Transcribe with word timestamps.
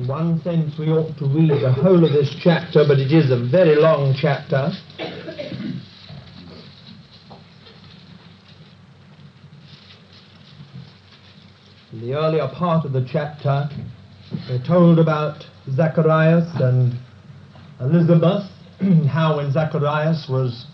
In 0.00 0.06
one 0.06 0.40
sense, 0.42 0.78
we 0.78 0.88
ought 0.88 1.14
to 1.18 1.26
read 1.26 1.50
the 1.50 1.70
whole 1.70 2.02
of 2.02 2.12
this 2.12 2.34
chapter, 2.42 2.84
but 2.88 2.98
it 2.98 3.12
is 3.12 3.30
a 3.30 3.36
very 3.36 3.76
long 3.76 4.14
chapter. 4.18 4.72
In 11.92 12.00
the 12.00 12.14
earlier 12.14 12.48
part 12.48 12.86
of 12.86 12.92
the 12.92 13.06
chapter, 13.12 13.68
we're 14.48 14.64
told 14.66 14.98
about 14.98 15.44
Zacharias 15.70 16.48
and 16.54 16.98
Elizabeth, 17.78 18.44
how 19.06 19.36
when 19.36 19.52
Zacharias 19.52 20.28
was 20.30 20.64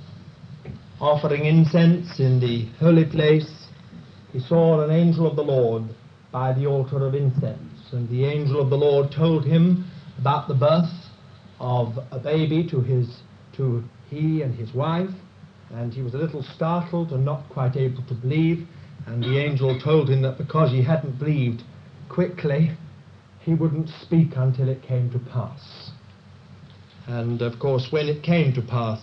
offering 1.00 1.46
incense 1.46 2.20
in 2.20 2.38
the 2.38 2.66
holy 2.78 3.04
place, 3.04 3.66
he 4.32 4.38
saw 4.38 4.84
an 4.84 4.92
angel 4.92 5.26
of 5.26 5.34
the 5.34 5.42
Lord 5.42 5.82
by 6.30 6.52
the 6.52 6.66
altar 6.66 7.04
of 7.04 7.16
incense. 7.16 7.75
And 7.92 8.08
the 8.08 8.24
angel 8.24 8.60
of 8.60 8.70
the 8.70 8.76
Lord 8.76 9.12
told 9.12 9.44
him 9.44 9.90
about 10.18 10.48
the 10.48 10.54
birth 10.54 10.90
of 11.60 11.98
a 12.10 12.18
baby 12.18 12.68
to 12.70 12.80
his 12.80 13.20
to 13.56 13.82
he 14.10 14.42
and 14.42 14.54
his 14.54 14.72
wife, 14.74 15.10
and 15.72 15.92
he 15.92 16.02
was 16.02 16.14
a 16.14 16.18
little 16.18 16.42
startled 16.42 17.12
and 17.12 17.24
not 17.24 17.48
quite 17.50 17.76
able 17.76 18.02
to 18.04 18.14
believe. 18.14 18.66
And 19.06 19.22
the 19.22 19.38
angel 19.38 19.78
told 19.80 20.10
him 20.10 20.22
that 20.22 20.38
because 20.38 20.70
he 20.70 20.82
hadn't 20.82 21.18
believed 21.18 21.62
quickly, 22.08 22.72
he 23.40 23.54
wouldn't 23.54 23.88
speak 24.02 24.30
until 24.36 24.68
it 24.68 24.82
came 24.82 25.10
to 25.12 25.18
pass. 25.18 25.90
And 27.06 27.40
of 27.40 27.58
course, 27.60 27.86
when 27.90 28.08
it 28.08 28.22
came 28.22 28.52
to 28.54 28.62
pass, 28.62 29.00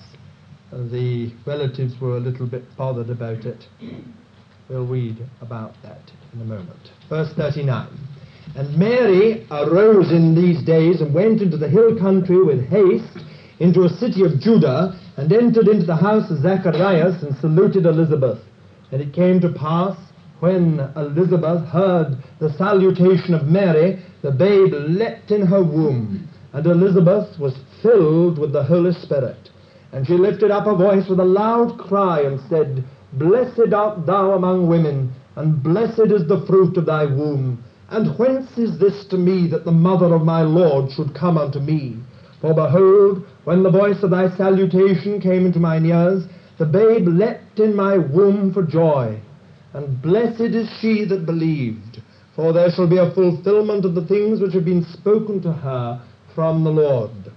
the 0.72 1.32
relatives 1.46 1.94
were 2.02 2.18
a 2.18 2.20
little 2.20 2.48
bit 2.48 2.64
bothered 2.78 3.10
about 3.10 3.46
it. 3.46 3.66
We'll 4.70 4.86
read 4.86 5.18
about 5.42 5.74
that 5.84 6.02
in 6.34 6.42
a 6.42 6.46
moment. 6.46 6.92
Verse 7.10 7.34
39. 7.36 7.88
And 8.56 8.78
Mary 8.78 9.48
arose 9.50 10.12
in 10.12 10.36
these 10.36 10.64
days 10.64 11.02
and 11.02 11.14
went 11.14 11.42
into 11.42 11.58
the 11.58 11.70
hill 11.70 11.98
country 11.98 12.44
with 12.44 12.68
haste 12.68 13.20
into 13.60 13.84
a 13.84 13.90
city 13.90 14.24
of 14.24 14.40
Judah 14.40 15.00
and 15.18 15.32
entered 15.32 15.68
into 15.68 15.86
the 15.86 15.96
house 15.96 16.30
of 16.30 16.42
Zacharias 16.42 17.24
and 17.24 17.36
saluted 17.38 17.86
Elizabeth. 17.86 18.40
And 18.92 19.02
it 19.02 19.14
came 19.14 19.40
to 19.42 19.50
pass 19.50 19.98
when 20.40 20.82
Elizabeth 20.98 21.66
heard 21.70 22.18
the 22.40 22.52
salutation 22.54 23.34
of 23.34 23.48
Mary, 23.48 24.04
the 24.22 24.32
babe 24.32 24.74
leapt 24.74 25.32
in 25.32 25.46
her 25.46 25.64
womb, 25.64 26.28
and 26.52 26.66
Elizabeth 26.66 27.40
was 27.40 27.56
filled 27.82 28.38
with 28.38 28.52
the 28.52 28.64
Holy 28.64 28.94
Spirit. 28.94 29.50
And 29.94 30.06
she 30.06 30.14
lifted 30.14 30.52
up 30.52 30.66
her 30.66 30.76
voice 30.76 31.08
with 31.08 31.20
a 31.20 31.26
loud 31.26 31.78
cry 31.78 32.22
and 32.22 32.42
said, 32.50 32.84
Blessed 33.14 33.74
art 33.74 34.06
thou 34.06 34.32
among 34.32 34.68
women, 34.68 35.14
and 35.38 35.64
blessed 35.64 36.12
is 36.12 36.28
the 36.28 36.44
fruit 36.46 36.76
of 36.78 36.88
thy 36.88 37.06
womb. 37.06 37.64
And 37.94 38.18
whence 38.18 38.58
is 38.58 38.80
this 38.80 39.06
to 39.12 39.18
me 39.18 39.48
that 39.52 39.66
the 39.66 39.72
mother 39.72 40.16
of 40.16 40.24
my 40.24 40.42
Lord 40.42 40.92
should 40.92 41.14
come 41.14 41.38
unto 41.38 41.60
me? 41.60 41.98
For 42.42 42.52
behold, 42.52 43.24
when 43.44 43.62
the 43.62 43.70
voice 43.70 44.02
of 44.02 44.10
thy 44.10 44.36
salutation 44.36 45.22
came 45.22 45.46
into 45.46 45.60
mine 45.60 45.86
ears, 45.86 46.24
the 46.58 46.66
babe 46.66 47.08
leapt 47.08 47.60
in 47.60 47.76
my 47.76 48.00
womb 48.00 48.52
for 48.52 48.64
joy. 48.64 49.22
And 49.74 50.02
blessed 50.02 50.42
is 50.42 50.68
she 50.82 51.06
that 51.06 51.28
believed, 51.28 52.02
for 52.36 52.52
there 52.52 52.72
shall 52.72 52.90
be 52.90 52.98
a 52.98 53.14
fulfillment 53.14 53.86
of 53.86 53.94
the 53.94 54.08
things 54.08 54.42
which 54.42 54.54
have 54.54 54.66
been 54.66 54.86
spoken 54.86 55.40
to 55.44 55.54
her 55.54 56.02
from 56.34 56.64
the 56.64 56.72
Lord. 56.72 57.32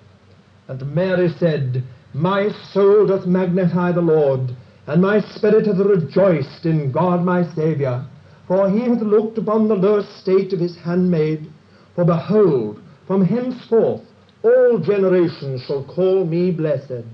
And 0.69 0.95
Mary 0.95 1.29
said, 1.39 1.84
My 2.15 2.49
soul 2.73 3.07
doth 3.07 3.27
magnify 3.27 3.93
the 3.93 4.01
Lord, 4.01 4.57
and 4.87 5.03
my 5.03 5.21
spirit 5.21 5.67
hath 5.67 5.77
rejoiced 5.77 6.65
in 6.65 6.93
God 6.93 7.23
my 7.23 7.45
Saviour. 7.55 8.07
For 8.47 8.71
he 8.71 8.81
hath 8.81 9.03
looked 9.03 9.39
upon 9.39 9.69
the 9.69 9.75
low 9.75 9.97
estate 9.97 10.53
of 10.53 10.61
his 10.61 10.77
handmaid. 10.77 11.49
For 11.95 12.05
behold, 12.05 12.81
from 13.07 13.25
henceforth 13.25 14.03
all 14.43 14.79
generations 14.79 15.63
shall 15.63 15.83
call 15.85 16.25
me 16.25 16.51
blessed. 16.53 17.07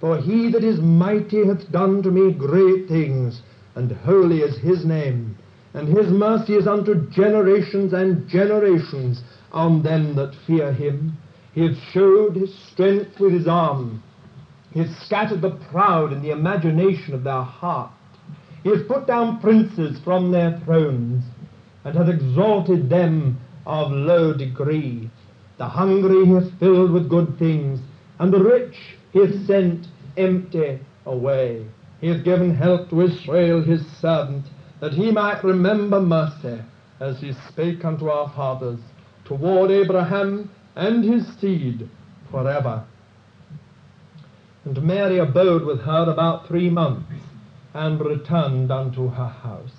For 0.00 0.18
he 0.18 0.50
that 0.50 0.64
is 0.64 0.78
mighty 0.80 1.46
hath 1.46 1.70
done 1.72 2.02
to 2.02 2.10
me 2.10 2.32
great 2.32 2.88
things, 2.88 3.40
and 3.74 3.90
holy 3.92 4.40
is 4.42 4.58
his 4.58 4.84
name. 4.84 5.36
And 5.72 5.88
his 5.88 6.08
mercy 6.08 6.54
is 6.54 6.66
unto 6.66 7.08
generations 7.10 7.92
and 7.92 8.28
generations 8.28 9.22
on 9.52 9.82
them 9.82 10.14
that 10.16 10.34
fear 10.46 10.72
him. 10.72 11.16
He 11.52 11.62
hath 11.66 11.78
showed 11.92 12.36
his 12.36 12.54
strength 12.72 13.18
with 13.18 13.32
his 13.32 13.48
arm. 13.48 14.02
He 14.72 14.80
hath 14.80 14.98
scattered 15.04 15.40
the 15.40 15.58
proud 15.70 16.12
in 16.12 16.20
the 16.20 16.30
imagination 16.30 17.14
of 17.14 17.24
their 17.24 17.42
heart. 17.42 17.90
He 18.66 18.72
has 18.72 18.82
put 18.82 19.06
down 19.06 19.38
princes 19.38 19.96
from 20.00 20.32
their 20.32 20.58
thrones, 20.64 21.22
and 21.84 21.96
hath 21.96 22.08
exalted 22.08 22.90
them 22.90 23.38
of 23.64 23.92
low 23.92 24.32
degree. 24.34 25.08
The 25.56 25.66
hungry 25.66 26.26
he 26.26 26.32
hath 26.32 26.50
filled 26.58 26.90
with 26.90 27.08
good 27.08 27.38
things, 27.38 27.78
and 28.18 28.32
the 28.32 28.42
rich 28.42 28.76
he 29.12 29.20
hath 29.20 29.46
sent 29.46 29.86
empty 30.16 30.80
away. 31.04 31.64
He 32.00 32.08
hath 32.08 32.24
given 32.24 32.56
help 32.56 32.90
to 32.90 33.02
Israel 33.02 33.62
his 33.62 33.86
servant, 33.98 34.46
that 34.80 34.94
he 34.94 35.12
might 35.12 35.44
remember 35.44 36.00
mercy, 36.00 36.58
as 36.98 37.20
he 37.20 37.34
spake 37.48 37.84
unto 37.84 38.08
our 38.08 38.28
fathers, 38.30 38.80
toward 39.24 39.70
Abraham 39.70 40.50
and 40.74 41.04
his 41.04 41.24
seed 41.36 41.88
forever. 42.32 42.82
And 44.64 44.82
Mary 44.82 45.18
abode 45.18 45.64
with 45.64 45.82
her 45.82 46.10
about 46.10 46.48
three 46.48 46.68
months, 46.68 47.12
and 47.76 48.00
returned 48.00 48.72
unto 48.72 49.08
her 49.08 49.28
house. 49.28 49.74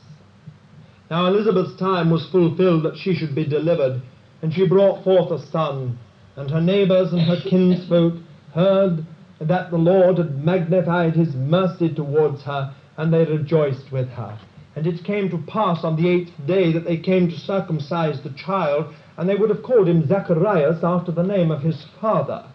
Now 1.09 1.25
Elizabeth's 1.25 1.75
time 1.79 2.11
was 2.11 2.29
fulfilled 2.29 2.83
that 2.83 2.97
she 2.97 3.15
should 3.15 3.33
be 3.33 3.45
delivered, 3.45 4.01
and 4.41 4.53
she 4.53 4.67
brought 4.67 5.03
forth 5.03 5.31
a 5.31 5.43
son. 5.47 5.97
And 6.35 6.51
her 6.51 6.61
neighbors 6.61 7.11
and 7.11 7.21
her 7.21 7.41
kinsfolk 7.41 8.13
heard 8.53 9.03
that 9.41 9.71
the 9.71 9.77
Lord 9.77 10.19
had 10.19 10.43
magnified 10.43 11.15
his 11.15 11.33
mercy 11.33 11.89
towards 11.89 12.43
her, 12.43 12.73
and 12.97 13.11
they 13.11 13.25
rejoiced 13.25 13.91
with 13.91 14.09
her. 14.09 14.37
And 14.75 14.85
it 14.85 15.03
came 15.03 15.29
to 15.31 15.39
pass 15.39 15.83
on 15.83 15.95
the 15.95 16.07
eighth 16.07 16.33
day 16.45 16.71
that 16.73 16.85
they 16.85 16.97
came 16.97 17.29
to 17.29 17.39
circumcise 17.39 18.21
the 18.21 18.29
child, 18.31 18.93
and 19.17 19.27
they 19.27 19.35
would 19.35 19.49
have 19.49 19.63
called 19.63 19.87
him 19.87 20.07
Zacharias 20.07 20.83
after 20.83 21.11
the 21.11 21.23
name 21.23 21.49
of 21.49 21.63
his 21.63 21.83
father. 21.99 22.45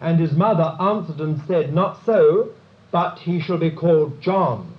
And 0.00 0.18
his 0.18 0.32
mother 0.32 0.74
answered 0.80 1.20
and 1.20 1.40
said, 1.46 1.72
Not 1.72 2.04
so, 2.04 2.50
but 2.90 3.18
he 3.18 3.40
shall 3.40 3.58
be 3.58 3.70
called 3.70 4.20
John. 4.20 4.74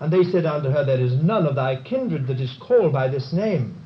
And 0.00 0.12
they 0.12 0.24
said 0.24 0.46
unto 0.46 0.70
her, 0.70 0.84
There 0.84 1.00
is 1.00 1.14
none 1.14 1.46
of 1.46 1.54
thy 1.54 1.76
kindred 1.76 2.26
that 2.26 2.40
is 2.40 2.56
called 2.60 2.92
by 2.92 3.08
this 3.08 3.32
name. 3.32 3.76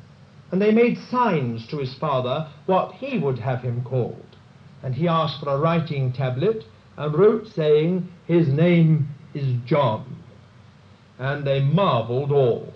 And 0.51 0.61
they 0.61 0.71
made 0.71 0.97
signs 0.97 1.67
to 1.67 1.77
his 1.77 1.93
father 1.95 2.47
what 2.65 2.93
he 2.93 3.17
would 3.19 3.39
have 3.39 3.61
him 3.61 3.83
called. 3.83 4.35
And 4.81 4.95
he 4.95 5.07
asked 5.07 5.41
for 5.41 5.49
a 5.49 5.59
writing 5.59 6.13
tablet, 6.13 6.63
and 6.97 7.13
wrote, 7.13 7.47
saying, 7.47 8.09
His 8.25 8.47
name 8.47 9.09
is 9.33 9.55
John. 9.65 10.17
And 11.19 11.45
they 11.45 11.61
marveled 11.61 12.31
all. 12.31 12.73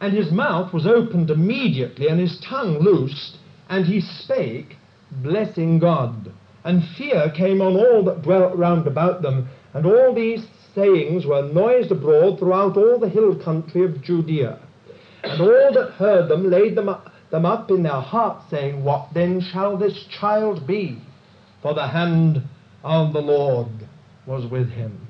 And 0.00 0.12
his 0.12 0.30
mouth 0.32 0.72
was 0.72 0.86
opened 0.86 1.30
immediately, 1.30 2.08
and 2.08 2.18
his 2.18 2.40
tongue 2.40 2.78
loosed, 2.78 3.38
and 3.68 3.86
he 3.86 4.00
spake, 4.00 4.76
blessing 5.10 5.78
God. 5.78 6.32
And 6.64 6.84
fear 6.96 7.30
came 7.34 7.60
on 7.62 7.76
all 7.76 8.04
that 8.04 8.22
dwelt 8.22 8.56
round 8.56 8.86
about 8.86 9.22
them, 9.22 9.48
and 9.74 9.86
all 9.86 10.14
these 10.14 10.46
sayings 10.74 11.26
were 11.26 11.42
noised 11.42 11.90
abroad 11.90 12.38
throughout 12.38 12.76
all 12.76 12.98
the 12.98 13.08
hill 13.08 13.36
country 13.36 13.84
of 13.84 14.02
Judea. 14.02 14.58
And 15.22 15.40
all 15.40 15.72
that 15.74 15.92
heard 15.92 16.28
them 16.28 16.50
laid 16.50 16.76
them 16.76 16.88
up, 16.88 17.12
them 17.30 17.44
up 17.44 17.70
in 17.70 17.82
their 17.82 17.92
hearts, 18.00 18.44
saying, 18.50 18.82
What 18.82 19.08
then 19.14 19.40
shall 19.40 19.76
this 19.76 20.04
child 20.06 20.66
be? 20.66 20.98
For 21.62 21.74
the 21.74 21.88
hand 21.88 22.42
of 22.82 23.12
the 23.12 23.20
Lord 23.20 23.68
was 24.26 24.46
with 24.46 24.70
him. 24.70 25.06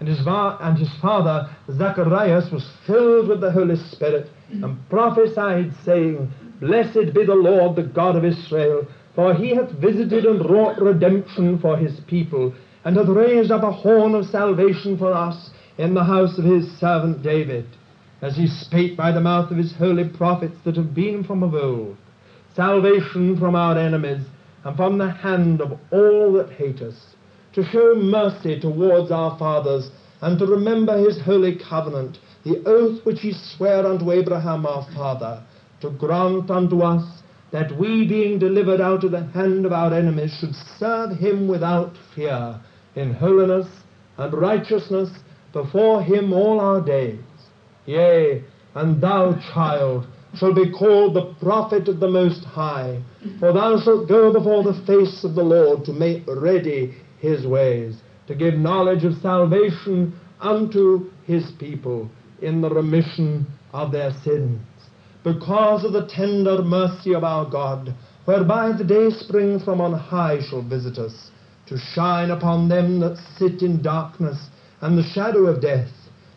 And 0.00 0.08
his, 0.08 0.20
va- 0.20 0.58
and 0.60 0.76
his 0.76 0.92
father 1.00 1.48
Zacharias 1.70 2.50
was 2.50 2.68
filled 2.86 3.28
with 3.28 3.40
the 3.40 3.52
Holy 3.52 3.76
Spirit, 3.76 4.28
and 4.50 4.76
prophesied, 4.90 5.72
saying, 5.84 6.30
Blessed 6.60 7.14
be 7.14 7.24
the 7.24 7.34
Lord, 7.34 7.76
the 7.76 7.82
God 7.82 8.16
of 8.16 8.24
Israel, 8.24 8.86
for 9.14 9.34
he 9.34 9.54
hath 9.54 9.70
visited 9.70 10.24
and 10.24 10.48
wrought 10.48 10.80
redemption 10.80 11.58
for 11.58 11.76
his 11.76 12.00
people, 12.00 12.52
and 12.84 12.96
hath 12.96 13.08
raised 13.08 13.50
up 13.50 13.62
a 13.62 13.72
horn 13.72 14.14
of 14.14 14.26
salvation 14.26 14.96
for 14.98 15.12
us 15.12 15.50
in 15.78 15.94
the 15.94 16.04
house 16.04 16.38
of 16.38 16.44
his 16.44 16.70
servant 16.78 17.22
David, 17.22 17.66
as 18.20 18.36
he 18.36 18.46
spake 18.46 18.96
by 18.96 19.10
the 19.10 19.20
mouth 19.20 19.50
of 19.50 19.56
his 19.56 19.74
holy 19.74 20.08
prophets 20.08 20.56
that 20.64 20.76
have 20.76 20.94
been 20.94 21.24
from 21.24 21.42
of 21.42 21.54
old, 21.54 21.96
salvation 22.54 23.38
from 23.38 23.54
our 23.54 23.76
enemies, 23.78 24.24
and 24.64 24.76
from 24.76 24.98
the 24.98 25.10
hand 25.10 25.60
of 25.60 25.78
all 25.90 26.32
that 26.34 26.50
hate 26.50 26.80
us, 26.80 27.14
to 27.54 27.64
show 27.64 27.94
mercy 27.94 28.60
towards 28.60 29.10
our 29.10 29.38
fathers, 29.38 29.90
and 30.20 30.38
to 30.38 30.46
remember 30.46 30.96
his 30.98 31.20
holy 31.20 31.58
covenant, 31.58 32.18
the 32.44 32.62
oath 32.66 33.04
which 33.04 33.20
he 33.20 33.32
sware 33.32 33.86
unto 33.86 34.10
Abraham 34.10 34.66
our 34.66 34.86
father, 34.94 35.42
to 35.80 35.90
grant 35.90 36.50
unto 36.50 36.80
us 36.80 37.22
that 37.50 37.76
we, 37.78 38.06
being 38.08 38.38
delivered 38.38 38.80
out 38.80 39.04
of 39.04 39.12
the 39.12 39.24
hand 39.26 39.64
of 39.64 39.72
our 39.72 39.94
enemies, 39.94 40.36
should 40.40 40.54
serve 40.78 41.16
him 41.18 41.46
without 41.46 41.94
fear, 42.14 42.58
in 42.96 43.14
holiness 43.14 43.66
and 44.16 44.32
righteousness 44.32 45.10
before 45.52 46.02
him 46.02 46.32
all 46.32 46.60
our 46.60 46.80
days. 46.80 47.20
Yea, 47.86 48.42
and 48.74 49.00
thou, 49.00 49.34
child, 49.52 50.06
shall 50.36 50.54
be 50.54 50.72
called 50.72 51.14
the 51.14 51.34
prophet 51.40 51.88
of 51.88 52.00
the 52.00 52.08
Most 52.08 52.44
High. 52.44 53.00
For 53.38 53.52
thou 53.52 53.80
shalt 53.80 54.08
go 54.08 54.32
before 54.32 54.64
the 54.64 54.82
face 54.86 55.22
of 55.24 55.34
the 55.34 55.42
Lord 55.42 55.84
to 55.84 55.92
make 55.92 56.24
ready 56.26 56.94
his 57.20 57.46
ways, 57.46 57.96
to 58.26 58.34
give 58.34 58.54
knowledge 58.54 59.04
of 59.04 59.14
salvation 59.22 60.18
unto 60.40 61.10
his 61.24 61.50
people 61.58 62.10
in 62.42 62.60
the 62.60 62.70
remission 62.70 63.46
of 63.72 63.92
their 63.92 64.12
sins. 64.24 64.60
Because 65.22 65.84
of 65.84 65.92
the 65.92 66.06
tender 66.06 66.62
mercy 66.62 67.14
of 67.14 67.24
our 67.24 67.48
God, 67.48 67.94
whereby 68.24 68.72
the 68.76 68.84
day 68.84 69.10
spring 69.10 69.60
from 69.60 69.80
on 69.80 69.92
high 69.92 70.38
shall 70.48 70.62
visit 70.62 70.98
us, 70.98 71.30
to 71.66 71.78
shine 71.78 72.30
upon 72.30 72.68
them 72.68 73.00
that 73.00 73.16
sit 73.38 73.62
in 73.62 73.82
darkness 73.82 74.38
and 74.80 74.98
the 74.98 75.02
shadow 75.02 75.46
of 75.46 75.62
death, 75.62 75.90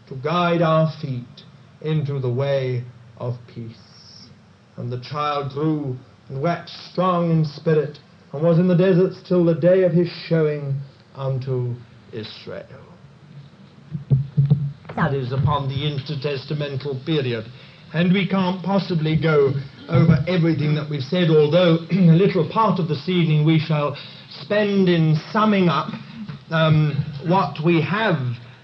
to 0.07 0.15
guide 0.15 0.62
our 0.62 0.91
feet 1.01 1.44
into 1.81 2.19
the 2.19 2.31
way 2.31 2.83
of 3.18 3.35
peace. 3.53 4.29
And 4.77 4.91
the 4.91 5.01
child 5.01 5.51
grew 5.51 5.97
and 6.29 6.41
waxed 6.41 6.91
strong 6.91 7.31
in 7.31 7.45
spirit, 7.45 8.00
and 8.31 8.44
was 8.44 8.59
in 8.59 8.68
the 8.68 8.75
deserts 8.75 9.18
till 9.27 9.44
the 9.44 9.56
day 9.56 9.83
of 9.83 9.91
his 9.91 10.09
showing 10.27 10.79
unto 11.15 11.75
Israel. 12.13 12.88
That 14.95 15.13
is 15.13 15.31
upon 15.31 15.69
the 15.69 15.75
intertestamental 15.75 17.06
period. 17.06 17.45
And 17.94 18.12
we 18.12 18.27
can't 18.27 18.63
possibly 18.63 19.19
go 19.19 19.53
over 19.88 20.24
everything 20.27 20.75
that 20.75 20.89
we've 20.89 21.03
said, 21.03 21.29
although 21.29 21.77
a 21.91 22.15
little 22.15 22.50
part 22.50 22.79
of 22.79 22.88
this 22.88 23.07
evening 23.07 23.45
we 23.45 23.59
shall 23.59 23.95
spend 24.29 24.89
in 24.89 25.15
summing 25.31 25.69
up 25.69 25.89
um, 26.51 26.94
what 27.27 27.63
we 27.63 27.81
have 27.81 28.18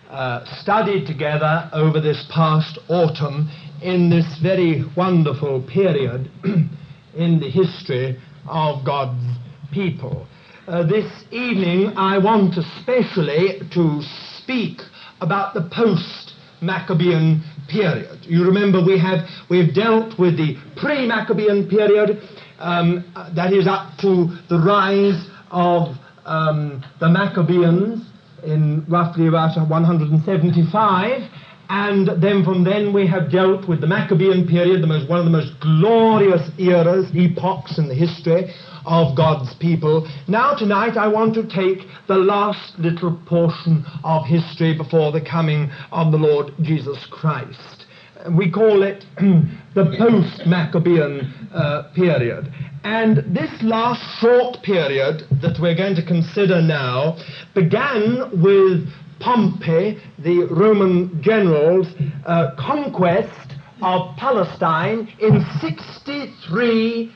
uh, 0.10 0.46
studied 0.62 1.08
together 1.08 1.70
over 1.74 2.00
this 2.00 2.26
past 2.34 2.78
autumn 2.90 3.50
in 3.82 4.10
this 4.10 4.26
very 4.42 4.84
wonderful 4.96 5.62
period 5.62 6.30
in 7.16 7.40
the 7.40 7.50
history 7.50 8.18
of 8.48 8.86
God's 8.86 9.24
people. 9.72 10.28
Uh, 10.68 10.84
this 10.84 11.12
evening 11.32 11.94
I 11.98 12.18
want 12.18 12.56
especially 12.58 13.60
to 13.74 14.02
speak 14.38 14.80
about 15.20 15.54
the 15.54 15.70
post 15.74 16.34
Maccabean 16.62 17.44
period. 17.70 18.20
You 18.22 18.46
remember 18.46 18.84
we 18.84 18.98
have 19.00 19.28
we've 19.50 19.74
dealt 19.74 20.18
with 20.18 20.38
the 20.38 20.56
pre 20.78 21.06
Maccabean 21.06 21.68
period, 21.68 22.22
um, 22.60 23.04
that 23.36 23.52
is 23.52 23.68
up 23.68 23.98
to 24.00 24.38
the 24.48 24.58
rise 24.58 25.28
of 25.54 25.96
um, 26.26 26.84
the 27.00 27.08
Maccabeans 27.08 28.04
in 28.44 28.86
roughly 28.90 29.28
about 29.28 29.56
175. 29.56 31.30
And 31.70 32.22
then 32.22 32.44
from 32.44 32.64
then 32.64 32.94
we 32.94 33.08
have 33.08 33.32
dealt 33.32 33.70
with 33.70 33.80
the 33.80 33.88
Maccabean 33.88 34.48
period, 34.48 34.84
the 34.84 34.88
most, 34.88 35.10
one 35.10 35.20
of 35.20 35.26
the 35.26 35.32
most 35.32 35.54
glorious 35.62 36.52
eras, 36.60 37.10
epochs 37.16 37.80
in 37.80 37.88
the 37.88 37.96
history 37.96 38.54
of 38.86 39.16
God's 39.16 39.54
people. 39.56 40.08
Now 40.28 40.56
tonight 40.56 40.98
I 40.98 41.08
want 41.08 41.34
to 41.36 41.44
take 41.44 41.88
the 42.08 42.18
last 42.18 42.78
little 42.78 43.18
portion 43.26 43.86
of 44.04 44.26
history 44.26 44.78
before 44.78 45.12
the 45.12 45.22
coming 45.22 45.72
of 45.92 46.12
the 46.12 46.18
Lord 46.18 46.52
Jesus 46.62 47.08
Christ. 47.10 47.83
We 48.32 48.50
call 48.50 48.84
it 48.84 49.06
the 49.18 49.96
post-Maccabean 49.98 51.50
uh, 51.54 51.84
period. 51.94 52.52
And 52.84 53.18
this 53.36 53.52
last 53.62 54.02
short 54.20 54.62
period 54.64 55.26
that 55.42 55.60
we're 55.60 55.76
going 55.76 55.96
to 55.96 56.06
consider 56.06 56.62
now 56.62 57.18
began 57.54 58.42
with 58.42 58.88
Pompey, 59.20 60.00
the 60.20 60.48
Roman 60.52 61.22
general's 61.22 61.88
uh, 62.26 62.52
conquest 62.58 63.54
of 63.82 64.16
Palestine 64.18 65.12
in 65.20 65.46
63 65.62 67.12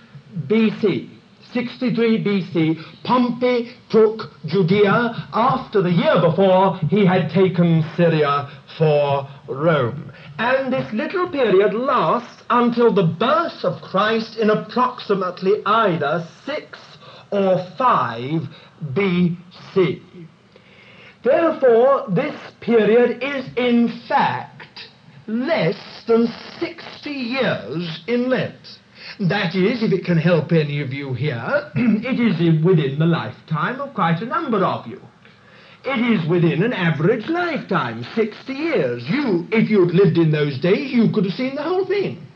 BC. 0.47 1.09
63 1.53 2.23
BC, 2.23 3.03
Pompey 3.03 3.71
took 3.89 4.31
Judea 4.45 5.27
after 5.33 5.81
the 5.81 5.91
year 5.91 6.21
before 6.21 6.77
he 6.89 7.05
had 7.05 7.31
taken 7.31 7.85
Syria 7.95 8.49
for 8.77 9.27
Rome. 9.47 10.11
And 10.39 10.71
this 10.71 10.91
little 10.93 11.29
period 11.29 11.73
lasts 11.73 12.43
until 12.49 12.93
the 12.93 13.03
birth 13.03 13.63
of 13.63 13.81
Christ 13.81 14.37
in 14.37 14.49
approximately 14.49 15.61
either 15.65 16.27
6 16.45 16.79
or 17.31 17.57
5 17.77 18.41
BC. 18.93 20.01
Therefore, 21.23 22.05
this 22.09 22.35
period 22.61 23.23
is 23.23 23.45
in 23.57 24.01
fact 24.07 24.89
less 25.25 26.03
than 26.07 26.27
60 26.59 27.09
years 27.09 28.03
in 28.07 28.29
length. 28.29 28.79
That 29.19 29.55
is, 29.55 29.81
if 29.81 29.91
it 29.91 30.05
can 30.05 30.17
help 30.17 30.51
any 30.51 30.81
of 30.81 30.93
you 30.93 31.13
here, 31.13 31.71
it 31.75 32.19
is 32.19 32.63
within 32.63 32.99
the 32.99 33.05
lifetime 33.05 33.81
of 33.81 33.93
quite 33.93 34.21
a 34.21 34.25
number 34.25 34.63
of 34.63 34.85
you. 34.85 35.01
It 35.89 36.19
is 36.19 36.29
within 36.29 36.63
an 36.63 36.73
average 36.73 37.29
lifetime, 37.29 38.05
60 38.13 38.51
years. 38.51 39.03
You, 39.07 39.47
if 39.53 39.69
you'd 39.69 39.95
lived 39.95 40.17
in 40.17 40.31
those 40.31 40.59
days, 40.59 40.91
you 40.91 41.09
could 41.13 41.23
have 41.23 41.33
seen 41.33 41.55
the 41.55 41.63
whole 41.63 41.85
thing. 41.85 42.27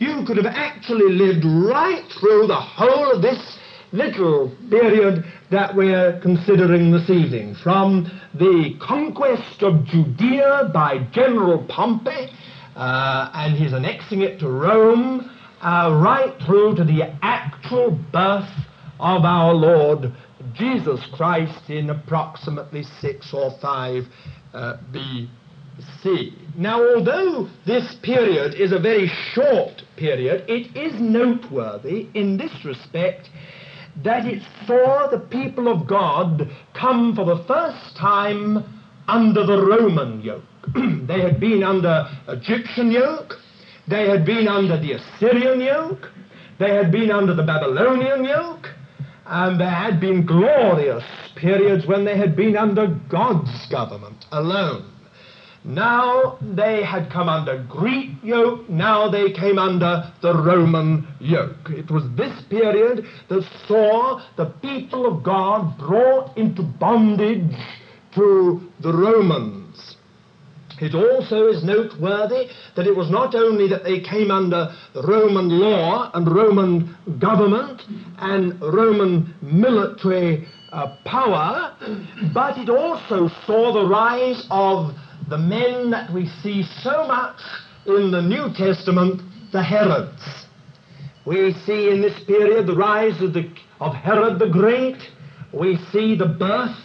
You 0.00 0.24
could 0.26 0.36
have 0.36 0.46
actually 0.46 1.12
lived 1.12 1.44
right 1.44 2.02
through 2.18 2.48
the 2.48 2.60
whole 2.60 3.12
of 3.12 3.22
this 3.22 3.38
little 3.92 4.50
period 4.70 5.24
that 5.52 5.76
we're 5.76 6.18
considering 6.20 6.90
this 6.90 7.08
evening, 7.08 7.54
from 7.62 8.10
the 8.34 8.74
conquest 8.80 9.62
of 9.62 9.84
Judea 9.84 10.72
by 10.74 11.06
General 11.12 11.64
Pompey 11.68 12.32
uh, 12.74 13.30
and 13.34 13.56
his 13.56 13.72
annexing 13.72 14.22
it 14.22 14.40
to 14.40 14.48
Rome, 14.48 15.30
uh, 15.62 15.96
right 16.02 16.34
through 16.44 16.74
to 16.74 16.82
the 16.82 17.14
actual 17.22 17.92
birth 18.10 18.50
of 18.98 19.24
our 19.24 19.54
Lord 19.54 20.12
Jesus 20.54 21.00
Christ 21.12 21.68
in 21.68 21.90
approximately 21.90 22.84
6 23.00 23.34
or 23.34 23.52
5 23.60 24.04
uh, 24.52 24.76
BC. 24.92 26.32
Now, 26.56 26.82
although 26.82 27.48
this 27.66 27.96
period 28.02 28.54
is 28.54 28.72
a 28.72 28.78
very 28.78 29.10
short 29.32 29.82
period, 29.96 30.44
it 30.48 30.76
is 30.76 31.00
noteworthy 31.00 32.08
in 32.14 32.36
this 32.36 32.52
respect 32.64 33.28
that 34.02 34.26
it 34.26 34.42
saw 34.66 35.08
the 35.10 35.18
people 35.18 35.68
of 35.68 35.86
God 35.86 36.48
come 36.74 37.14
for 37.14 37.24
the 37.24 37.44
first 37.44 37.96
time 37.96 38.64
under 39.08 39.44
the 39.44 39.64
Roman 39.64 40.22
yoke. 40.22 40.44
they 41.06 41.20
had 41.20 41.40
been 41.40 41.62
under 41.62 42.06
Egyptian 42.28 42.90
yoke, 42.90 43.34
they 43.88 44.08
had 44.08 44.24
been 44.24 44.46
under 44.48 44.78
the 44.78 44.92
Assyrian 44.92 45.60
yoke, 45.60 46.10
they 46.58 46.74
had 46.74 46.92
been 46.92 47.10
under 47.10 47.34
the 47.34 47.42
Babylonian 47.42 48.24
yoke, 48.24 48.68
and 49.30 49.60
there 49.60 49.70
had 49.70 50.00
been 50.00 50.26
glorious 50.26 51.04
periods 51.36 51.86
when 51.86 52.04
they 52.04 52.18
had 52.18 52.34
been 52.34 52.56
under 52.56 52.88
God's 53.08 53.66
government 53.70 54.26
alone. 54.32 54.90
Now 55.62 56.38
they 56.40 56.82
had 56.82 57.12
come 57.12 57.28
under 57.28 57.64
Greek 57.68 58.10
yoke, 58.24 58.68
now 58.68 59.08
they 59.08 59.30
came 59.30 59.58
under 59.58 60.12
the 60.20 60.34
Roman 60.34 61.06
yoke. 61.20 61.68
It 61.68 61.90
was 61.90 62.02
this 62.16 62.42
period 62.48 63.06
that 63.28 63.48
saw 63.68 64.20
the 64.36 64.46
people 64.46 65.06
of 65.06 65.22
God 65.22 65.78
brought 65.78 66.36
into 66.36 66.62
bondage 66.62 67.54
to 68.16 68.60
the 68.80 68.92
Romans. 68.92 69.69
It 70.80 70.94
also 70.94 71.48
is 71.48 71.62
noteworthy 71.62 72.48
that 72.74 72.86
it 72.86 72.96
was 72.96 73.10
not 73.10 73.34
only 73.34 73.68
that 73.68 73.84
they 73.84 74.00
came 74.00 74.30
under 74.30 74.74
Roman 74.94 75.48
law 75.48 76.10
and 76.14 76.26
Roman 76.26 76.96
government 77.18 77.82
and 78.18 78.60
Roman 78.60 79.34
military 79.42 80.48
uh, 80.72 80.96
power, 81.04 81.76
but 82.32 82.56
it 82.58 82.70
also 82.70 83.28
saw 83.46 83.72
the 83.72 83.86
rise 83.86 84.46
of 84.50 84.94
the 85.28 85.38
men 85.38 85.90
that 85.90 86.12
we 86.12 86.26
see 86.42 86.62
so 86.82 87.06
much 87.06 87.40
in 87.86 88.10
the 88.10 88.22
New 88.22 88.52
Testament, 88.54 89.20
the 89.52 89.62
Herods. 89.62 90.46
We 91.26 91.52
see 91.66 91.90
in 91.90 92.00
this 92.00 92.18
period 92.24 92.66
the 92.66 92.74
rise 92.74 93.20
of, 93.20 93.34
the, 93.34 93.52
of 93.80 93.94
Herod 93.94 94.38
the 94.38 94.48
Great. 94.48 94.96
We 95.52 95.76
see 95.92 96.16
the 96.16 96.26
birth 96.26 96.76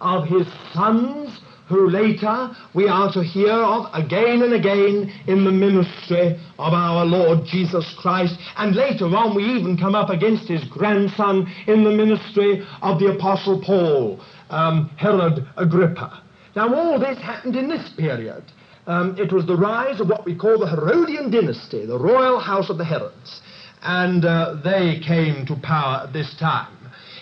of 0.00 0.26
his 0.26 0.46
sons, 0.72 1.38
who 1.68 1.88
later 1.88 2.50
we 2.74 2.88
are 2.88 3.12
to 3.12 3.22
hear 3.22 3.52
of 3.52 3.86
again 3.94 4.42
and 4.42 4.52
again 4.52 5.12
in 5.26 5.44
the 5.44 5.50
ministry 5.50 6.38
of 6.58 6.72
our 6.72 7.04
Lord 7.04 7.44
Jesus 7.46 7.94
Christ. 7.98 8.36
And 8.56 8.74
later 8.74 9.06
on, 9.06 9.34
we 9.34 9.44
even 9.44 9.76
come 9.76 9.94
up 9.94 10.10
against 10.10 10.48
his 10.48 10.64
grandson 10.64 11.46
in 11.66 11.84
the 11.84 11.90
ministry 11.90 12.66
of 12.82 12.98
the 12.98 13.14
Apostle 13.14 13.62
Paul, 13.64 14.20
um, 14.50 14.90
Herod 14.96 15.46
Agrippa. 15.56 16.22
Now, 16.54 16.74
all 16.74 16.98
this 16.98 17.18
happened 17.18 17.56
in 17.56 17.68
this 17.68 17.90
period. 17.96 18.44
Um, 18.86 19.16
it 19.18 19.32
was 19.32 19.46
the 19.46 19.56
rise 19.56 20.00
of 20.00 20.08
what 20.08 20.26
we 20.26 20.36
call 20.36 20.58
the 20.58 20.68
Herodian 20.68 21.30
dynasty, 21.30 21.86
the 21.86 21.98
royal 21.98 22.40
house 22.40 22.68
of 22.68 22.78
the 22.78 22.84
Herods, 22.84 23.40
and 23.82 24.24
uh, 24.24 24.56
they 24.62 25.00
came 25.06 25.46
to 25.46 25.56
power 25.62 26.02
at 26.06 26.12
this 26.12 26.34
time. 26.38 26.76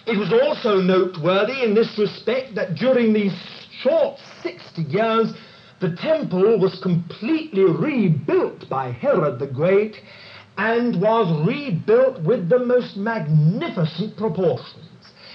It 0.06 0.18
was 0.18 0.32
also 0.32 0.80
noteworthy 0.80 1.62
in 1.62 1.74
this 1.74 1.96
respect 1.98 2.54
that 2.54 2.74
during 2.74 3.12
these 3.12 3.34
short 3.82 4.18
60 4.42 4.82
years, 4.82 5.32
the 5.80 5.96
temple 5.96 6.58
was 6.58 6.78
completely 6.82 7.64
rebuilt 7.64 8.68
by 8.68 8.90
Herod 8.90 9.38
the 9.38 9.46
Great, 9.46 9.96
and 10.58 11.00
was 11.00 11.46
rebuilt 11.46 12.22
with 12.22 12.48
the 12.48 12.58
most 12.58 12.96
magnificent 12.96 14.16
proportions. 14.16 14.86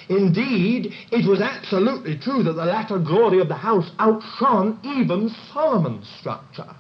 Indeed, 0.08 0.94
it 1.12 1.28
was 1.28 1.42
absolutely 1.42 2.20
true 2.20 2.44
that 2.44 2.54
the 2.54 2.66
latter 2.66 3.00
glory 3.00 3.40
of 3.40 3.48
the 3.48 3.56
house 3.56 3.90
outshone 3.98 4.80
even 4.84 5.34
Solomon's 5.52 6.08
structure 6.20 6.76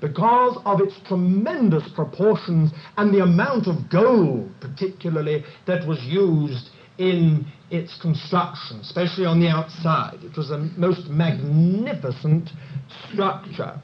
because 0.00 0.58
of 0.64 0.80
its 0.80 0.94
tremendous 1.06 1.86
proportions 1.94 2.70
and 2.96 3.12
the 3.12 3.22
amount 3.22 3.66
of 3.66 3.90
gold, 3.90 4.50
particularly, 4.60 5.44
that 5.66 5.86
was 5.86 6.00
used 6.04 6.70
in 7.00 7.46
its 7.70 7.98
construction, 8.02 8.78
especially 8.80 9.24
on 9.24 9.40
the 9.40 9.48
outside. 9.48 10.18
It 10.22 10.36
was 10.36 10.50
a 10.50 10.58
most 10.76 11.08
magnificent 11.08 12.50
structure. 13.10 13.80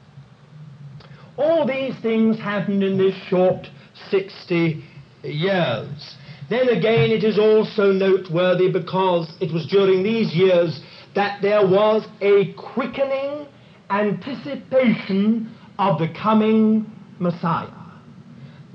All 1.35 1.65
these 1.65 1.95
things 2.01 2.37
happened 2.37 2.83
in 2.83 2.97
this 2.97 3.15
short 3.27 3.67
60 4.11 4.83
years. 5.23 6.15
Then 6.49 6.69
again, 6.69 7.09
it 7.09 7.23
is 7.23 7.39
also 7.39 7.91
noteworthy 7.91 8.71
because 8.71 9.35
it 9.41 9.51
was 9.51 9.65
during 9.65 10.03
these 10.03 10.33
years 10.33 10.79
that 11.15 11.41
there 11.41 11.67
was 11.67 12.07
a 12.21 12.53
quickening 12.53 13.47
anticipation 13.89 15.53
of 15.79 15.97
the 15.97 16.07
coming 16.21 16.85
Messiah. 17.19 17.76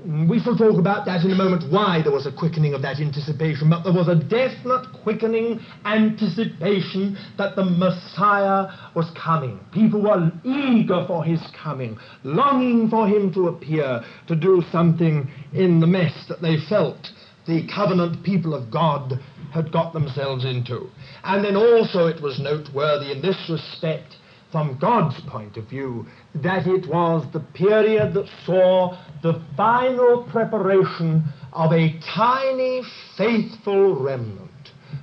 We 0.05 0.39
shall 0.41 0.57
talk 0.57 0.77
about 0.77 1.05
that 1.05 1.23
in 1.23 1.31
a 1.31 1.35
moment, 1.35 1.71
why 1.71 2.01
there 2.01 2.11
was 2.11 2.25
a 2.25 2.31
quickening 2.31 2.73
of 2.73 2.81
that 2.81 2.99
anticipation, 2.99 3.69
but 3.69 3.83
there 3.83 3.93
was 3.93 4.09
a 4.09 4.15
definite 4.15 4.87
quickening 5.01 5.61
anticipation 5.85 7.17
that 7.37 7.55
the 7.55 7.63
Messiah 7.63 8.67
was 8.95 9.09
coming. 9.11 9.61
People 9.71 10.01
were 10.01 10.29
eager 10.43 11.05
for 11.07 11.23
his 11.23 11.39
coming, 11.61 11.97
longing 12.23 12.89
for 12.89 13.07
him 13.07 13.33
to 13.33 13.47
appear, 13.47 14.03
to 14.27 14.35
do 14.35 14.61
something 14.73 15.29
in 15.53 15.79
the 15.79 15.87
mess 15.87 16.25
that 16.27 16.41
they 16.41 16.57
felt 16.67 17.11
the 17.47 17.67
covenant 17.73 18.23
people 18.23 18.53
of 18.53 18.71
God 18.71 19.19
had 19.53 19.71
got 19.71 19.93
themselves 19.93 20.45
into. 20.45 20.89
And 21.23 21.43
then 21.43 21.55
also 21.55 22.07
it 22.07 22.21
was 22.21 22.39
noteworthy 22.39 23.11
in 23.11 23.21
this 23.21 23.37
respect 23.49 24.15
from 24.53 24.77
God's 24.79 25.19
point 25.27 25.57
of 25.57 25.67
view, 25.67 26.05
that 26.35 26.67
it 26.67 26.87
was 26.87 27.25
the 27.33 27.39
period 27.39 28.13
that 28.13 28.29
saw 28.45 28.95
the 29.23 29.43
final 29.57 30.29
preparation 30.31 31.23
of 31.51 31.73
a 31.73 31.99
tiny, 32.15 32.83
faithful 33.17 34.01
remnant 34.01 34.51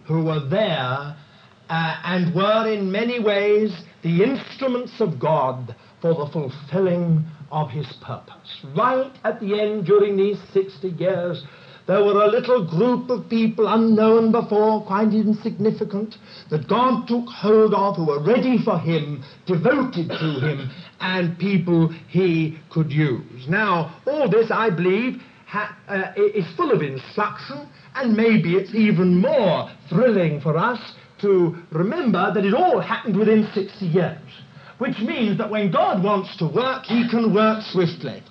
who 0.07 0.25
were 0.25 0.49
there 0.49 1.17
uh, 1.69 2.01
and 2.05 2.33
were 2.33 2.73
in 2.73 2.91
many 2.93 3.19
ways 3.19 3.77
the 4.03 4.23
instruments 4.23 5.01
of 5.01 5.19
God 5.19 5.75
for 6.01 6.15
the 6.15 6.31
fulfilling 6.33 7.25
of 7.51 7.71
his 7.71 7.93
purpose. 8.05 8.65
Right 8.77 9.13
at 9.25 9.41
the 9.41 9.61
end, 9.61 9.85
during 9.85 10.17
these 10.17 10.39
60 10.53 10.91
years, 10.91 11.45
there 11.91 12.05
were 12.05 12.23
a 12.23 12.29
little 12.29 12.65
group 12.65 13.11
of 13.11 13.29
people 13.29 13.67
unknown 13.67 14.31
before, 14.31 14.81
quite 14.87 15.13
insignificant, 15.13 16.15
that 16.49 16.69
God 16.69 17.09
took 17.09 17.27
hold 17.27 17.75
of 17.75 17.97
who 17.97 18.07
were 18.07 18.23
ready 18.23 18.59
for 18.65 18.79
Him, 18.79 19.25
devoted 19.45 20.09
to 20.09 20.39
Him, 20.39 20.71
and 21.01 21.37
people 21.37 21.89
He 22.09 22.61
could 22.71 22.93
use. 22.93 23.49
Now, 23.49 24.01
all 24.07 24.31
this, 24.31 24.53
I 24.53 24.71
believe, 24.71 25.21
ha- 25.49 25.77
uh, 25.89 26.13
is 26.17 26.47
full 26.57 26.71
of 26.71 26.81
instruction, 26.81 27.69
and 27.97 28.17
maybe 28.17 28.55
it's 28.55 28.73
even 28.73 29.21
more 29.21 29.69
thrilling 29.89 30.41
for 30.41 30.57
us 30.57 30.79
to 31.23 31.57
remember 31.73 32.33
that 32.33 32.45
it 32.45 32.55
all 32.55 32.79
happened 32.79 33.17
within 33.17 33.49
60 33.53 33.85
years 33.85 34.19
which 34.81 34.99
means 34.99 35.37
that 35.37 35.51
when 35.51 35.71
God 35.71 36.03
wants 36.03 36.35
to 36.39 36.47
work, 36.47 36.85
he 36.87 37.07
can 37.09 37.35
work 37.35 37.63
swiftly. 37.71 38.23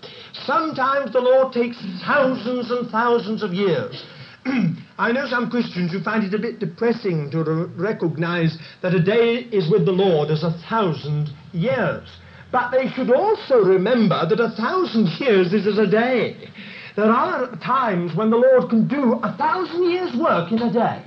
Sometimes 0.46 1.14
the 1.14 1.20
Lord 1.20 1.54
takes 1.54 1.78
thousands 2.04 2.72
and 2.72 2.90
thousands 2.90 3.44
of 3.44 3.54
years. 3.54 4.04
I 4.98 5.12
know 5.12 5.28
some 5.28 5.52
Christians 5.52 5.92
who 5.92 6.02
find 6.02 6.24
it 6.24 6.34
a 6.34 6.40
bit 6.40 6.58
depressing 6.58 7.30
to 7.32 7.44
re- 7.44 7.66
recognize 7.78 8.58
that 8.82 8.96
a 8.96 9.04
day 9.04 9.48
is 9.52 9.70
with 9.70 9.86
the 9.86 9.92
Lord 9.92 10.32
as 10.32 10.42
a 10.44 10.60
thousand 10.68 11.30
years. 11.54 12.10
But 12.52 12.72
they 12.72 12.90
should 12.96 13.12
also 13.12 13.58
remember 13.58 14.28
that 14.28 14.40
a 14.40 14.50
thousand 14.50 15.08
years 15.20 15.54
is 15.54 15.68
as 15.68 15.78
a 15.78 15.86
day. 15.86 16.50
There 16.96 17.12
are 17.12 17.56
times 17.58 18.16
when 18.16 18.32
the 18.32 18.38
Lord 18.38 18.72
can 18.72 18.88
do 18.88 19.20
a 19.22 19.38
thousand 19.38 19.92
years' 19.92 20.18
work 20.20 20.52
in 20.52 20.64
a 20.64 20.74
day. 20.74 21.06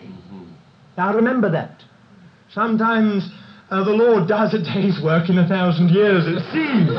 Now 0.97 1.13
remember 1.13 1.51
that. 1.51 1.83
Sometimes 2.55 3.29
uh, 3.73 3.83
the 3.85 3.91
Lord 3.91 4.29
does 4.29 4.53
a 4.53 4.59
day's 4.59 5.01
work 5.03 5.31
in 5.31 5.39
a 5.39 5.49
thousand 5.49 5.89
years, 5.89 6.25
it 6.27 6.45
seems. 6.53 6.93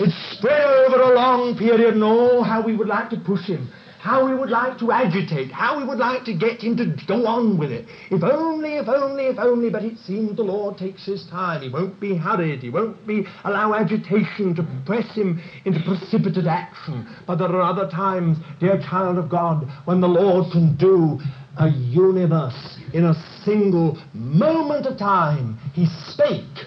It's 0.00 0.36
spread 0.36 0.66
over 0.66 1.00
a 1.00 1.14
long 1.14 1.56
period, 1.56 1.94
and 1.94 2.02
oh, 2.02 2.42
how 2.42 2.60
we 2.66 2.74
would 2.74 2.88
like 2.88 3.10
to 3.10 3.16
push 3.16 3.46
him, 3.46 3.70
how 4.00 4.26
we 4.26 4.34
would 4.34 4.50
like 4.50 4.80
to 4.80 4.90
agitate, 4.90 5.52
how 5.52 5.78
we 5.78 5.84
would 5.84 5.98
like 5.98 6.24
to 6.24 6.34
get 6.34 6.60
him 6.60 6.76
to 6.78 6.96
go 7.06 7.24
on 7.28 7.58
with 7.58 7.70
it. 7.70 7.86
If 8.10 8.24
only, 8.24 8.74
if 8.74 8.88
only, 8.88 9.26
if 9.26 9.38
only, 9.38 9.70
but 9.70 9.84
it 9.84 9.98
seems 9.98 10.36
the 10.36 10.42
Lord 10.42 10.78
takes 10.78 11.06
his 11.06 11.24
time. 11.30 11.62
He 11.62 11.68
won't 11.68 12.00
be 12.00 12.16
hurried, 12.16 12.60
he 12.60 12.70
won't 12.70 13.06
be 13.06 13.24
allow 13.44 13.74
agitation 13.74 14.56
to 14.56 14.66
press 14.84 15.14
him 15.14 15.40
into 15.64 15.78
precipitate 15.84 16.46
action. 16.46 17.06
But 17.24 17.36
there 17.36 17.54
are 17.54 17.62
other 17.62 17.88
times, 17.88 18.38
dear 18.58 18.78
child 18.78 19.16
of 19.16 19.30
God, 19.30 19.68
when 19.84 20.00
the 20.00 20.08
Lord 20.08 20.50
can 20.50 20.76
do 20.76 21.20
a 21.58 21.68
universe 21.68 22.78
in 22.92 23.04
a 23.04 23.14
single 23.44 23.98
moment 24.14 24.86
of 24.86 24.98
time. 24.98 25.58
He 25.74 25.86
spake, 26.06 26.66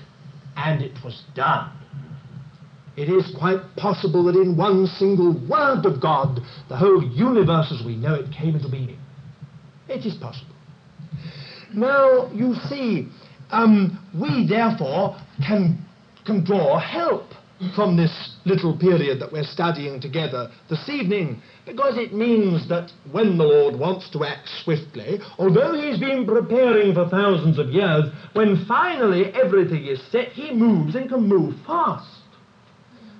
and 0.56 0.82
it 0.82 0.98
was 1.04 1.24
done. 1.36 1.72
It 2.98 3.10
is 3.10 3.34
quite 3.40 3.62
possible 3.78 4.26
that 4.26 4.36
in 4.36 4.58
one 4.58 4.86
single 4.86 5.34
word 5.48 5.86
of 5.86 6.02
God, 6.02 6.42
the 6.68 6.76
whole 6.76 7.04
universe 7.04 7.72
as 7.72 7.86
we 7.86 7.96
know 7.96 8.16
it 8.16 8.32
came 8.32 8.56
into 8.56 8.70
being. 8.70 8.98
It 9.88 10.06
is 10.06 10.16
possible. 10.16 10.56
Now, 11.74 12.30
you 12.34 12.56
see, 12.68 13.08
um, 13.50 13.98
we 14.14 14.46
therefore 14.46 15.18
can, 15.46 15.84
can 16.26 16.44
draw 16.44 16.80
help 16.80 17.24
from 17.75 17.96
this 17.96 18.36
little 18.46 18.77
period 18.77 19.20
that 19.20 19.32
we're 19.32 19.44
studying 19.44 20.00
together 20.00 20.51
this 20.70 20.89
evening, 20.89 21.41
because 21.65 21.98
it 21.98 22.13
means 22.13 22.68
that 22.70 22.91
when 23.12 23.38
the 23.38 23.44
Lord 23.44 23.77
wants 23.77 24.10
to 24.12 24.24
act 24.24 24.50
swiftly, 24.63 25.20
although 25.38 25.74
He's 25.80 26.00
been 26.00 26.25
preparing 26.25 26.94
for 26.94 27.08
thousands 27.08 27.60
of 27.60 27.70
years, 27.70 28.06
when 28.34 28.65
finally 28.65 29.25
everything 29.34 29.86
is 29.86 30.01
set, 30.12 30.30
He 30.30 30.51
moves 30.53 30.96
and 30.96 31.10
can 31.10 31.27
move 31.27 31.56
fast. 31.65 32.08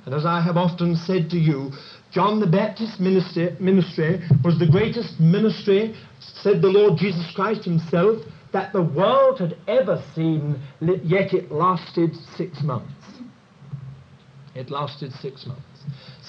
And 0.06 0.16
as 0.16 0.26
I 0.26 0.42
have 0.42 0.58
often 0.58 0.96
said 0.96 1.30
to 1.30 1.38
you, 1.38 1.72
John 2.12 2.40
the 2.40 2.48
Baptist's 2.48 3.00
ministry, 3.00 3.56
ministry 3.60 4.22
was 4.44 4.58
the 4.58 4.68
greatest 4.68 5.20
ministry, 5.20 5.96
said 6.20 6.62
the 6.62 6.68
Lord 6.70 6.98
Jesus 6.98 7.32
Christ 7.36 7.64
Himself, 7.64 8.24
that 8.52 8.74
the 8.74 8.82
world 8.82 9.40
had 9.40 9.56
ever 9.68 10.04
seen, 10.14 10.60
yet 10.82 11.34
it 11.34 11.52
lasted 11.52 12.16
six 12.36 12.62
months. 12.64 12.92
It 14.56 14.70
lasted 14.70 15.14
six 15.14 15.46
months. 15.46 15.64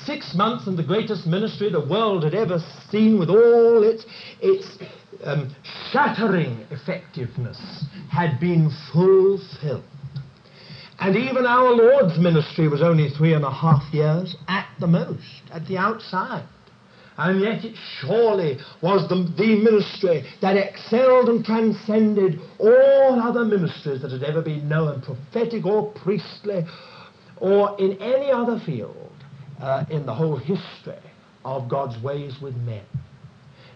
Six 0.04 0.34
months 0.34 0.66
and 0.66 0.78
the 0.78 0.82
greatest 0.82 1.26
ministry 1.26 1.70
the 1.70 1.84
world 1.84 2.24
had 2.24 2.34
ever 2.34 2.58
seen 2.90 3.18
with 3.18 3.30
all 3.30 3.82
its, 3.82 4.04
its 4.40 4.78
um, 5.24 5.54
shattering 5.90 6.64
effectiveness 6.70 7.58
had 8.10 8.38
been 8.40 8.70
fulfilled. 8.92 9.84
And 11.00 11.16
even 11.16 11.46
our 11.46 11.74
Lord's 11.74 12.18
ministry 12.18 12.68
was 12.68 12.80
only 12.80 13.10
three 13.10 13.34
and 13.34 13.44
a 13.44 13.50
half 13.50 13.82
years 13.92 14.36
at 14.46 14.68
the 14.78 14.86
most, 14.86 15.42
at 15.50 15.66
the 15.66 15.76
outside. 15.76 16.46
And 17.18 17.40
yet 17.40 17.64
it 17.64 17.76
surely 18.00 18.58
was 18.80 19.08
the, 19.08 19.16
the 19.36 19.56
ministry 19.56 20.24
that 20.40 20.56
excelled 20.56 21.28
and 21.28 21.44
transcended 21.44 22.40
all 22.58 23.20
other 23.20 23.44
ministries 23.44 24.00
that 24.02 24.12
had 24.12 24.22
ever 24.22 24.40
been 24.42 24.68
known, 24.68 25.02
prophetic 25.02 25.66
or 25.66 25.92
priestly 25.92 26.64
or 27.42 27.76
in 27.80 28.00
any 28.00 28.30
other 28.30 28.60
field 28.64 29.10
uh, 29.60 29.84
in 29.90 30.06
the 30.06 30.14
whole 30.14 30.36
history 30.36 31.02
of 31.44 31.68
God's 31.68 32.00
ways 32.02 32.36
with 32.40 32.54
men. 32.54 32.84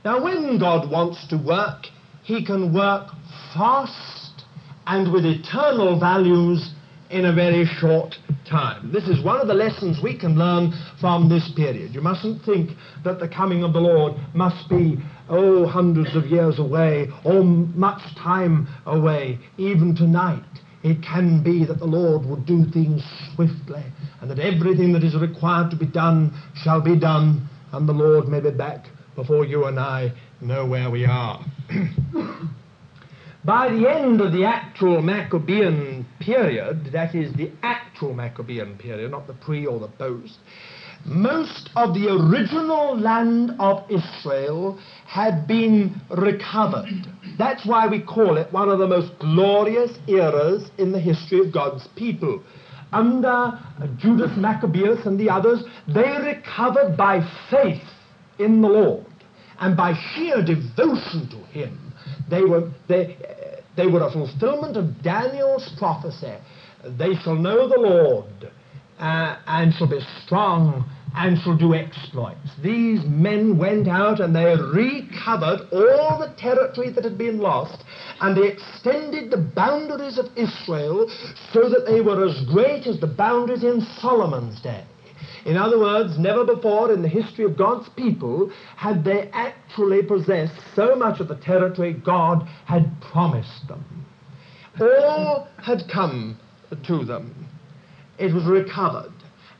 Now, 0.04 0.22
when 0.22 0.56
God 0.60 0.88
wants 0.88 1.26
to 1.28 1.36
work, 1.36 1.86
he 2.22 2.44
can 2.44 2.72
work 2.72 3.08
fast 3.52 4.44
and 4.86 5.12
with 5.12 5.24
eternal 5.24 5.98
values 5.98 6.70
in 7.10 7.24
a 7.24 7.32
very 7.34 7.64
short 7.80 8.14
time. 8.48 8.92
This 8.92 9.08
is 9.08 9.24
one 9.24 9.40
of 9.40 9.48
the 9.48 9.54
lessons 9.54 9.98
we 10.00 10.16
can 10.16 10.38
learn 10.38 10.72
from 11.00 11.28
this 11.28 11.50
period. 11.56 11.92
You 11.92 12.02
mustn't 12.02 12.44
think 12.44 12.70
that 13.04 13.18
the 13.18 13.28
coming 13.28 13.64
of 13.64 13.72
the 13.72 13.80
Lord 13.80 14.14
must 14.32 14.68
be, 14.68 14.96
oh, 15.28 15.66
hundreds 15.66 16.14
of 16.14 16.26
years 16.26 16.60
away 16.60 17.08
or 17.24 17.42
much 17.42 18.00
time 18.16 18.68
away, 18.86 19.40
even 19.58 19.96
tonight. 19.96 20.44
It 20.86 21.02
can 21.02 21.42
be 21.42 21.64
that 21.64 21.80
the 21.80 21.84
Lord 21.84 22.24
will 22.24 22.36
do 22.36 22.64
things 22.64 23.02
swiftly, 23.34 23.82
and 24.20 24.30
that 24.30 24.38
everything 24.38 24.92
that 24.92 25.02
is 25.02 25.16
required 25.16 25.72
to 25.72 25.76
be 25.76 25.84
done 25.84 26.32
shall 26.62 26.80
be 26.80 26.96
done, 26.96 27.48
and 27.72 27.88
the 27.88 27.92
Lord 27.92 28.28
may 28.28 28.38
be 28.38 28.52
back 28.52 28.86
before 29.16 29.44
you 29.44 29.64
and 29.64 29.80
I 29.80 30.12
know 30.40 30.64
where 30.64 30.88
we 30.88 31.04
are. 31.04 31.44
By 33.44 33.68
the 33.68 33.90
end 33.90 34.20
of 34.20 34.32
the 34.32 34.44
actual 34.44 35.02
Maccabean 35.02 36.06
period, 36.20 36.92
that 36.92 37.16
is 37.16 37.32
the 37.32 37.50
actual 37.64 38.14
Maccabean 38.14 38.78
period, 38.78 39.10
not 39.10 39.26
the 39.26 39.34
pre 39.34 39.66
or 39.66 39.80
the 39.80 39.88
post, 39.88 40.38
most 41.06 41.70
of 41.76 41.94
the 41.94 42.08
original 42.08 42.98
land 42.98 43.52
of 43.58 43.88
Israel 43.90 44.78
had 45.06 45.46
been 45.46 46.00
recovered. 46.10 47.06
That's 47.38 47.64
why 47.64 47.86
we 47.86 48.02
call 48.02 48.36
it 48.36 48.52
one 48.52 48.68
of 48.68 48.78
the 48.78 48.86
most 48.86 49.18
glorious 49.20 49.92
eras 50.08 50.68
in 50.78 50.92
the 50.92 51.00
history 51.00 51.40
of 51.40 51.52
God's 51.52 51.86
people. 51.96 52.42
Under 52.92 53.58
Judas 53.98 54.32
Maccabeus 54.36 55.06
and 55.06 55.18
the 55.18 55.30
others, 55.30 55.62
they 55.86 56.16
recovered 56.22 56.96
by 56.96 57.20
faith 57.50 57.82
in 58.38 58.60
the 58.60 58.68
Lord 58.68 59.06
and 59.60 59.76
by 59.76 59.94
sheer 60.14 60.44
devotion 60.44 61.28
to 61.30 61.38
Him. 61.50 61.92
They 62.28 62.42
were, 62.42 62.70
they, 62.88 63.16
they 63.76 63.86
were 63.86 64.02
a 64.02 64.10
fulfillment 64.10 64.76
of 64.76 65.02
Daniel's 65.02 65.72
prophecy. 65.78 66.36
They 66.98 67.14
shall 67.22 67.36
know 67.36 67.68
the 67.68 67.78
Lord 67.78 68.50
uh, 68.98 69.36
and 69.46 69.74
shall 69.74 69.88
be 69.88 70.00
strong 70.24 70.84
and 71.16 71.38
shall 71.40 71.56
do 71.56 71.74
exploits. 71.74 72.50
These 72.62 73.04
men 73.04 73.56
went 73.56 73.88
out 73.88 74.20
and 74.20 74.36
they 74.36 74.54
recovered 74.54 75.66
all 75.72 76.18
the 76.18 76.34
territory 76.38 76.90
that 76.90 77.04
had 77.04 77.16
been 77.16 77.38
lost, 77.38 77.82
and 78.20 78.36
they 78.36 78.48
extended 78.48 79.30
the 79.30 79.38
boundaries 79.38 80.18
of 80.18 80.26
Israel 80.36 81.10
so 81.52 81.68
that 81.70 81.86
they 81.86 82.02
were 82.02 82.26
as 82.26 82.44
great 82.46 82.86
as 82.86 83.00
the 83.00 83.06
boundaries 83.06 83.64
in 83.64 83.80
Solomon's 84.00 84.60
day. 84.60 84.84
In 85.46 85.56
other 85.56 85.78
words, 85.78 86.18
never 86.18 86.44
before 86.44 86.92
in 86.92 87.02
the 87.02 87.08
history 87.08 87.44
of 87.44 87.56
God's 87.56 87.88
people 87.90 88.50
had 88.76 89.04
they 89.04 89.30
actually 89.32 90.02
possessed 90.02 90.54
so 90.74 90.96
much 90.96 91.20
of 91.20 91.28
the 91.28 91.36
territory 91.36 91.94
God 91.94 92.46
had 92.66 92.90
promised 93.00 93.68
them. 93.68 93.84
All 94.78 95.48
had 95.56 95.84
come 95.90 96.38
to 96.86 97.04
them. 97.04 97.46
It 98.18 98.34
was 98.34 98.44
recovered. 98.44 99.12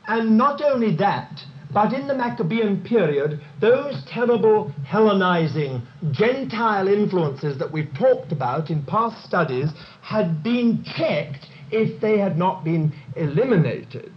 And 0.07 0.37
not 0.37 0.61
only 0.61 0.95
that, 0.97 1.41
but 1.73 1.91
in 1.93 2.07
the 2.07 2.15
Maccabean 2.15 2.81
period, 2.83 3.41
those 3.59 4.01
terrible 4.07 4.73
Hellenizing 4.85 5.85
Gentile 6.11 6.87
influences 6.87 7.59
that 7.59 7.71
we've 7.71 7.93
talked 7.93 8.31
about 8.31 8.69
in 8.69 8.83
past 8.83 9.25
studies 9.25 9.69
had 10.01 10.41
been 10.43 10.83
checked 10.95 11.47
if 11.71 11.99
they 11.99 12.17
had 12.17 12.37
not 12.37 12.63
been 12.63 12.93
eliminated. 13.17 14.11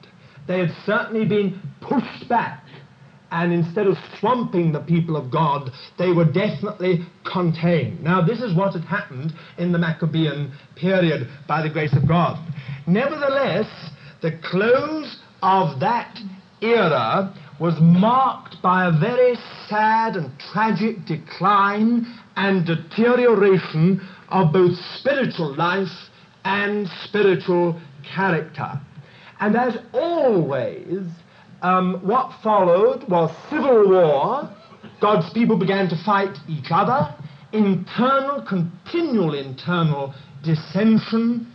They 0.46 0.60
had 0.60 0.70
certainly 0.86 1.26
been 1.26 1.60
pushed 1.80 2.28
back. 2.28 2.64
And 3.32 3.52
instead 3.52 3.86
of 3.86 3.96
swamping 4.18 4.72
the 4.72 4.80
people 4.80 5.16
of 5.16 5.30
God, 5.30 5.70
they 5.98 6.12
were 6.12 6.24
definitely 6.24 7.06
contained. 7.24 8.02
Now, 8.02 8.20
this 8.20 8.40
is 8.40 8.56
what 8.56 8.72
had 8.74 8.84
happened 8.84 9.32
in 9.58 9.70
the 9.70 9.78
Maccabean 9.78 10.52
period 10.74 11.28
by 11.46 11.62
the 11.62 11.70
grace 11.70 11.94
of 11.94 12.08
God. 12.08 12.38
Nevertheless, 12.88 13.68
the 14.20 14.38
close 14.50 15.19
of 15.42 15.80
that 15.80 16.18
era 16.60 17.34
was 17.58 17.74
marked 17.80 18.56
by 18.62 18.86
a 18.86 18.92
very 18.92 19.36
sad 19.68 20.16
and 20.16 20.30
tragic 20.52 21.04
decline 21.06 22.06
and 22.36 22.66
deterioration 22.66 24.00
of 24.30 24.52
both 24.52 24.76
spiritual 24.96 25.54
life 25.54 25.88
and 26.44 26.88
spiritual 27.04 27.78
character. 28.14 28.80
And 29.40 29.56
as 29.56 29.76
always, 29.92 31.06
um, 31.62 32.00
what 32.02 32.32
followed 32.42 33.08
was 33.08 33.30
civil 33.50 33.90
war. 33.90 34.50
God's 35.00 35.30
people 35.32 35.58
began 35.58 35.88
to 35.88 36.04
fight 36.04 36.36
each 36.48 36.68
other, 36.70 37.14
internal, 37.52 38.42
continual 38.42 39.34
internal 39.34 40.14
dissension, 40.42 41.52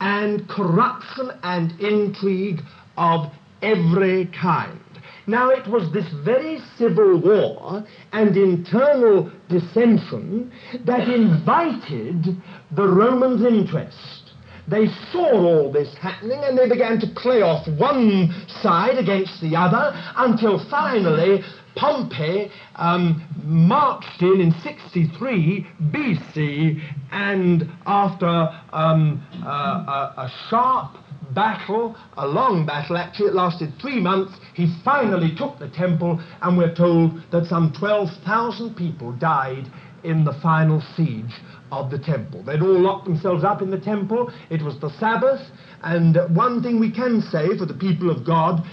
and 0.00 0.48
corruption 0.48 1.30
and 1.42 1.72
intrigue 1.80 2.60
of 2.98 3.32
every 3.62 4.26
kind. 4.26 4.80
Now, 5.26 5.50
it 5.50 5.66
was 5.68 5.92
this 5.92 6.06
very 6.24 6.58
civil 6.76 7.20
war 7.20 7.84
and 8.12 8.36
internal 8.36 9.30
dissension 9.48 10.50
that 10.86 11.08
invited 11.08 12.36
the 12.72 12.88
Romans' 12.88 13.44
interest. 13.44 14.32
They 14.66 14.86
saw 15.12 15.32
all 15.32 15.72
this 15.72 15.94
happening 16.00 16.40
and 16.44 16.56
they 16.56 16.68
began 16.68 16.98
to 17.00 17.06
play 17.14 17.42
off 17.42 17.66
one 17.78 18.34
side 18.62 18.98
against 18.98 19.40
the 19.40 19.56
other 19.56 19.92
until 20.16 20.58
finally 20.70 21.42
Pompey 21.76 22.50
um, 22.74 23.22
marched 23.44 24.20
in 24.20 24.40
in 24.40 24.52
63 24.62 25.66
BC 25.90 26.82
and 27.12 27.70
after 27.86 28.48
um, 28.72 29.24
uh, 29.44 29.48
a, 29.48 30.22
a 30.22 30.32
sharp 30.48 30.96
battle, 31.34 31.96
a 32.16 32.26
long 32.26 32.66
battle 32.66 32.96
actually, 32.96 33.28
it 33.28 33.34
lasted 33.34 33.72
three 33.80 34.00
months. 34.00 34.34
He 34.54 34.74
finally 34.84 35.34
took 35.36 35.58
the 35.58 35.68
temple, 35.68 36.20
and 36.42 36.58
we're 36.58 36.74
told 36.74 37.20
that 37.30 37.46
some 37.46 37.72
12,000 37.78 38.74
people 38.74 39.12
died 39.12 39.70
in 40.04 40.24
the 40.24 40.32
final 40.42 40.82
siege 40.96 41.34
of 41.70 41.90
the 41.90 41.98
temple. 41.98 42.42
They'd 42.42 42.62
all 42.62 42.80
locked 42.80 43.04
themselves 43.04 43.44
up 43.44 43.62
in 43.62 43.70
the 43.70 43.80
temple. 43.80 44.32
It 44.50 44.62
was 44.62 44.78
the 44.80 44.90
Sabbath, 44.98 45.40
and 45.82 46.16
one 46.34 46.62
thing 46.62 46.80
we 46.80 46.90
can 46.90 47.20
say 47.20 47.56
for 47.58 47.66
the 47.66 47.74
people 47.74 48.10
of 48.10 48.24
God, 48.24 48.64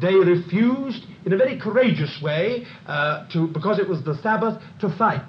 they 0.00 0.14
refused 0.14 1.04
in 1.24 1.32
a 1.32 1.36
very 1.36 1.58
courageous 1.58 2.20
way, 2.22 2.66
uh, 2.86 3.26
to, 3.32 3.48
because 3.48 3.78
it 3.78 3.88
was 3.88 4.04
the 4.04 4.16
Sabbath, 4.22 4.62
to 4.80 4.94
fight. 4.96 5.22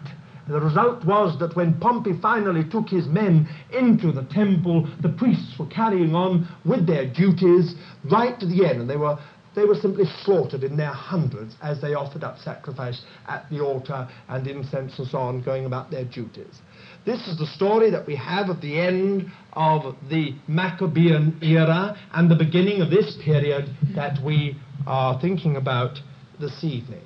The 0.47 0.61
result 0.61 1.03
was 1.05 1.37
that 1.39 1.55
when 1.55 1.79
Pompey 1.79 2.13
finally 2.21 2.63
took 2.63 2.89
his 2.89 3.07
men 3.07 3.47
into 3.73 4.11
the 4.11 4.23
temple, 4.25 4.87
the 5.01 5.09
priests 5.09 5.57
were 5.57 5.65
carrying 5.65 6.13
on 6.13 6.47
with 6.63 6.85
their 6.85 7.07
duties 7.07 7.75
right 8.11 8.39
to 8.39 8.45
the 8.45 8.65
end, 8.65 8.81
and 8.81 8.89
they 8.89 8.97
were 8.97 9.17
they 9.55 9.63
were 9.63 9.75
simply 9.75 10.03
slaughtered 10.23 10.63
in 10.63 10.75
their 10.75 10.91
hundreds 10.91 11.55
as 11.61 11.79
they 11.81 11.93
offered 11.93 12.23
up 12.23 12.37
sacrifice 12.37 13.01
at 13.27 13.49
the 13.49 13.61
altar 13.61 14.07
and 14.27 14.45
incense 14.47 14.99
and 14.99 15.07
so 15.07 15.17
on, 15.17 15.41
going 15.41 15.65
about 15.65 15.89
their 15.89 16.03
duties. 16.03 16.59
This 17.05 17.25
is 17.27 17.37
the 17.37 17.47
story 17.47 17.89
that 17.89 18.05
we 18.05 18.17
have 18.17 18.49
of 18.49 18.59
the 18.61 18.77
end 18.77 19.31
of 19.53 19.95
the 20.09 20.35
Maccabean 20.47 21.39
era 21.41 21.97
and 22.13 22.29
the 22.29 22.35
beginning 22.35 22.81
of 22.81 22.89
this 22.89 23.17
period 23.23 23.73
that 23.95 24.21
we 24.23 24.57
are 24.85 25.19
thinking 25.21 25.55
about 25.55 25.99
this 26.39 26.63
evening. 26.63 27.01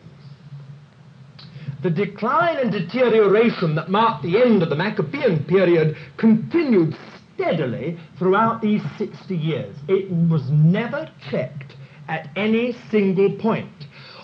The 1.82 1.90
decline 1.90 2.58
and 2.58 2.72
deterioration 2.72 3.76
that 3.76 3.90
marked 3.90 4.24
the 4.24 4.42
end 4.42 4.62
of 4.62 4.70
the 4.70 4.76
Maccabean 4.76 5.46
period 5.46 5.96
continued 6.18 6.94
steadily 7.34 7.98
throughout 8.18 8.62
these 8.62 8.82
60 8.98 9.36
years. 9.36 9.78
It 9.88 10.12
was 10.12 10.50
never 10.50 11.10
checked 11.32 11.76
at 12.10 12.30
any 12.36 12.76
single 12.92 13.32
point. 13.38 13.72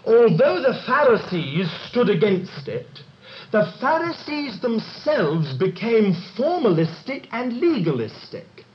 Although 0.06 0.62
the 0.62 0.82
Pharisees 0.86 1.72
stood 1.88 2.10
against 2.10 2.68
it, 2.68 2.88
the 3.52 3.72
Pharisees 3.80 4.60
themselves 4.60 5.54
became 5.54 6.14
formalistic 6.36 7.28
and 7.32 7.62
legalistic, 7.62 8.66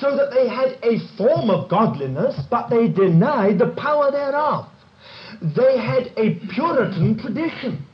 so 0.00 0.16
that 0.16 0.30
they 0.30 0.48
had 0.48 0.78
a 0.82 1.06
form 1.18 1.50
of 1.50 1.68
godliness, 1.68 2.40
but 2.50 2.70
they 2.70 2.88
denied 2.88 3.58
the 3.58 3.74
power 3.76 4.10
thereof. 4.10 4.68
They 5.42 5.76
had 5.76 6.12
a 6.16 6.36
Puritan 6.48 7.18
tradition. 7.18 7.84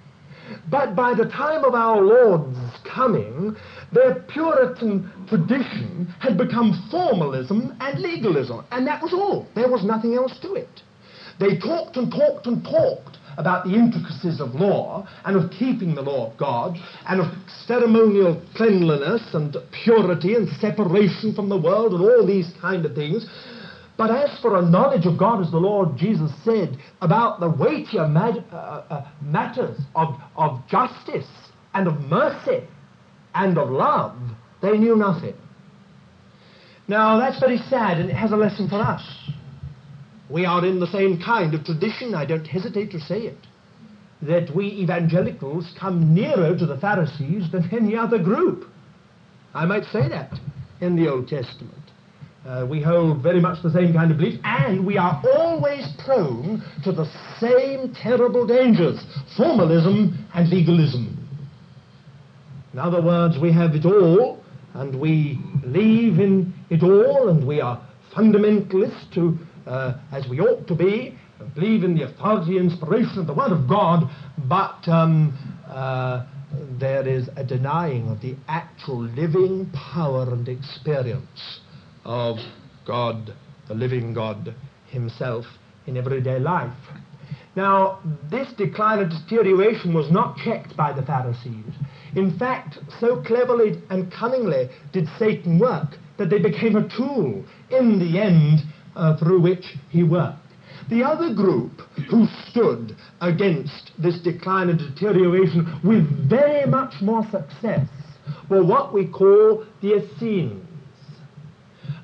But 0.71 0.95
by 0.95 1.15
the 1.15 1.27
time 1.27 1.65
of 1.65 1.75
our 1.75 2.01
Lord's 2.01 2.59
coming, 2.85 3.57
their 3.93 4.15
Puritan 4.15 5.11
tradition 5.29 6.15
had 6.21 6.37
become 6.37 6.87
formalism 6.91 7.77
and 7.81 8.01
legalism, 8.01 8.65
and 8.71 8.87
that 8.87 9.03
was 9.03 9.13
all. 9.13 9.47
There 9.55 9.71
was 9.71 9.85
nothing 9.85 10.15
else 10.15 10.39
to 10.41 10.55
it. 10.55 10.83
They 11.39 11.59
talked 11.59 11.97
and 11.97 12.11
talked 12.11 12.47
and 12.47 12.65
talked 12.65 13.19
about 13.37 13.65
the 13.65 13.75
intricacies 13.75 14.41
of 14.41 14.55
law 14.57 15.07
and 15.25 15.37
of 15.37 15.51
keeping 15.53 15.95
the 15.95 16.03
law 16.03 16.31
of 16.31 16.37
God 16.37 16.77
and 17.09 17.21
of 17.21 17.29
ceremonial 17.67 18.43
cleanliness 18.57 19.23
and 19.33 19.57
purity 19.85 20.35
and 20.35 20.49
separation 20.61 21.33
from 21.35 21.49
the 21.49 21.57
world 21.57 21.93
and 21.93 22.03
all 22.03 22.27
these 22.27 22.53
kind 22.61 22.85
of 22.85 22.95
things. 22.97 23.25
But 23.99 24.13
as 24.13 24.41
for 24.41 24.57
a 24.57 24.63
knowledge 24.63 25.07
of 25.07 25.19
God, 25.19 25.45
as 25.45 25.51
the 25.51 25.59
Lord 25.59 25.97
Jesus 25.99 26.31
said, 26.45 26.79
about 27.03 27.41
the 27.41 27.51
weightier 27.51 28.03
uh, 28.03 28.55
uh, 28.55 29.09
matters 29.21 29.77
of, 29.97 30.15
of 30.37 30.63
justice 30.69 31.27
and 31.75 31.89
of 31.89 32.01
mercy 32.03 32.63
and 33.35 33.59
of 33.59 33.71
love, 33.71 34.17
they 34.63 34.79
knew 34.79 34.95
nothing. 34.95 35.35
Now, 36.87 37.19
that's 37.19 37.41
very 37.41 37.59
sad, 37.59 37.99
and 37.99 38.09
it 38.09 38.15
has 38.15 38.31
a 38.31 38.37
lesson 38.37 38.69
for 38.69 38.77
us. 38.81 39.03
We 40.31 40.47
are 40.47 40.65
in 40.65 40.79
the 40.79 40.87
same 40.87 41.21
kind 41.21 41.53
of 41.55 41.65
tradition, 41.65 42.15
I 42.15 42.25
don't 42.25 42.47
hesitate 42.47 42.93
to 42.93 43.01
say 43.01 43.23
it, 43.23 43.39
that 44.23 44.55
we 44.55 44.67
evangelicals 44.67 45.75
come 45.79 46.15
nearer 46.15 46.57
to 46.57 46.67
the 46.67 46.79
Pharisees 46.79 47.51
than 47.51 47.69
any 47.73 47.97
other 47.97 48.19
group. 48.19 48.65
I 49.55 49.67
might 49.67 49.85
say 49.87 50.09
that 50.09 50.39
in 50.81 50.95
the 50.95 51.11
Old 51.11 51.27
Testament. 51.27 51.78
Uh, 52.49 52.65
we 52.65 52.81
hold 52.81 53.23
very 53.23 53.41
much 53.41 53.63
the 53.63 53.71
same 53.71 53.93
kind 53.93 54.11
of 54.11 54.17
beliefs, 54.17 54.39
and 54.43 54.87
we 54.87 54.97
are 54.97 55.23
always 55.37 55.87
prone 56.03 56.65
to 56.83 56.91
the 56.93 57.05
same 57.39 57.95
terrible 57.95 58.47
dangers 58.47 58.99
formalism 59.37 60.27
and 60.33 60.49
legalism. 60.49 61.15
In 62.73 62.79
other 62.79 63.03
words, 63.03 63.37
we 63.39 63.53
have 63.53 63.75
it 63.75 63.85
all, 63.85 64.43
and 64.73 64.99
we 64.99 65.39
believe 65.61 66.21
in 66.21 66.55
it 66.71 66.83
all, 66.83 67.29
and 67.29 67.47
we 67.47 67.61
are 67.61 67.87
fundamentalists 68.17 69.13
to, 69.13 69.37
uh, 69.67 70.01
as 70.11 70.27
we 70.27 70.41
ought 70.41 70.67
to 70.69 70.75
be, 70.75 71.19
believe 71.55 71.85
in 71.85 71.95
the 71.95 72.05
authority 72.05 72.57
and 72.57 72.71
inspiration 72.71 73.19
of 73.19 73.27
the 73.27 73.35
Word 73.35 73.53
of 73.53 73.69
God, 73.69 74.09
but 74.49 74.89
um, 74.89 75.37
uh, 75.69 76.25
there 76.81 77.07
is 77.07 77.29
a 77.37 77.45
denying 77.45 78.09
of 78.09 78.23
the 78.23 78.37
actual 78.49 79.03
living 79.03 79.71
power 79.93 80.33
and 80.33 80.49
experience 80.49 81.61
of 82.05 82.39
God, 82.87 83.35
the 83.69 83.75
living 83.75 84.15
God 84.15 84.55
Himself, 84.89 85.45
in 85.87 85.97
everyday 85.97 86.39
life. 86.39 86.73
Now, 87.57 87.99
this 88.31 88.53
decline 88.57 89.01
and 89.01 89.11
deterioration 89.11 89.93
was 89.93 90.11
not 90.11 90.37
checked 90.37 90.77
by 90.77 90.93
the 90.93 91.03
Pharisees. 91.03 91.75
In 92.15 92.39
fact, 92.39 92.79
so 93.01 93.23
cleverly 93.23 93.83
and 93.91 94.13
cunningly 94.13 94.69
did 94.93 95.09
Satan 95.19 95.59
work 95.59 95.97
that 96.19 96.31
they 96.31 96.39
became 96.39 96.77
a 96.77 96.89
tool 96.97 97.45
in 97.71 97.99
the 97.99 98.21
end 98.21 98.61
uh, 98.95 99.17
through 99.17 99.41
which 99.41 99.77
he 99.91 100.03
worked. 100.03 100.39
The 100.91 101.03
other 101.05 101.35
group 101.35 101.81
who 102.11 102.27
stood 102.49 102.97
against 103.21 103.91
this 103.99 104.19
decline 104.21 104.71
and 104.71 104.79
deterioration 104.79 105.81
with 105.85 106.29
very 106.29 106.65
much 106.67 106.95
more 107.03 107.25
success 107.31 107.89
were 108.49 108.65
what 108.65 108.93
we 108.93 109.07
call 109.07 109.65
the 109.83 109.97
Essenes. 109.97 110.65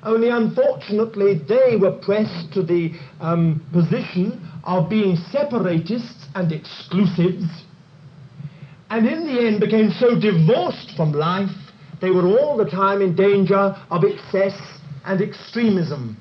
Only 0.05 0.29
unfortunately, 0.29 1.41
they 1.49 1.77
were 1.77 1.93
pressed 1.93 2.53
to 2.53 2.61
the 2.61 2.91
um, 3.19 3.65
position 3.73 4.47
of 4.63 4.87
being 4.87 5.17
separatists 5.31 6.27
and 6.35 6.51
exclusives, 6.51 7.45
and 8.91 9.07
in 9.07 9.25
the 9.25 9.47
end 9.47 9.59
became 9.59 9.89
so 9.99 10.19
divorced 10.19 10.91
from 10.95 11.11
life, 11.11 11.49
they 12.01 12.11
were 12.11 12.27
all 12.27 12.55
the 12.55 12.69
time 12.69 13.01
in 13.01 13.15
danger 13.15 13.75
of 13.89 14.03
excess 14.03 14.53
and 15.05 15.21
extremism. 15.21 16.17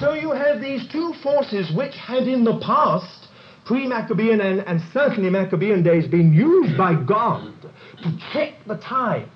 So 0.00 0.14
you 0.14 0.32
have 0.32 0.60
these 0.60 0.88
two 0.90 1.14
forces 1.22 1.70
which 1.76 1.94
had 1.94 2.24
in 2.24 2.42
the 2.42 2.58
past, 2.58 3.28
pre-Maccabean 3.64 4.40
and, 4.40 4.60
and 4.66 4.80
certainly 4.92 5.30
Maccabean 5.30 5.84
days, 5.84 6.08
been 6.08 6.32
used 6.32 6.76
by 6.76 6.94
God 6.94 7.52
to 8.02 8.18
check 8.32 8.54
the 8.66 8.76
tide 8.78 9.28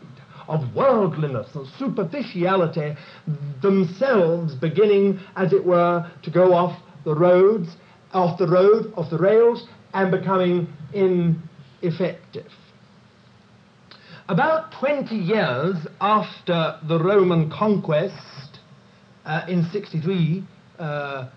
of 0.48 0.74
worldliness 0.74 1.54
and 1.54 1.66
superficiality, 1.78 2.96
themselves 3.62 4.54
beginning, 4.54 5.20
as 5.36 5.52
it 5.52 5.64
were, 5.64 6.10
to 6.22 6.30
go 6.30 6.54
off 6.54 6.78
the 7.04 7.14
roads, 7.14 7.76
off 8.12 8.38
the 8.38 8.46
road, 8.46 8.92
off 8.96 9.10
the 9.10 9.18
rails, 9.18 9.66
and 9.92 10.10
becoming 10.10 10.68
ineffective. 10.92 12.50
About 14.28 14.72
20 14.80 15.14
years 15.14 15.76
after 16.00 16.78
the 16.88 16.98
Roman 16.98 17.50
conquest 17.50 18.58
uh, 19.26 19.42
in 19.48 19.64
63 19.70 20.42
uh, 20.78 20.82
uh, 20.82 21.28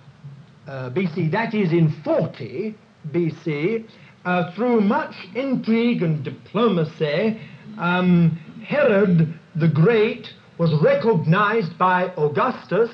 BC, 0.91 1.31
that 1.31 1.53
is 1.53 1.73
in 1.73 1.93
40 2.03 2.75
BC, 3.11 3.85
uh, 4.23 4.51
through 4.55 4.81
much 4.81 5.15
intrigue 5.35 6.01
and 6.01 6.23
diplomacy, 6.23 7.39
um, 7.77 8.39
Herod 8.67 9.33
the 9.55 9.69
Great 9.69 10.27
was 10.57 10.73
recognized 10.83 11.77
by 11.77 12.11
Augustus, 12.17 12.89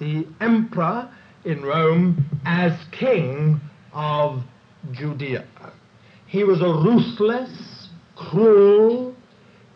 the 0.00 0.26
emperor 0.40 1.08
in 1.44 1.62
Rome, 1.62 2.26
as 2.44 2.72
king 2.90 3.60
of 3.92 4.42
Judea. 4.90 5.44
He 6.26 6.42
was 6.42 6.60
a 6.60 6.64
ruthless, 6.64 7.88
cruel, 8.16 9.14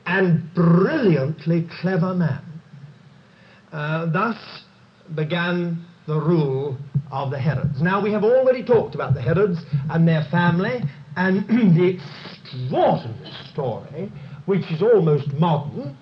and 0.05 0.53
brilliantly 0.53 1.69
clever 1.81 2.13
man. 2.13 2.43
Uh, 3.71 4.07
thus 4.07 4.37
began 5.15 5.85
the 6.09 6.21
rule 6.21 6.77
of 7.13 7.31
the 7.31 7.39
Herods. 7.39 7.81
Now, 7.81 8.03
we 8.03 8.11
have 8.11 8.25
already 8.25 8.65
talked 8.65 8.97
about 8.97 9.15
the 9.15 9.23
Herods 9.23 9.61
and 9.91 10.09
their 10.09 10.27
family 10.29 10.83
and 11.15 11.47
the 11.77 12.01
extraordinary 12.43 13.33
story 13.53 14.13
which 14.47 14.65
is 14.71 14.83
almost 14.83 15.33
modern, 15.35 15.97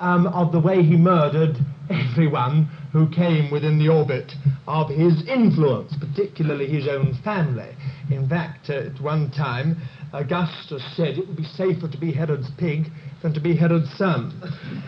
um, 0.00 0.26
of 0.28 0.50
the 0.52 0.60
way 0.60 0.82
he 0.82 0.96
murdered 0.96 1.56
everyone 1.90 2.68
who 2.92 3.08
came 3.10 3.50
within 3.50 3.78
the 3.78 3.88
orbit 3.88 4.32
of 4.66 4.88
his 4.88 5.22
influence, 5.28 5.94
particularly 6.00 6.66
his 6.66 6.88
own 6.88 7.16
family. 7.22 7.70
In 8.10 8.28
fact, 8.28 8.70
at 8.70 9.00
one 9.00 9.30
time, 9.30 9.76
Augustus 10.12 10.82
said 10.96 11.18
it 11.18 11.28
would 11.28 11.36
be 11.36 11.44
safer 11.44 11.88
to 11.88 11.98
be 11.98 12.10
Herod's 12.10 12.50
pig 12.58 12.86
than 13.22 13.32
to 13.34 13.40
be 13.40 13.54
Herod's 13.54 13.92
son. 13.96 14.32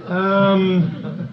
Um, 0.07 1.29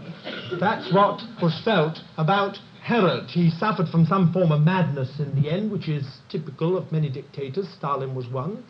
that's 0.60 0.94
what 0.94 1.22
was 1.42 1.60
felt 1.64 2.00
about 2.18 2.58
Herod. 2.84 3.30
He 3.30 3.50
suffered 3.52 3.88
from 3.90 4.06
some 4.06 4.32
form 4.34 4.52
of 4.52 4.62
madness 4.62 5.20
in 5.20 5.42
the 5.42 5.50
end, 5.50 5.72
which 5.72 5.88
is 5.88 6.06
typical 6.30 6.78
of 6.78 6.92
many 6.92 7.10
dictators. 7.10 7.68
Stalin 7.78 8.14
was 8.14 8.28
one 8.28 8.64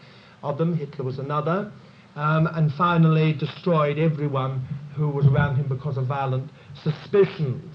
of 0.43 0.57
them, 0.57 0.77
Hitler 0.77 1.05
was 1.05 1.19
another 1.19 1.71
um, 2.15 2.47
and 2.47 2.71
finally 2.73 3.33
destroyed 3.33 3.97
everyone 3.97 4.65
who 4.95 5.09
was 5.09 5.25
around 5.25 5.55
him 5.55 5.67
because 5.67 5.97
of 5.97 6.07
violent 6.07 6.49
suspicions. 6.83 7.73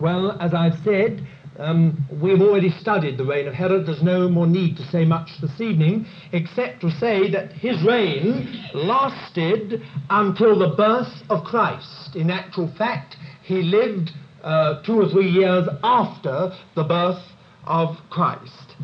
Well, 0.00 0.32
as 0.40 0.54
I've 0.54 0.78
said, 0.84 1.26
um, 1.58 2.06
we've 2.22 2.40
already 2.40 2.70
studied 2.70 3.18
the 3.18 3.24
reign 3.24 3.46
of 3.46 3.54
Herod. 3.54 3.86
There's 3.86 4.02
no 4.02 4.28
more 4.28 4.46
need 4.46 4.76
to 4.78 4.82
say 4.84 5.04
much 5.04 5.28
this 5.40 5.60
evening, 5.60 6.06
except 6.32 6.80
to 6.80 6.90
say 6.90 7.30
that 7.32 7.52
his 7.52 7.82
reign 7.84 8.64
lasted 8.72 9.82
until 10.08 10.58
the 10.58 10.74
birth 10.76 11.12
of 11.28 11.44
Christ. 11.44 12.16
In 12.16 12.30
actual 12.30 12.72
fact, 12.78 13.16
he 13.42 13.62
lived 13.62 14.10
uh, 14.42 14.82
two 14.82 15.00
or 15.00 15.08
three 15.08 15.28
years 15.28 15.68
after 15.82 16.52
the 16.74 16.84
birth 16.84 17.22
of 17.64 17.96
Christ. 18.08 18.74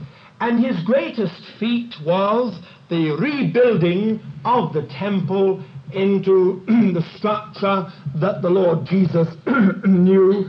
And 0.41 0.63
his 0.63 0.77
greatest 0.85 1.41
feat 1.59 1.95
was 2.05 2.61
the 2.89 3.11
rebuilding 3.13 4.21
of 4.45 4.73
the 4.73 4.83
temple 4.99 5.63
into 5.93 6.63
the 6.67 7.05
structure 7.17 7.93
that 8.17 8.43
the 8.43 8.51
Lord 8.51 8.87
Jesus 8.87 9.29
knew 9.85 10.49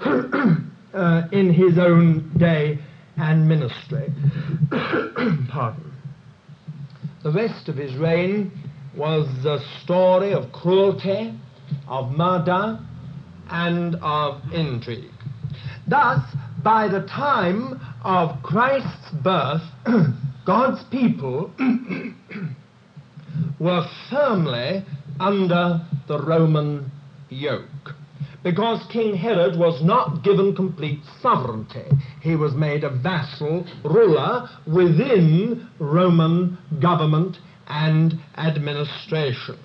uh, 0.94 1.22
in 1.32 1.52
his 1.52 1.78
own 1.78 2.32
day 2.38 2.78
and 3.16 3.48
ministry. 3.48 4.12
Pardon. 5.50 5.92
The 7.22 7.32
rest 7.32 7.68
of 7.68 7.76
his 7.76 7.94
reign 7.96 8.52
was 8.96 9.26
a 9.44 9.58
story 9.82 10.32
of 10.32 10.52
cruelty, 10.52 11.34
of 11.88 12.12
murder, 12.12 12.78
and 13.50 13.96
of 13.96 14.40
intrigue. 14.52 15.10
Thus, 15.88 16.20
by 16.62 16.88
the 16.88 17.06
time 17.06 17.80
of 18.02 18.42
Christ's 18.42 19.10
birth, 19.22 19.62
God's 20.46 20.84
people 20.90 21.50
were 23.58 23.84
firmly 24.08 24.84
under 25.18 25.84
the 26.06 26.22
Roman 26.22 26.92
yoke. 27.28 27.64
Because 28.44 28.86
King 28.92 29.16
Herod 29.16 29.58
was 29.58 29.82
not 29.82 30.22
given 30.22 30.54
complete 30.54 31.00
sovereignty. 31.20 31.84
He 32.22 32.36
was 32.36 32.54
made 32.54 32.84
a 32.84 32.90
vassal 32.90 33.66
ruler 33.84 34.48
within 34.68 35.68
Roman 35.80 36.56
government 36.80 37.38
and 37.66 38.14
administration. 38.36 39.58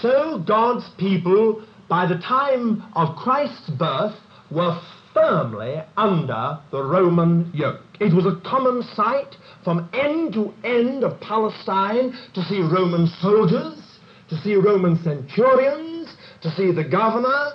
So 0.00 0.42
God's 0.46 0.88
people, 0.96 1.62
by 1.90 2.06
the 2.06 2.16
time 2.16 2.84
of 2.96 3.16
Christ's 3.16 3.68
birth, 3.68 4.16
were 4.50 4.80
firmly 5.14 5.76
under 5.96 6.58
the 6.70 6.82
Roman 6.82 7.50
yoke. 7.54 7.80
It 8.00 8.12
was 8.12 8.26
a 8.26 8.40
common 8.48 8.82
sight 8.94 9.36
from 9.62 9.88
end 9.94 10.34
to 10.34 10.52
end 10.64 11.04
of 11.04 11.20
Palestine 11.20 12.12
to 12.34 12.42
see 12.42 12.60
Roman 12.60 13.06
soldiers, 13.22 13.80
to 14.28 14.36
see 14.42 14.56
Roman 14.56 15.02
centurions, 15.02 16.14
to 16.42 16.50
see 16.56 16.72
the 16.72 16.84
governor. 16.84 17.52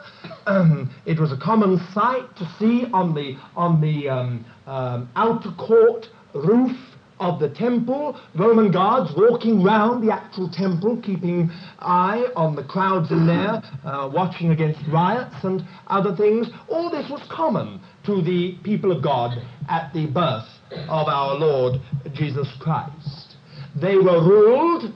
Um, 0.48 0.90
it 1.06 1.20
was 1.20 1.32
a 1.32 1.38
common 1.38 1.80
sight 1.94 2.36
to 2.38 2.50
see 2.58 2.86
on 2.94 3.14
the, 3.14 3.38
on 3.56 3.82
the 3.82 4.10
um, 4.10 4.46
um, 4.66 5.10
outer 5.16 5.52
court 5.52 6.08
roof 6.34 6.78
of 7.20 7.40
the 7.40 7.50
temple, 7.50 8.20
Roman 8.36 8.72
guards 8.72 9.12
walking 9.16 9.64
round 9.64 10.08
the 10.08 10.14
actual 10.14 10.50
temple, 10.50 11.02
keeping 11.02 11.50
eye 11.80 12.26
on 12.36 12.56
the 12.56 12.64
crowds 12.64 13.12
in 13.12 13.28
there, 13.28 13.62
uh, 13.84 14.10
watching 14.14 14.52
against 14.52 14.80
riots 14.92 15.36
and 15.44 15.64
other 15.88 16.16
things. 16.16 16.48
All 16.70 16.90
this 16.90 17.10
was 17.10 17.22
common 17.30 17.82
to 18.06 18.22
the 18.22 18.58
people 18.64 18.92
of 18.92 19.04
God 19.04 19.38
at 19.68 19.92
the 19.94 20.08
birth 20.08 20.48
of 20.72 21.08
our 21.08 21.36
Lord 21.36 21.82
Jesus 22.14 22.48
Christ. 22.60 23.36
They 23.80 23.96
were 23.96 24.24
ruled 24.24 24.94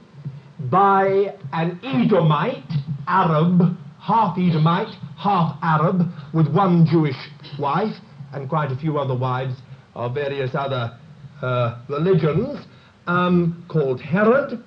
by 0.70 1.34
an 1.52 1.78
Edomite, 1.84 2.64
Arab, 3.06 3.76
half 4.00 4.38
Edomite, 4.38 4.94
half 5.16 5.58
Arab, 5.62 6.10
with 6.32 6.48
one 6.48 6.86
Jewish 6.90 7.16
wife 7.58 7.94
and 8.32 8.48
quite 8.48 8.72
a 8.72 8.76
few 8.76 8.98
other 8.98 9.16
wives 9.16 9.54
of 9.94 10.14
various 10.14 10.50
other 10.54 10.98
uh, 11.44 11.78
religions 11.88 12.58
um, 13.06 13.66
called 13.68 14.00
Herod. 14.00 14.62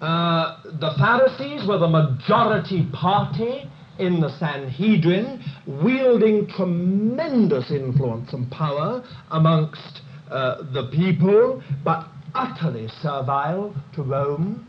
Uh, 0.00 0.62
the 0.64 0.92
Pharisees 0.98 1.66
were 1.66 1.78
the 1.78 1.88
majority 1.88 2.86
party 2.92 3.70
in 3.98 4.20
the 4.20 4.28
Sanhedrin, 4.38 5.42
wielding 5.66 6.46
tremendous 6.48 7.70
influence 7.70 8.32
and 8.34 8.50
power 8.50 9.02
amongst 9.30 10.02
uh, 10.30 10.56
the 10.72 10.90
people, 10.92 11.62
but 11.84 12.06
utterly 12.34 12.88
servile 13.00 13.74
to 13.94 14.02
Rome. 14.02 14.68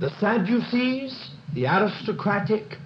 The 0.00 0.10
Sadducees, 0.18 1.30
the 1.54 1.66
aristocratic 1.66 2.78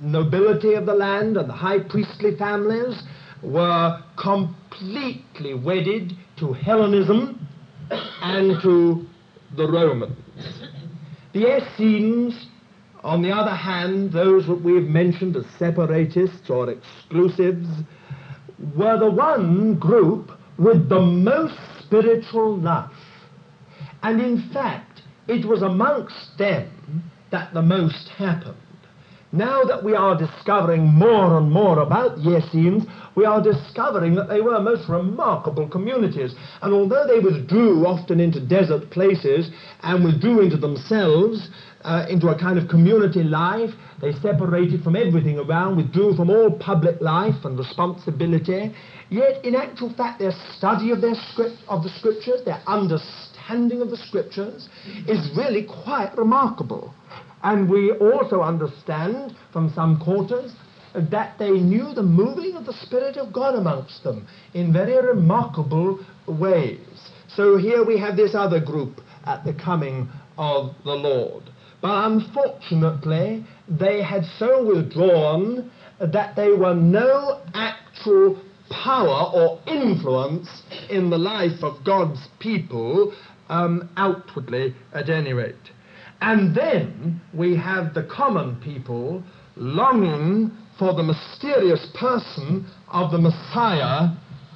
nobility 0.00 0.74
of 0.74 0.86
the 0.86 0.94
land 0.94 1.36
and 1.36 1.48
the 1.48 1.54
high 1.54 1.78
priestly 1.78 2.36
families, 2.36 3.02
were 3.44 4.02
completely 4.16 5.54
wedded 5.54 6.16
to 6.36 6.52
Hellenism 6.52 7.46
and 8.22 8.60
to 8.62 9.06
the 9.56 9.70
Romans. 9.70 10.16
The 11.32 11.56
Essenes, 11.56 12.46
on 13.02 13.22
the 13.22 13.32
other 13.32 13.54
hand, 13.54 14.12
those 14.12 14.46
that 14.46 14.62
we've 14.62 14.88
mentioned 14.88 15.36
as 15.36 15.44
separatists 15.58 16.48
or 16.48 16.70
exclusives, 16.70 17.68
were 18.76 18.98
the 18.98 19.10
one 19.10 19.78
group 19.78 20.32
with 20.58 20.88
the 20.88 21.00
most 21.00 21.58
spiritual 21.80 22.56
life. 22.56 22.90
And 24.02 24.20
in 24.20 24.50
fact, 24.50 25.02
it 25.28 25.44
was 25.44 25.62
amongst 25.62 26.38
them 26.38 26.70
that 27.30 27.52
the 27.52 27.62
most 27.62 28.08
happened. 28.10 28.56
Now 29.34 29.64
that 29.64 29.82
we 29.82 29.96
are 29.96 30.16
discovering 30.16 30.86
more 30.86 31.38
and 31.38 31.50
more 31.50 31.80
about 31.80 32.22
the 32.22 32.36
Essenes, 32.36 32.84
we 33.16 33.24
are 33.24 33.42
discovering 33.42 34.14
that 34.14 34.28
they 34.28 34.40
were 34.40 34.60
most 34.60 34.88
remarkable 34.88 35.68
communities. 35.68 36.36
And 36.62 36.72
although 36.72 37.04
they 37.04 37.18
withdrew 37.18 37.84
often 37.84 38.20
into 38.20 38.38
desert 38.38 38.90
places 38.90 39.50
and 39.82 40.04
withdrew 40.04 40.40
into 40.40 40.56
themselves, 40.56 41.48
uh, 41.82 42.06
into 42.08 42.28
a 42.28 42.38
kind 42.38 42.60
of 42.60 42.68
community 42.68 43.24
life, 43.24 43.70
they 44.00 44.12
separated 44.22 44.84
from 44.84 44.94
everything 44.94 45.40
around, 45.40 45.78
withdrew 45.78 46.14
from 46.14 46.30
all 46.30 46.52
public 46.52 47.00
life 47.00 47.44
and 47.44 47.58
responsibility. 47.58 48.72
Yet, 49.10 49.44
in 49.44 49.56
actual 49.56 49.92
fact, 49.94 50.20
their 50.20 50.32
study 50.56 50.92
of, 50.92 51.00
their 51.00 51.16
script, 51.32 51.56
of 51.66 51.82
the 51.82 51.90
scriptures, 51.98 52.42
their 52.44 52.62
understanding 52.68 53.82
of 53.82 53.90
the 53.90 53.96
scriptures, 53.96 54.68
is 55.08 55.28
really 55.36 55.66
quite 55.66 56.16
remarkable. 56.16 56.94
And 57.44 57.68
we 57.68 57.92
also 57.92 58.40
understand 58.40 59.36
from 59.52 59.70
some 59.74 60.00
quarters 60.00 60.52
that 60.94 61.38
they 61.38 61.50
knew 61.50 61.92
the 61.92 62.02
moving 62.02 62.54
of 62.56 62.64
the 62.64 62.72
Spirit 62.72 63.18
of 63.18 63.34
God 63.34 63.54
amongst 63.54 64.02
them 64.02 64.26
in 64.54 64.72
very 64.72 64.96
remarkable 65.06 66.00
ways. 66.26 67.10
So 67.28 67.58
here 67.58 67.84
we 67.84 67.98
have 67.98 68.16
this 68.16 68.34
other 68.34 68.60
group 68.60 69.00
at 69.26 69.44
the 69.44 69.52
coming 69.52 70.08
of 70.38 70.74
the 70.84 70.94
Lord. 70.94 71.44
But 71.82 72.06
unfortunately, 72.06 73.44
they 73.68 74.02
had 74.02 74.24
so 74.38 74.64
withdrawn 74.64 75.70
that 76.00 76.36
they 76.36 76.48
were 76.48 76.74
no 76.74 77.42
actual 77.52 78.40
power 78.70 79.30
or 79.34 79.60
influence 79.66 80.62
in 80.88 81.10
the 81.10 81.18
life 81.18 81.62
of 81.62 81.84
God's 81.84 82.26
people, 82.38 83.14
um, 83.50 83.90
outwardly 83.98 84.74
at 84.94 85.10
any 85.10 85.34
rate. 85.34 85.56
And 86.26 86.54
then 86.54 87.20
we 87.34 87.54
have 87.56 87.92
the 87.92 88.04
common 88.04 88.56
people 88.56 89.22
longing 89.56 90.52
for 90.78 90.94
the 90.94 91.02
mysterious 91.02 91.86
person 92.00 92.64
of 92.90 93.10
the 93.10 93.18
Messiah 93.18 94.08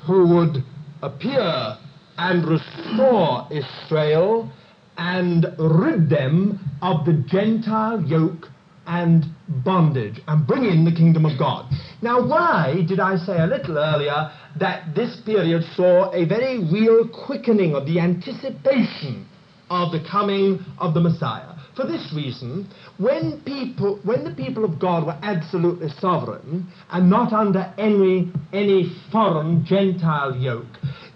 who 0.07 0.27
would 0.29 0.65
appear 1.03 1.77
and 2.17 2.49
restore 2.49 3.47
Israel 3.51 4.51
and 4.97 5.45
rid 5.59 6.09
them 6.09 6.59
of 6.81 7.05
the 7.05 7.23
Gentile 7.29 8.03
yoke 8.03 8.47
and 8.87 9.27
bondage 9.63 10.23
and 10.27 10.47
bring 10.47 10.65
in 10.65 10.87
the 10.87 10.93
kingdom 10.93 11.27
of 11.27 11.39
God. 11.39 11.71
Now, 12.01 12.27
why 12.27 12.83
did 12.89 12.99
I 12.99 13.19
say 13.19 13.41
a 13.41 13.47
little 13.47 13.77
earlier 13.77 14.33
that 14.59 14.95
this 14.95 15.21
period 15.27 15.63
saw 15.77 16.11
a 16.15 16.25
very 16.25 16.61
real 16.65 17.07
quickening 17.27 17.75
of 17.75 17.85
the 17.85 18.01
anticipation 18.01 19.29
of 19.69 19.93
the 19.93 20.03
coming 20.11 20.65
of 20.79 20.95
the 20.95 21.01
Messiah? 21.01 21.58
For 21.79 21.87
this 21.87 22.13
reason, 22.13 22.67
when 22.97 23.41
people, 23.43 24.01
when 24.03 24.25
the 24.25 24.35
people 24.35 24.65
of 24.65 24.81
God 24.81 25.07
were 25.07 25.17
absolutely 25.23 25.91
sovereign 26.01 26.67
and 26.91 27.09
not 27.09 27.33
under 27.33 27.73
any, 27.79 28.33
any 28.53 28.93
foreign 29.13 29.65
Gentile 29.65 30.35
yoke, 30.37 30.67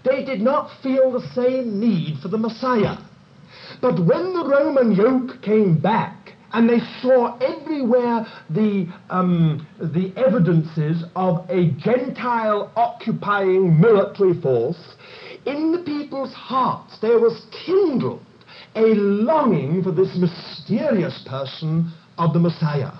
they 0.05 0.23
did 0.23 0.39
not 0.39 0.69
feel 0.81 1.11
the 1.11 1.27
same 1.35 1.81
need 1.81 2.19
for 2.21 2.29
the 2.29 2.37
Messiah. 2.37 2.95
But 3.81 3.99
when 4.05 4.33
the 4.33 4.45
Roman 4.47 4.93
yoke 4.93 5.41
came 5.41 5.77
back, 5.77 6.31
and 6.53 6.69
they 6.69 6.79
saw 7.01 7.37
everywhere 7.39 8.25
the, 8.49 8.87
um, 9.09 9.67
the 9.81 10.13
evidences 10.15 11.03
of 11.17 11.45
a 11.49 11.71
Gentile 11.71 12.71
occupying 12.77 13.81
military 13.81 14.39
force, 14.39 14.95
in 15.45 15.73
the 15.73 15.79
people's 15.79 16.31
hearts 16.31 16.99
there 17.01 17.19
was 17.19 17.47
kindled 17.65 18.21
a 18.75 18.95
longing 18.95 19.83
for 19.83 19.91
this 19.91 20.15
mysterious 20.17 21.23
person 21.27 21.91
of 22.17 22.33
the 22.33 22.39
Messiah. 22.39 22.91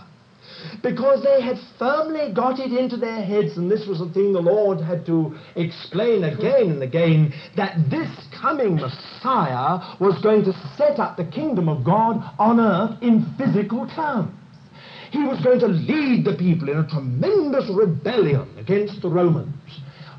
Because 0.82 1.24
they 1.24 1.42
had 1.42 1.58
firmly 1.78 2.32
got 2.34 2.60
it 2.60 2.72
into 2.72 2.96
their 2.96 3.22
heads, 3.24 3.58
and 3.58 3.70
this 3.70 3.86
was 3.88 4.00
the 4.00 4.10
thing 4.14 4.34
the 4.34 4.42
Lord 4.42 4.80
had 4.80 5.06
to 5.08 5.36
explain 5.56 6.24
again 6.24 6.72
and 6.72 6.84
again, 6.84 7.34
that 7.58 7.78
this 7.90 8.10
coming 8.40 8.76
Messiah 8.76 9.98
was 10.00 10.22
going 10.22 10.44
to 10.46 10.54
set 10.78 11.00
up 11.00 11.18
the 11.18 11.26
kingdom 11.26 11.68
of 11.68 11.84
God 11.84 12.24
on 12.40 12.60
earth 12.60 13.02
in 13.02 13.26
physical 13.38 13.88
terms. 13.88 14.32
He 15.12 15.24
was 15.24 15.40
going 15.44 15.60
to 15.60 15.68
lead 15.68 16.26
the 16.26 16.36
people 16.36 16.70
in 16.70 16.80
a 16.80 16.88
tremendous 16.88 17.70
rebellion 17.70 18.50
against 18.58 19.02
the 19.02 19.10
Romans. 19.10 19.54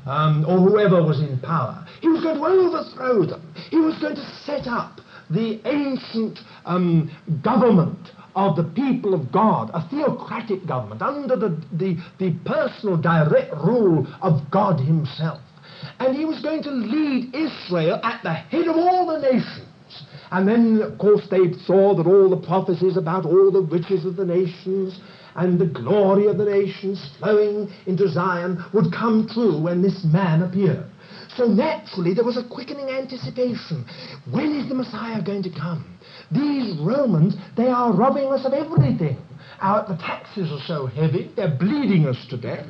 Um, 0.05 0.45
or 0.47 0.59
whoever 0.59 1.03
was 1.03 1.19
in 1.19 1.39
power. 1.39 1.85
He 1.99 2.07
was 2.07 2.21
going 2.21 2.37
to 2.37 2.45
overthrow 2.45 3.25
them. 3.25 3.53
He 3.71 3.77
was 3.77 3.97
going 3.97 4.15
to 4.15 4.25
set 4.45 4.67
up 4.67 5.01
the 5.29 5.61
ancient 5.65 6.39
um, 6.65 7.11
government 7.43 8.11
of 8.35 8.55
the 8.55 8.63
people 8.63 9.13
of 9.13 9.31
God, 9.31 9.71
a 9.73 9.87
theocratic 9.89 10.67
government 10.67 11.01
under 11.01 11.35
the, 11.35 11.61
the, 11.71 11.97
the 12.19 12.33
personal 12.45 12.97
direct 12.97 13.53
rule 13.53 14.05
of 14.21 14.51
God 14.51 14.79
Himself. 14.79 15.39
And 15.99 16.15
He 16.15 16.25
was 16.25 16.41
going 16.41 16.63
to 16.63 16.71
lead 16.71 17.33
Israel 17.33 17.99
at 18.03 18.21
the 18.23 18.33
head 18.33 18.67
of 18.67 18.75
all 18.75 19.07
the 19.07 19.19
nations. 19.19 19.67
And 20.31 20.47
then, 20.47 20.81
of 20.81 20.97
course, 20.97 21.21
they 21.29 21.53
saw 21.65 21.95
that 21.95 22.07
all 22.07 22.29
the 22.29 22.45
prophecies 22.45 22.97
about 22.97 23.25
all 23.25 23.51
the 23.51 23.61
riches 23.61 24.05
of 24.05 24.15
the 24.15 24.25
nations 24.25 24.99
and 25.35 25.59
the 25.59 25.65
glory 25.65 26.27
of 26.27 26.37
the 26.37 26.45
nations 26.45 27.11
flowing 27.19 27.71
into 27.85 28.09
Zion 28.09 28.63
would 28.73 28.91
come 28.91 29.27
true 29.31 29.61
when 29.61 29.81
this 29.81 30.03
man 30.03 30.41
appeared. 30.41 30.85
So 31.37 31.45
naturally, 31.45 32.13
there 32.13 32.23
was 32.23 32.37
a 32.37 32.47
quickening 32.47 32.89
anticipation. 32.89 33.85
When 34.31 34.55
is 34.55 34.69
the 34.69 34.75
Messiah 34.75 35.21
going 35.21 35.43
to 35.43 35.49
come? 35.49 35.97
These 36.31 36.77
Romans, 36.79 37.35
they 37.57 37.67
are 37.67 37.91
robbing 37.91 38.31
us 38.31 38.45
of 38.45 38.53
everything. 38.53 39.17
Our, 39.59 39.85
the 39.87 39.97
taxes 39.97 40.49
are 40.51 40.65
so 40.65 40.85
heavy, 40.85 41.31
they're 41.35 41.55
bleeding 41.57 42.07
us 42.07 42.25
to 42.29 42.37
death. 42.37 42.67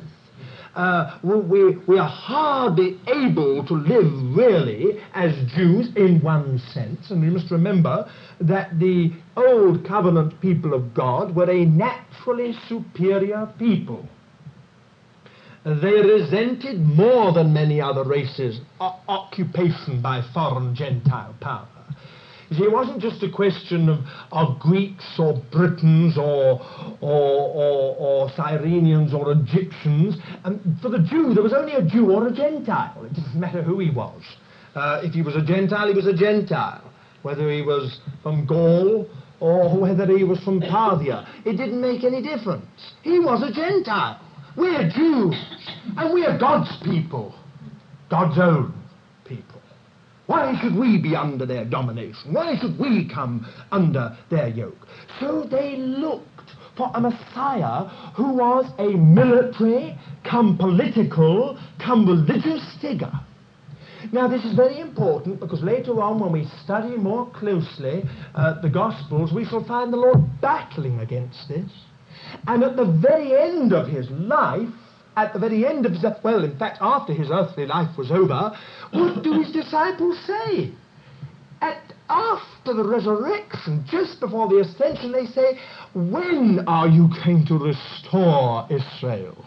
Uh, 0.74 1.18
we, 1.22 1.76
we 1.88 1.98
are 1.98 2.08
hardly 2.08 3.00
able 3.08 3.64
to 3.66 3.74
live 3.74 4.36
really 4.36 5.00
as 5.14 5.32
Jews 5.54 5.88
in 5.96 6.20
one 6.20 6.58
sense. 6.74 7.10
And 7.10 7.22
we 7.22 7.30
must 7.30 7.50
remember 7.50 8.10
that 8.40 8.78
the 8.78 9.12
old 9.36 9.86
covenant 9.86 10.38
people 10.42 10.74
of 10.74 10.92
God 10.92 11.34
were 11.34 11.50
a 11.50 11.64
naturally 11.64 12.54
superior 12.68 13.50
people 13.58 14.06
they 15.66 16.00
resented 16.00 16.80
more 16.80 17.32
than 17.32 17.52
many 17.52 17.80
other 17.80 18.04
races 18.04 18.60
occupation 18.80 20.00
by 20.00 20.22
foreign 20.32 20.76
Gentile 20.76 21.34
power. 21.40 21.66
It 22.50 22.70
wasn't 22.70 23.02
just 23.02 23.20
a 23.24 23.30
question 23.30 23.88
of, 23.88 23.98
of 24.30 24.60
Greeks 24.60 25.04
or 25.18 25.42
Britons 25.50 26.16
or, 26.16 26.60
or, 27.00 27.48
or, 27.50 27.96
or 27.96 28.30
Cyrenians 28.30 29.12
or 29.12 29.32
Egyptians. 29.32 30.14
And 30.44 30.78
for 30.80 30.88
the 30.88 31.00
Jew, 31.00 31.34
there 31.34 31.42
was 31.42 31.52
only 31.52 31.72
a 31.72 31.82
Jew 31.82 32.12
or 32.12 32.28
a 32.28 32.32
Gentile. 32.32 33.04
It 33.04 33.14
didn't 33.14 33.34
matter 33.34 33.62
who 33.62 33.80
he 33.80 33.90
was. 33.90 34.22
Uh, 34.76 35.00
if 35.02 35.14
he 35.14 35.22
was 35.22 35.34
a 35.34 35.44
Gentile, 35.44 35.88
he 35.88 35.94
was 35.94 36.06
a 36.06 36.14
Gentile. 36.16 36.92
Whether 37.22 37.50
he 37.50 37.62
was 37.62 37.98
from 38.22 38.46
Gaul 38.46 39.08
or 39.40 39.80
whether 39.80 40.06
he 40.16 40.22
was 40.22 40.38
from 40.44 40.60
Parthia, 40.60 41.26
it 41.44 41.56
didn't 41.56 41.80
make 41.80 42.04
any 42.04 42.22
difference. 42.22 42.66
He 43.02 43.18
was 43.18 43.42
a 43.42 43.52
Gentile. 43.52 44.20
We're 44.56 44.88
Jews, 44.88 45.36
and 45.98 46.14
we're 46.14 46.38
God's 46.38 46.74
people, 46.82 47.34
God's 48.10 48.38
own 48.38 48.74
people. 49.26 49.60
Why 50.26 50.58
should 50.60 50.74
we 50.74 51.00
be 51.00 51.14
under 51.14 51.44
their 51.44 51.64
domination? 51.64 52.32
Why 52.32 52.56
should 52.58 52.78
we 52.78 53.08
come 53.12 53.46
under 53.70 54.16
their 54.30 54.48
yoke? 54.48 54.86
So 55.20 55.46
they 55.48 55.76
looked 55.76 56.52
for 56.76 56.90
a 56.94 57.00
Messiah 57.00 57.84
who 58.16 58.32
was 58.34 58.64
a 58.78 58.96
military, 58.96 59.98
come 60.28 60.56
political, 60.56 61.58
come 61.78 62.06
religious 62.06 62.64
figure. 62.80 63.12
Now, 64.12 64.26
this 64.28 64.44
is 64.44 64.54
very 64.54 64.80
important 64.80 65.40
because 65.40 65.62
later 65.62 66.00
on, 66.00 66.18
when 66.18 66.32
we 66.32 66.46
study 66.64 66.96
more 66.96 67.30
closely 67.30 68.04
uh, 68.34 68.60
the 68.62 68.68
Gospels, 68.70 69.32
we 69.34 69.44
shall 69.44 69.64
find 69.64 69.92
the 69.92 69.96
Lord 69.96 70.40
battling 70.40 71.00
against 71.00 71.48
this. 71.48 71.70
And 72.46 72.62
at 72.62 72.76
the 72.76 72.84
very 72.84 73.36
end 73.36 73.72
of 73.72 73.88
his 73.88 74.10
life, 74.10 74.68
at 75.16 75.32
the 75.32 75.38
very 75.38 75.66
end 75.66 75.86
of 75.86 75.92
his, 75.92 76.04
well, 76.22 76.44
in 76.44 76.58
fact, 76.58 76.78
after 76.80 77.12
his 77.12 77.30
earthly 77.30 77.66
life 77.66 77.96
was 77.96 78.10
over, 78.10 78.56
what 78.92 79.22
do 79.22 79.32
his 79.32 79.50
disciples 79.52 80.18
say? 80.26 80.72
At, 81.62 81.92
after 82.08 82.74
the 82.74 82.84
resurrection, 82.84 83.84
just 83.90 84.20
before 84.20 84.48
the 84.48 84.58
ascension, 84.60 85.12
they 85.12 85.26
say, 85.26 85.58
When 85.94 86.64
are 86.66 86.86
you 86.86 87.08
going 87.24 87.46
to 87.46 87.58
restore 87.58 88.68
Israel? 88.70 89.44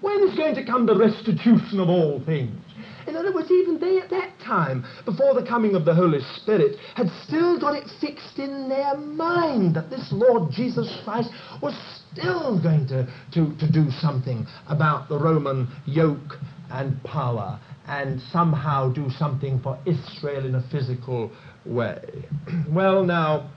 When 0.00 0.28
is 0.28 0.36
going 0.36 0.54
to 0.54 0.64
come 0.64 0.86
the 0.86 0.96
restitution 0.96 1.80
of 1.80 1.88
all 1.88 2.22
things? 2.24 2.58
In 3.06 3.16
other 3.16 3.32
words, 3.32 3.50
even 3.50 3.78
they 3.78 3.98
at 3.98 4.10
that 4.10 4.38
time, 4.44 4.84
before 5.04 5.34
the 5.34 5.46
coming 5.46 5.74
of 5.74 5.84
the 5.84 5.94
Holy 5.94 6.20
Spirit, 6.36 6.76
had 6.94 7.08
still 7.26 7.58
got 7.58 7.74
it 7.74 7.88
fixed 8.00 8.38
in 8.38 8.68
their 8.68 8.96
mind 8.96 9.76
that 9.76 9.90
this 9.90 10.08
Lord 10.12 10.50
Jesus 10.52 11.00
Christ 11.04 11.30
was 11.60 11.74
still 12.12 12.60
going 12.62 12.86
to, 12.88 13.06
to, 13.34 13.56
to 13.58 13.70
do 13.70 13.90
something 13.90 14.46
about 14.68 15.08
the 15.08 15.18
Roman 15.18 15.68
yoke 15.86 16.38
and 16.70 17.02
power 17.04 17.58
and 17.86 18.20
somehow 18.30 18.92
do 18.92 19.10
something 19.18 19.60
for 19.60 19.78
Israel 19.86 20.46
in 20.46 20.54
a 20.54 20.62
physical 20.70 21.30
way. 21.66 22.00
well, 22.70 23.04
now, 23.04 23.50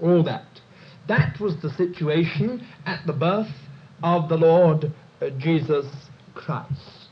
all 0.00 0.22
that. 0.24 0.46
That 1.08 1.38
was 1.40 1.54
the 1.60 1.70
situation 1.70 2.66
at 2.86 3.06
the 3.06 3.12
birth 3.12 3.50
of 4.02 4.28
the 4.28 4.36
Lord 4.36 4.92
uh, 5.20 5.30
Jesus 5.38 5.86
Christ 6.34 7.03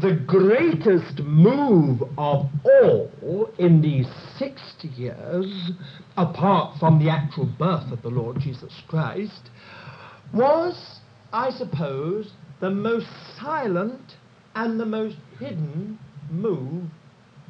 the 0.00 0.14
greatest 0.26 1.18
move 1.20 2.00
of 2.16 2.46
all 2.64 3.50
in 3.58 3.82
these 3.82 4.06
60 4.38 4.88
years, 4.88 5.72
apart 6.16 6.78
from 6.78 6.98
the 6.98 7.10
actual 7.10 7.44
birth 7.58 7.92
of 7.92 8.00
the 8.00 8.08
Lord 8.08 8.40
Jesus 8.40 8.72
Christ, 8.88 9.50
was, 10.32 11.00
I 11.32 11.50
suppose, 11.50 12.32
the 12.60 12.70
most 12.70 13.08
silent 13.38 14.16
and 14.54 14.80
the 14.80 14.86
most 14.86 15.16
hidden 15.38 15.98
move 16.30 16.84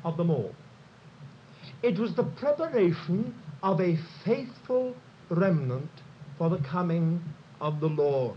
of 0.04 0.16
them 0.16 0.30
all. 0.30 0.54
It 1.82 1.98
was 1.98 2.16
the 2.16 2.24
preparation 2.24 3.34
of 3.62 3.80
a 3.80 3.96
faithful 4.24 4.96
remnant 5.28 5.90
for 6.36 6.50
the 6.50 6.58
coming 6.58 7.22
of 7.60 7.78
the 7.78 7.88
Lord. 7.88 8.36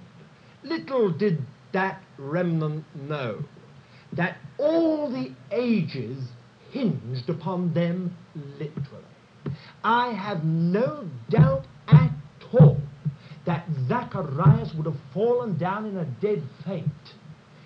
Little 0.63 1.11
did 1.11 1.41
that 1.71 2.01
remnant 2.17 2.85
know 2.95 3.43
that 4.15 4.37
all 4.57 5.09
the 5.09 5.31
ages 5.51 6.23
hinged 6.71 7.29
upon 7.29 7.73
them 7.73 8.15
literally. 8.35 9.03
I 9.83 10.13
have 10.13 10.43
no 10.43 11.09
doubt 11.29 11.65
at 11.87 12.11
all 12.53 12.77
that 13.45 13.67
Zacharias 13.87 14.73
would 14.75 14.85
have 14.85 14.99
fallen 15.13 15.57
down 15.57 15.85
in 15.85 15.97
a 15.97 16.05
dead 16.05 16.43
faint 16.65 16.85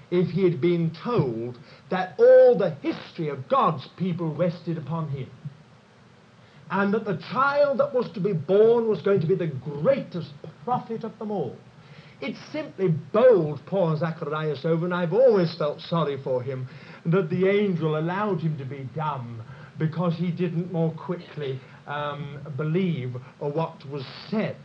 if 0.09 0.29
he 0.29 0.43
had 0.43 0.59
been 0.61 0.91
told 1.03 1.57
that 1.89 2.15
all 2.17 2.57
the 2.57 2.71
history 2.81 3.29
of 3.29 3.47
God's 3.47 3.87
people 3.97 4.33
rested 4.33 4.77
upon 4.77 5.09
him. 5.09 5.29
And 6.69 6.93
that 6.93 7.05
the 7.05 7.17
child 7.31 7.79
that 7.79 7.93
was 7.93 8.09
to 8.13 8.19
be 8.19 8.33
born 8.33 8.89
was 8.89 9.01
going 9.01 9.21
to 9.21 9.27
be 9.27 9.35
the 9.35 9.47
greatest 9.47 10.31
prophet 10.63 11.03
of 11.03 11.17
them 11.19 11.31
all. 11.31 11.55
It 12.19 12.35
simply 12.51 12.87
bowled 13.13 13.59
poor 13.67 13.95
Zacharias 13.95 14.65
over, 14.65 14.85
and 14.85 14.93
I've 14.93 15.13
always 15.13 15.53
felt 15.55 15.79
sorry 15.81 16.17
for 16.23 16.41
him 16.41 16.67
that 17.05 17.29
the 17.29 17.47
angel 17.47 17.97
allowed 17.97 18.39
him 18.39 18.57
to 18.57 18.65
be 18.65 18.89
dumb 18.95 19.43
because 19.77 20.15
he 20.15 20.31
didn't 20.31 20.71
more 20.71 20.91
quickly 20.93 21.59
um, 21.85 22.39
believe 22.57 23.15
what 23.39 23.87
was 23.89 24.03
said. 24.29 24.57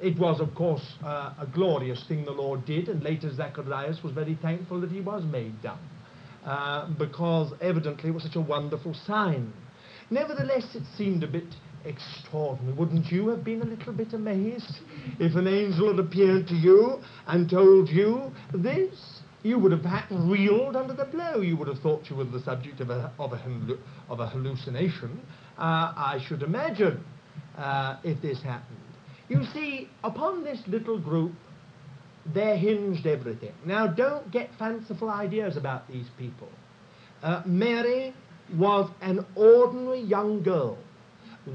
It 0.00 0.18
was, 0.18 0.40
of 0.40 0.54
course, 0.54 0.84
uh, 1.02 1.32
a 1.38 1.46
glorious 1.46 2.04
thing 2.08 2.24
the 2.24 2.32
Lord 2.32 2.66
did, 2.66 2.88
and 2.88 3.02
later 3.02 3.32
Zacharias 3.34 4.02
was 4.02 4.12
very 4.12 4.34
thankful 4.42 4.80
that 4.80 4.90
he 4.90 5.00
was 5.00 5.22
made 5.24 5.62
dumb, 5.62 5.78
uh, 6.44 6.90
because 6.98 7.52
evidently 7.60 8.10
it 8.10 8.12
was 8.12 8.24
such 8.24 8.36
a 8.36 8.40
wonderful 8.40 8.94
sign. 9.06 9.52
Nevertheless, 10.10 10.74
it 10.74 10.82
seemed 10.96 11.22
a 11.22 11.28
bit 11.28 11.44
extraordinary. 11.88 12.76
Wouldn't 12.76 13.10
you 13.10 13.28
have 13.28 13.42
been 13.42 13.62
a 13.62 13.64
little 13.64 13.92
bit 13.92 14.12
amazed 14.12 14.80
if 15.18 15.34
an 15.34 15.48
angel 15.48 15.90
had 15.90 15.98
appeared 15.98 16.46
to 16.48 16.54
you 16.54 17.00
and 17.26 17.48
told 17.50 17.88
you 17.88 18.30
this? 18.52 19.20
You 19.42 19.58
would 19.58 19.72
have 19.72 19.84
reeled 20.10 20.76
under 20.76 20.94
the 20.94 21.04
blow. 21.04 21.40
You 21.40 21.56
would 21.56 21.68
have 21.68 21.78
thought 21.78 22.10
you 22.10 22.16
were 22.16 22.24
the 22.24 22.40
subject 22.40 22.80
of 22.80 22.90
a, 22.90 23.12
of 23.18 23.32
a, 23.32 23.40
of 24.08 24.20
a 24.20 24.26
hallucination, 24.26 25.20
uh, 25.56 25.60
I 25.96 26.24
should 26.26 26.42
imagine, 26.42 27.04
uh, 27.56 27.98
if 28.02 28.20
this 28.20 28.42
happened. 28.42 28.78
You 29.28 29.44
see, 29.52 29.88
upon 30.02 30.42
this 30.44 30.60
little 30.66 30.98
group, 30.98 31.32
there 32.34 32.56
hinged 32.56 33.06
everything. 33.06 33.52
Now, 33.64 33.86
don't 33.86 34.30
get 34.30 34.50
fanciful 34.58 35.08
ideas 35.08 35.56
about 35.56 35.88
these 35.88 36.06
people. 36.18 36.48
Uh, 37.22 37.42
Mary 37.46 38.14
was 38.56 38.90
an 39.00 39.24
ordinary 39.36 40.00
young 40.00 40.42
girl 40.42 40.78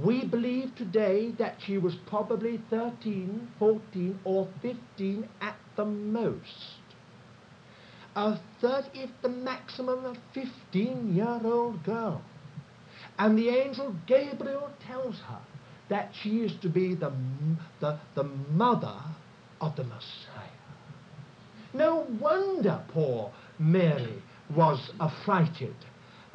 we 0.04 0.26
believe 0.26 0.76
today 0.76 1.32
that 1.38 1.56
she 1.65 1.78
was 1.78 1.96
probably 2.08 2.62
13, 2.69 3.48
14, 3.60 4.19
or 4.24 4.48
15 4.62 5.30
at 5.41 5.56
the 5.76 5.86
most. 5.86 6.78
A 8.15 8.39
30th, 8.62 9.12
the 9.22 9.30
maximum, 9.30 10.06
a 10.06 10.15
15 10.34 11.15
year 11.15 11.39
old 11.43 11.84
girl. 11.84 12.22
And 13.19 13.38
the 13.38 13.50
angel 13.50 13.96
Gabriel 14.08 14.69
tells 14.88 15.19
her 15.28 15.39
that 15.89 16.12
she 16.22 16.41
is 16.41 16.54
to 16.62 16.69
be 16.69 16.96
the, 16.96 17.12
the, 17.80 18.00
the 18.15 18.24
mother 18.24 19.00
of 19.62 19.76
the 19.76 19.84
Messiah. 19.84 20.50
No 21.74 22.08
wonder 22.19 22.84
poor 22.89 23.32
Mary 23.60 24.22
was 24.56 24.91
affrighted 25.00 25.76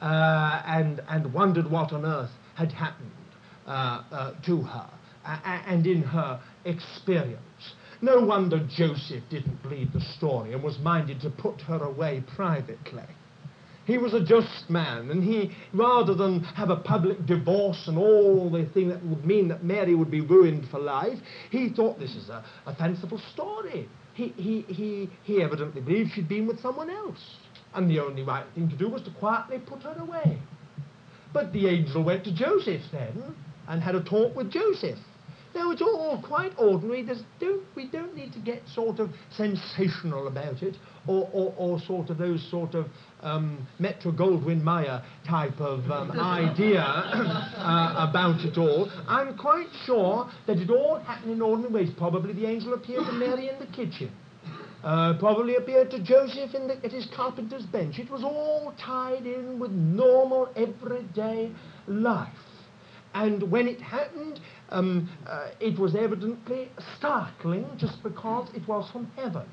uh, 0.01 0.63
and, 0.67 1.01
and 1.09 1.33
wondered 1.33 1.71
what 1.71 1.93
on 1.93 2.05
earth 2.05 2.31
had 2.55 2.73
happened. 2.73 3.11
Uh, 3.69 4.03
uh, 4.13 4.33
to 4.47 4.63
her 4.63 4.89
and 5.45 5.87
in 5.87 6.03
her 6.03 6.41
experience. 6.65 7.75
No 8.01 8.25
wonder 8.25 8.67
Joseph 8.67 9.25
didn't 9.29 9.63
believe 9.63 9.93
the 9.93 10.01
story 10.01 10.55
and 10.55 10.63
was 10.63 10.79
minded 10.79 11.21
to 11.21 11.29
put 11.29 11.61
her 11.61 11.77
away 11.77 12.25
privately. 12.35 13.03
He 13.85 13.99
was 13.99 14.15
a 14.15 14.25
just 14.25 14.71
man, 14.71 15.11
and 15.11 15.23
he, 15.23 15.55
rather 15.75 16.15
than 16.15 16.45
have 16.45 16.71
a 16.71 16.77
public 16.77 17.27
divorce 17.27 17.85
and 17.89 17.99
all 17.99 18.49
the 18.49 18.65
thing 18.73 18.89
that 18.89 19.05
would 19.05 19.27
mean 19.27 19.49
that 19.49 19.63
Mary 19.63 19.95
would 19.95 20.11
be 20.11 20.23
ruined 20.23 20.67
for 20.71 20.81
life, 20.81 21.19
he 21.51 21.69
thought 21.69 21.99
this 21.99 22.17
is 22.17 22.31
a, 22.31 22.43
a 22.65 22.75
fanciful 22.75 23.21
story. 23.35 23.87
He, 24.15 24.29
he, 24.29 24.63
he, 24.63 25.11
he 25.25 25.43
evidently 25.43 25.83
believed 25.83 26.13
she'd 26.15 26.27
been 26.27 26.47
with 26.47 26.59
someone 26.63 26.89
else, 26.89 27.37
and 27.75 27.91
the 27.91 28.01
only 28.01 28.23
right 28.23 28.47
thing 28.55 28.71
to 28.71 28.77
do 28.77 28.89
was 28.89 29.03
to 29.03 29.11
quietly 29.11 29.59
put 29.59 29.83
her 29.83 29.97
away. 29.99 30.39
But 31.35 31.53
the 31.53 31.69
angel 31.69 32.03
went 32.03 32.25
to 32.25 32.35
Joseph 32.35 32.81
then 32.91 33.35
and 33.69 33.83
had 33.83 33.95
a 33.95 34.03
talk 34.03 34.35
with 34.35 34.51
Joseph. 34.51 34.99
Now 35.55 35.71
it's 35.71 35.83
all 35.83 36.23
quite 36.23 36.53
ordinary. 36.59 37.07
Don't, 37.41 37.63
we 37.75 37.89
don't 37.89 38.15
need 38.15 38.33
to 38.35 38.39
get 38.39 38.63
sort 38.75 39.01
of 39.01 39.11
sensational 39.37 40.29
about 40.29 40.63
it, 40.63 40.77
or, 41.07 41.29
or, 41.33 41.55
or 41.57 41.81
sort 41.81 42.11
of 42.11 42.19
those 42.19 42.49
sort 42.51 42.75
of 42.75 42.87
um, 43.23 43.67
Metro 43.79 44.13
Goldwyn 44.13 44.63
Mayer 44.63 45.03
type 45.27 45.59
of 45.59 45.91
um, 45.91 46.11
idea 46.21 46.83
uh, 46.83 48.09
about 48.09 48.41
it 48.45 48.59
all. 48.59 48.91
I'm 49.09 49.37
quite 49.37 49.69
sure 49.85 50.31
that 50.47 50.59
it 50.59 50.71
all 50.71 50.99
happened 51.01 51.33
in 51.33 51.43
ordinary 51.43 51.73
ways. 51.73 51.91
Probably 51.97 52.35
the 52.35 52.47
angel 52.47 52.75
appeared 52.75 53.07
to 53.07 53.13
Mary 53.13 53.49
in 53.49 53.59
the 53.59 53.67
kitchen. 53.67 54.13
Uh, 54.85 55.19
probably 55.19 55.57
appeared 55.57 55.91
to 55.91 56.01
Joseph 56.01 56.53
the, 56.53 56.79
at 56.85 56.93
his 56.93 57.09
carpenter's 57.17 57.67
bench. 57.67 57.99
It 57.99 58.09
was 58.11 58.23
all 58.23 58.73
tied 58.79 59.27
in 59.27 59.59
with 59.59 59.73
normal, 59.73 60.51
everyday 60.55 61.51
life. 61.89 62.29
And 63.19 63.51
when 63.51 63.67
it 63.67 63.81
happened, 63.81 64.39
um, 64.69 65.11
uh, 65.27 65.49
it 65.59 65.77
was 65.77 65.97
evidently 65.97 66.69
startling 66.97 67.67
just 67.77 68.01
because 68.05 68.49
it 68.55 68.63
was 68.69 68.89
from 68.93 69.11
heaven. 69.17 69.45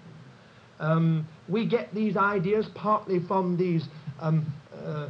Um, 0.80 1.28
we 1.50 1.66
get 1.68 1.92
these 1.92 2.16
ideas 2.16 2.68
partly 2.76 3.20
from 3.28 3.58
these 3.58 3.88
um, 4.20 4.54
uh, 4.72 5.10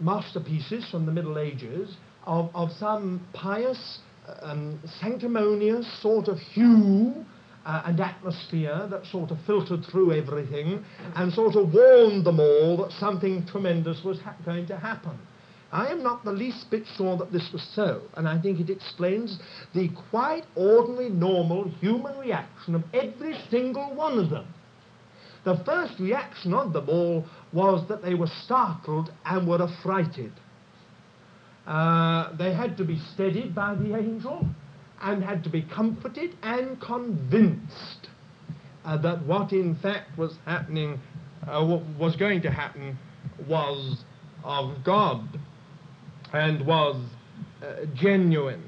masterpieces 0.00 0.88
from 0.92 1.06
the 1.06 1.12
Middle 1.12 1.40
Ages 1.40 1.96
of, 2.24 2.50
of 2.54 2.70
some 2.78 3.26
pious, 3.32 3.98
um, 4.42 4.80
sanctimonious 5.00 5.84
sort 6.00 6.28
of 6.28 6.38
hue 6.38 7.24
uh, 7.66 7.82
and 7.86 7.98
atmosphere 7.98 8.86
that 8.92 9.04
sort 9.06 9.32
of 9.32 9.38
filtered 9.44 9.84
through 9.90 10.12
everything 10.12 10.84
and 11.16 11.32
sort 11.32 11.56
of 11.56 11.74
warned 11.74 12.24
them 12.24 12.38
all 12.38 12.76
that 12.76 12.92
something 12.92 13.44
tremendous 13.50 14.04
was 14.04 14.20
going 14.44 14.68
to 14.68 14.76
happen. 14.76 15.18
I 15.70 15.88
am 15.88 16.02
not 16.02 16.24
the 16.24 16.32
least 16.32 16.70
bit 16.70 16.84
sure 16.96 17.16
that 17.18 17.30
this 17.30 17.50
was 17.52 17.62
so, 17.74 18.02
and 18.16 18.26
I 18.26 18.40
think 18.40 18.58
it 18.58 18.70
explains 18.70 19.38
the 19.74 19.90
quite 20.10 20.44
ordinary, 20.56 21.10
normal 21.10 21.68
human 21.80 22.16
reaction 22.18 22.74
of 22.74 22.84
every 22.94 23.38
single 23.50 23.94
one 23.94 24.18
of 24.18 24.30
them. 24.30 24.46
The 25.44 25.62
first 25.64 26.00
reaction 26.00 26.54
of 26.54 26.72
them 26.72 26.88
all 26.88 27.26
was 27.52 27.86
that 27.88 28.02
they 28.02 28.14
were 28.14 28.30
startled 28.44 29.12
and 29.24 29.46
were 29.46 29.62
affrighted. 29.62 30.32
Uh, 31.66 32.34
they 32.36 32.54
had 32.54 32.76
to 32.78 32.84
be 32.84 32.98
steadied 33.14 33.54
by 33.54 33.74
the 33.74 33.94
angel. 33.94 34.46
and 35.00 35.22
had 35.22 35.44
to 35.44 35.50
be 35.50 35.62
comforted 35.62 36.36
and 36.42 36.80
convinced 36.80 38.08
uh, 38.84 38.96
that 38.96 39.24
what 39.24 39.52
in 39.52 39.76
fact 39.76 40.16
was 40.18 40.36
happening, 40.44 40.98
uh, 41.46 41.64
what 41.64 41.82
was 41.98 42.16
going 42.16 42.42
to 42.42 42.50
happen, 42.50 42.98
was 43.46 44.04
of 44.44 44.82
God 44.84 45.38
and 46.32 46.66
was 46.66 46.96
uh, 47.62 47.86
genuine. 47.94 48.62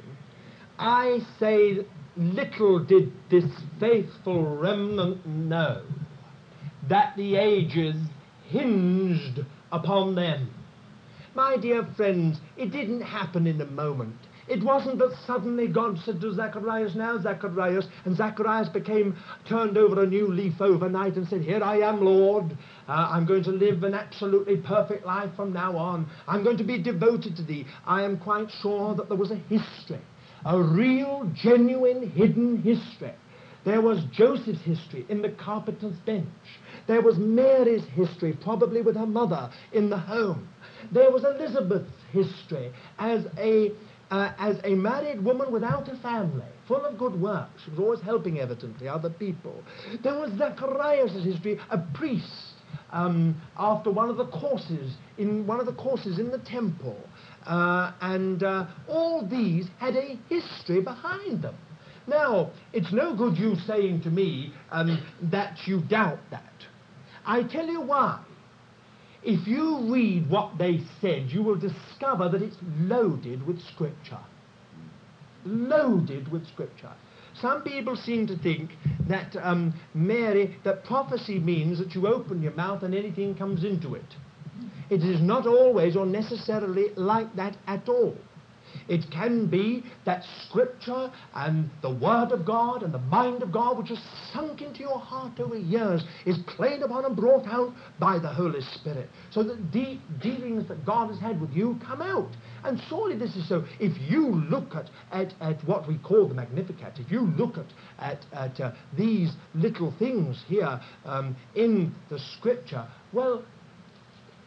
I 0.79 1.21
say, 1.39 1.79
little 2.17 2.79
did 2.79 3.13
this 3.31 3.45
faithful 3.79 4.57
remnant 4.57 5.27
know 5.27 5.83
that 6.89 7.15
the 7.17 7.37
ages 7.37 7.97
hinged 8.49 9.45
upon 9.71 10.15
them. 10.15 10.51
My 11.35 11.57
dear 11.57 11.87
friends, 11.97 12.39
it 12.57 12.73
didn't 12.73 13.03
happen 13.03 13.47
in 13.47 13.61
a 13.61 13.67
moment. 13.67 14.17
It 14.49 14.65
wasn't 14.65 14.99
that 14.99 15.15
suddenly 15.29 15.69
God 15.69 15.97
said 16.05 16.21
to 16.21 16.35
Zacharias, 16.35 16.97
Now, 16.97 17.21
Zacharias, 17.21 17.87
and 18.05 18.17
Zacharias 18.17 18.69
became 18.69 19.17
turned 19.49 19.79
over 19.79 20.03
a 20.03 20.07
new 20.07 20.27
leaf 20.27 20.61
overnight 20.61 21.15
and 21.15 21.29
said, 21.29 21.43
Here 21.43 21.63
I 21.63 21.77
am, 21.83 22.05
Lord. 22.05 22.59
Uh, 22.91 23.09
I'm 23.13 23.25
going 23.25 23.45
to 23.45 23.53
live 23.53 23.85
an 23.85 23.95
absolutely 23.95 24.57
perfect 24.57 25.07
life 25.07 25.31
from 25.37 25.53
now 25.53 25.77
on. 25.77 26.11
I'm 26.27 26.43
going 26.43 26.57
to 26.57 26.65
be 26.65 26.83
devoted 26.83 27.37
to 27.37 27.43
thee. 27.45 27.65
I 27.87 28.03
am 28.03 28.19
quite 28.19 28.49
sure 28.61 28.97
that 28.97 29.09
there 29.09 29.17
was 29.17 29.31
a 29.31 29.37
history, 29.37 30.01
a 30.45 30.61
real, 30.61 31.31
genuine, 31.33 32.11
hidden 32.11 32.61
history. 32.63 33.15
There 33.65 33.81
was 33.81 34.03
Joseph's 34.13 34.63
history 34.63 35.07
in 35.09 35.23
the 35.23 35.29
carpenter's 35.29 35.97
bench. 35.99 36.27
There 36.89 37.01
was 37.01 37.17
Mary's 37.17 37.85
history, 37.95 38.37
probably 38.43 38.83
with 38.83 38.97
her 38.97 39.07
mother 39.07 39.53
in 39.73 39.89
the 39.89 39.99
home. 39.99 40.49
There 40.91 41.13
was 41.13 41.23
Elizabeth's 41.23 41.93
history 42.11 42.73
as 42.99 43.25
a 43.39 43.71
uh, 44.11 44.33
as 44.39 44.57
a 44.65 44.75
married 44.75 45.25
woman 45.25 45.53
without 45.53 45.89
a 45.89 45.97
family, 45.99 46.43
full 46.67 46.85
of 46.85 46.99
good 46.99 47.21
works. 47.21 47.63
She 47.65 47.71
was 47.71 47.79
always 47.79 48.01
helping, 48.01 48.41
evidently, 48.41 48.89
other 48.89 49.11
people. 49.11 49.63
There 50.03 50.19
was 50.19 50.33
Zacharias' 50.37 51.23
history, 51.23 51.61
a 51.71 51.79
priest, 51.95 52.50
um, 52.93 53.41
after 53.57 53.91
one 53.91 54.09
of 54.09 54.17
the 54.17 54.27
courses, 54.27 54.95
in 55.19 55.47
one 55.47 55.61
of 55.61 55.67
the 55.67 55.73
courses 55.73 56.19
in 56.19 56.31
the 56.31 56.39
temple. 56.39 56.99
Uh, 57.47 57.93
and 58.01 58.43
uh, 58.43 58.67
all 58.89 59.27
these 59.27 59.67
had 59.79 59.97
a 59.97 60.19
history 60.29 60.81
behind 60.81 61.43
them. 61.43 61.57
Now, 62.07 62.51
it's 62.73 62.93
no 62.93 63.15
good 63.15 63.37
you 63.37 63.55
saying 63.67 64.03
to 64.03 64.11
me 64.11 64.53
um, 64.71 65.03
that 65.31 65.59
you 65.67 65.83
doubt 65.83 66.19
that. 66.31 66.53
I 67.25 67.43
tell 67.45 67.67
you 67.67 67.81
why. 67.81 68.21
If 69.23 69.47
you 69.47 69.93
read 69.93 70.29
what 70.31 70.57
they 70.59 70.81
said, 71.01 71.31
you 71.31 71.43
will 71.43 71.57
discover 71.57 72.29
that 72.31 72.43
it's 72.43 72.57
loaded 72.79 73.47
with 73.47 73.61
Scripture. 73.75 74.19
Loaded 75.45 76.33
with 76.33 76.47
Scripture. 76.49 76.93
Some 77.41 77.63
people 77.63 77.97
seem 77.97 78.27
to 78.27 78.37
think 78.39 78.71
that 79.09 79.35
um, 79.43 79.75
Mary, 79.95 80.57
that 80.65 80.85
prophecy 80.85 81.39
means 81.39 81.79
that 81.79 81.95
you 81.95 82.07
open 82.07 82.43
your 82.43 82.53
mouth 82.53 82.83
and 82.83 82.95
anything 82.95 83.35
comes 83.35 83.65
into 83.65 83.95
it. 83.95 84.05
It 84.91 85.03
is 85.03 85.21
not 85.21 85.47
always 85.47 85.97
or 85.97 86.05
necessarily 86.05 86.89
like 86.97 87.35
that 87.37 87.57
at 87.67 87.89
all. 87.89 88.17
It 88.89 89.05
can 89.13 89.47
be 89.47 89.85
that 90.05 90.25
Scripture 90.47 91.13
and 91.35 91.71
the 91.81 91.95
Word 91.95 92.33
of 92.33 92.45
God 92.45 92.83
and 92.83 92.93
the 92.93 92.99
mind 92.99 93.43
of 93.43 93.53
God, 93.53 93.79
which 93.79 93.89
has 93.89 94.01
sunk 94.33 94.63
into 94.63 94.81
your 94.81 94.99
heart 94.99 95.39
over 95.39 95.57
years, 95.57 96.03
is 96.27 96.37
played 96.57 96.83
upon 96.83 97.05
and 97.05 97.17
brought 97.17 97.47
out 97.47 97.73
by 97.99 98.19
the 98.19 98.29
Holy 98.29 98.61
Spirit. 98.61 99.09
So 99.31 99.43
that 99.45 99.71
deep 99.71 100.01
dealings 100.21 100.67
that 100.69 100.85
God 100.85 101.09
has 101.09 101.21
had 101.21 101.41
with 101.41 101.53
you 101.53 101.79
come 101.87 102.03
out. 102.03 102.31
And 102.65 102.81
surely 102.89 103.17
this 103.17 103.37
is 103.37 103.49
so. 103.49 103.65
If 103.79 103.93
you 104.11 104.27
look 104.27 104.75
at, 104.75 104.91
at, 105.13 105.33
at 105.41 105.63
what 105.67 105.89
we 105.89 105.99
call 105.99 106.29
the 106.29 106.35
Magnificat, 106.35 106.95
if 106.99 107.11
you 107.11 107.21
look 107.21 107.57
at, 107.57 107.67
at, 107.99 108.25
at 108.33 108.61
uh, 108.61 108.73
these 108.97 109.33
little 109.55 109.95
things 109.99 110.43
here 110.47 110.81
um, 111.05 111.37
in 111.55 111.95
the 112.09 112.19
Scripture, 112.19 112.87
well, 113.13 113.43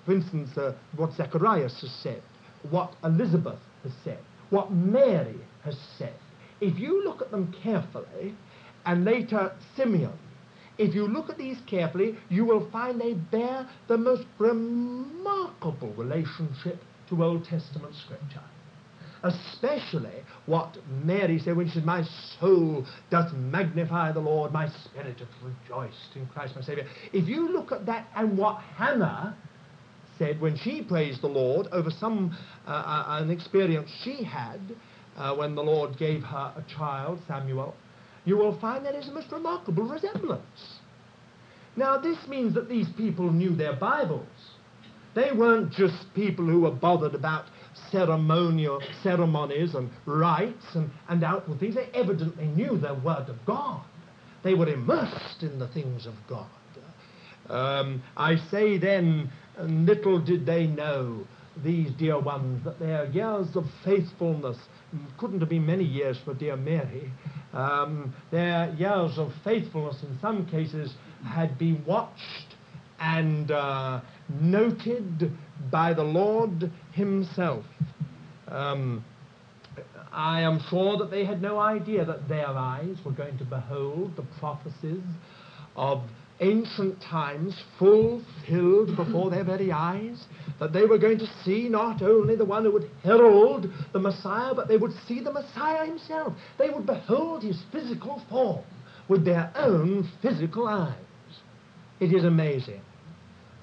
for 0.06 0.14
instance, 0.14 0.58
uh, 0.58 0.74
what 0.96 1.14
Zacharias 1.14 1.82
has 1.82 1.92
said, 2.02 2.22
what 2.70 2.94
Elizabeth 3.04 3.60
has 3.84 3.94
said, 4.04 4.20
what 4.50 4.72
Mary 4.72 5.40
has 5.64 5.78
said. 5.98 6.14
If 6.62 6.78
you 6.78 7.04
look 7.04 7.22
at 7.22 7.32
them 7.32 7.54
carefully, 7.64 8.36
and 8.86 9.06
later 9.06 9.54
Simeon, 9.76 10.14
if 10.78 10.94
you 10.94 11.08
look 11.08 11.30
at 11.30 11.38
these 11.38 11.58
carefully, 11.68 12.18
you 12.30 12.46
will 12.46 12.70
find 12.72 13.00
they 13.00 13.14
bear 13.14 13.68
the 13.88 13.98
most 13.98 14.26
remarkable 14.40 15.94
relationship 15.94 16.80
to 17.10 17.24
Old 17.24 17.46
Testament 17.46 17.94
Scripture. 18.06 18.44
Especially 19.24 20.24
what 20.46 20.76
Mary 21.04 21.40
said 21.40 21.56
when 21.56 21.68
she 21.68 21.76
said, 21.76 21.86
My 21.86 22.04
soul 22.40 22.86
doth 23.10 23.32
magnify 23.34 24.12
the 24.12 24.20
Lord, 24.20 24.52
my 24.52 24.68
spirit 24.86 25.20
hath 25.20 25.28
rejoiced 25.42 26.16
in 26.16 26.28
Christ 26.28 26.56
my 26.56 26.62
Saviour. 26.62 26.86
If 27.14 27.30
you 27.30 27.50
look 27.50 27.72
at 27.72 27.86
that 27.86 28.08
and 28.16 28.38
what 28.38 28.62
Hannah 28.76 29.38
said 30.18 30.42
when 30.42 30.58
she 30.58 30.84
praised 30.84 31.22
the 31.22 31.28
Lord 31.28 31.68
over 31.72 31.90
some 31.90 32.38
uh, 32.68 32.72
uh, 32.72 33.20
an 33.22 33.32
experience 33.32 33.90
she 34.04 34.24
had 34.24 34.60
uh, 35.18 35.36
when 35.36 35.56
the 35.56 35.64
Lord 35.64 35.98
gave 35.98 36.22
her 36.24 36.54
a 36.58 36.64
child, 36.76 37.20
Samuel, 37.28 37.76
you 38.26 38.38
will 38.38 38.60
find 38.60 38.86
that 38.86 38.96
is 38.96 39.08
a 39.08 39.12
most 39.12 39.32
remarkable 39.32 39.84
resemblance. 39.84 40.80
Now, 41.76 41.98
this 41.98 42.18
means 42.28 42.54
that 42.54 42.70
these 42.70 42.88
people 42.96 43.32
knew 43.32 43.56
their 43.56 43.74
Bibles. 43.76 44.28
They 45.16 45.32
weren't 45.32 45.72
just 45.72 46.14
people 46.14 46.46
who 46.46 46.62
were 46.62 46.72
bothered 46.72 47.14
about 47.16 47.46
ceremonial 47.92 48.82
ceremonies 49.02 49.76
and 49.76 49.90
rites 50.06 50.76
and, 50.76 50.90
and 51.10 51.24
outward 51.24 51.60
things. 51.60 51.76
They 51.76 51.90
evidently 51.94 52.48
knew 52.48 52.78
their 52.78 52.96
Word 52.96 53.30
of 53.30 53.38
God. 53.46 53.84
They 54.44 54.54
were 54.54 54.68
immersed 54.68 55.42
in 55.42 55.60
the 55.60 55.68
things 55.70 56.06
of 56.06 56.14
God. 56.28 56.48
Um, 57.50 58.02
I 58.16 58.38
say 58.50 58.78
then, 58.78 59.30
little 59.60 60.20
did 60.20 60.46
they 60.46 60.68
know, 60.68 61.26
these 61.64 61.92
dear 61.92 62.20
ones, 62.20 62.64
that 62.64 62.80
their 62.80 63.06
years 63.06 63.56
of 63.56 63.66
faithfulness 63.86 64.58
couldn't 65.18 65.40
have 65.40 65.50
been 65.50 65.66
many 65.66 65.84
years 65.84 66.18
for 66.24 66.34
dear 66.34 66.56
Mary. 66.56 67.12
Um, 67.54 68.14
their 68.32 68.74
years 68.74 69.18
of 69.18 69.32
faithfulness, 69.44 70.02
in 70.04 70.18
some 70.20 70.46
cases, 70.48 70.96
had 71.26 71.60
been 71.60 71.84
watched 71.86 72.56
and 73.04 73.52
uh, 73.52 74.00
noted 74.30 75.30
by 75.70 75.94
the 75.94 76.04
Lord 76.04 76.72
Himself. 76.94 77.66
Um, 78.48 79.04
I 80.14 80.42
am 80.42 80.62
sure 80.70 80.98
that 80.98 81.12
they 81.12 81.26
had 81.26 81.42
no 81.42 81.60
idea 81.60 82.06
that 82.06 82.30
their 82.30 82.48
eyes 82.48 82.96
were 83.06 83.12
going 83.12 83.38
to 83.40 83.44
behold 83.44 84.16
the 84.16 84.24
prophecies 84.40 85.04
of 85.76 86.02
ancient 86.40 87.02
times 87.02 87.62
fulfilled 87.78 88.96
before 88.96 89.30
their 89.30 89.44
very 89.44 89.72
eyes, 89.72 90.24
that 90.60 90.72
they 90.72 90.86
were 90.86 90.98
going 90.98 91.20
to 91.20 91.28
see 91.44 91.68
not 91.68 92.02
only 92.02 92.38
the 92.38 92.46
one 92.46 92.64
who 92.64 92.72
would 92.72 92.90
herald 93.04 93.68
the 93.92 94.00
Messiah, 94.00 94.54
but 94.56 94.70
they 94.70 94.78
would 94.78 94.94
see 95.08 95.20
the 95.20 95.32
Messiah 95.32 95.86
himself. 95.86 96.34
They 96.58 96.70
would 96.70 96.86
behold 96.86 97.44
his 97.44 97.62
physical 97.72 98.22
form 98.30 98.64
with 99.10 99.26
their 99.26 99.52
own 99.56 100.10
physical 100.22 100.68
eyes. 100.68 100.96
It 102.00 102.14
is 102.14 102.24
amazing. 102.24 102.82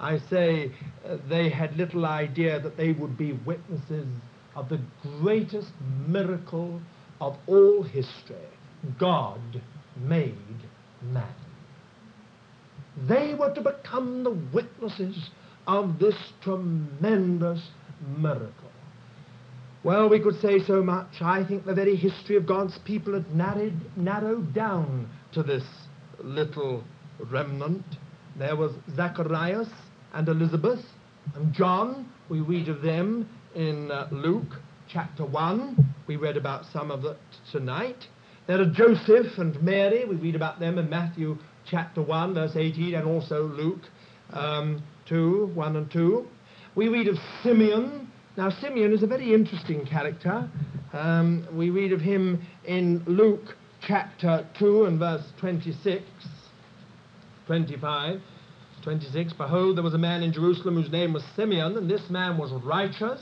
I 0.01 0.17
say 0.31 0.71
uh, 1.05 1.17
they 1.29 1.49
had 1.49 1.77
little 1.77 2.07
idea 2.07 2.59
that 2.59 2.75
they 2.75 2.91
would 2.91 3.17
be 3.17 3.33
witnesses 3.33 4.07
of 4.55 4.67
the 4.67 4.81
greatest 5.03 5.71
miracle 6.07 6.81
of 7.21 7.37
all 7.45 7.83
history 7.83 8.35
God 8.99 9.61
made 9.95 10.35
man. 11.03 11.35
They 13.07 13.35
were 13.35 13.53
to 13.53 13.61
become 13.61 14.23
the 14.23 14.37
witnesses 14.51 15.29
of 15.67 15.99
this 15.99 16.15
tremendous 16.41 17.61
miracle. 18.17 18.71
Well, 19.83 20.09
we 20.09 20.19
could 20.19 20.39
say 20.41 20.63
so 20.65 20.81
much. 20.83 21.21
I 21.21 21.43
think 21.43 21.65
the 21.65 21.75
very 21.75 21.95
history 21.95 22.37
of 22.37 22.47
God's 22.47 22.77
people 22.79 23.13
had 23.13 23.35
narrowed, 23.35 23.79
narrowed 23.95 24.53
down 24.53 25.09
to 25.33 25.43
this 25.43 25.63
little 26.19 26.83
remnant. 27.19 27.85
There 28.35 28.55
was 28.55 28.71
Zacharias 28.95 29.69
and 30.13 30.27
Elizabeth 30.27 30.79
and 31.35 31.53
John. 31.53 32.11
We 32.29 32.41
read 32.41 32.69
of 32.69 32.81
them 32.81 33.27
in 33.55 33.91
uh, 33.91 34.07
Luke 34.11 34.59
chapter 34.87 35.25
1. 35.25 35.93
We 36.07 36.15
read 36.15 36.37
about 36.37 36.65
some 36.73 36.91
of 36.91 37.05
it 37.05 37.17
tonight. 37.51 38.07
There 38.47 38.59
are 38.59 38.65
Joseph 38.65 39.37
and 39.37 39.61
Mary. 39.61 40.05
We 40.05 40.15
read 40.15 40.35
about 40.35 40.59
them 40.59 40.77
in 40.77 40.89
Matthew 40.89 41.37
chapter 41.69 42.01
1, 42.01 42.33
verse 42.33 42.55
18, 42.55 42.95
and 42.95 43.07
also 43.07 43.43
Luke 43.43 43.83
um, 44.33 44.83
2, 45.07 45.51
1 45.53 45.75
and 45.75 45.91
2. 45.91 46.27
We 46.75 46.87
read 46.87 47.07
of 47.07 47.15
Simeon. 47.43 48.09
Now, 48.37 48.49
Simeon 48.49 48.93
is 48.93 49.03
a 49.03 49.07
very 49.07 49.33
interesting 49.33 49.85
character. 49.85 50.49
Um, 50.93 51.47
we 51.53 51.69
read 51.69 51.93
of 51.93 52.01
him 52.01 52.45
in 52.65 53.03
Luke 53.05 53.55
chapter 53.85 54.47
2 54.57 54.85
and 54.85 54.99
verse 54.99 55.23
26, 55.39 56.03
25, 57.47 58.21
26. 58.83 59.33
Behold, 59.33 59.77
there 59.77 59.83
was 59.83 59.93
a 59.93 59.99
man 59.99 60.23
in 60.23 60.33
Jerusalem 60.33 60.75
whose 60.75 60.91
name 60.91 61.13
was 61.13 61.23
Simeon, 61.35 61.77
and 61.77 61.89
this 61.89 62.09
man 62.09 62.37
was 62.37 62.51
righteous 62.63 63.21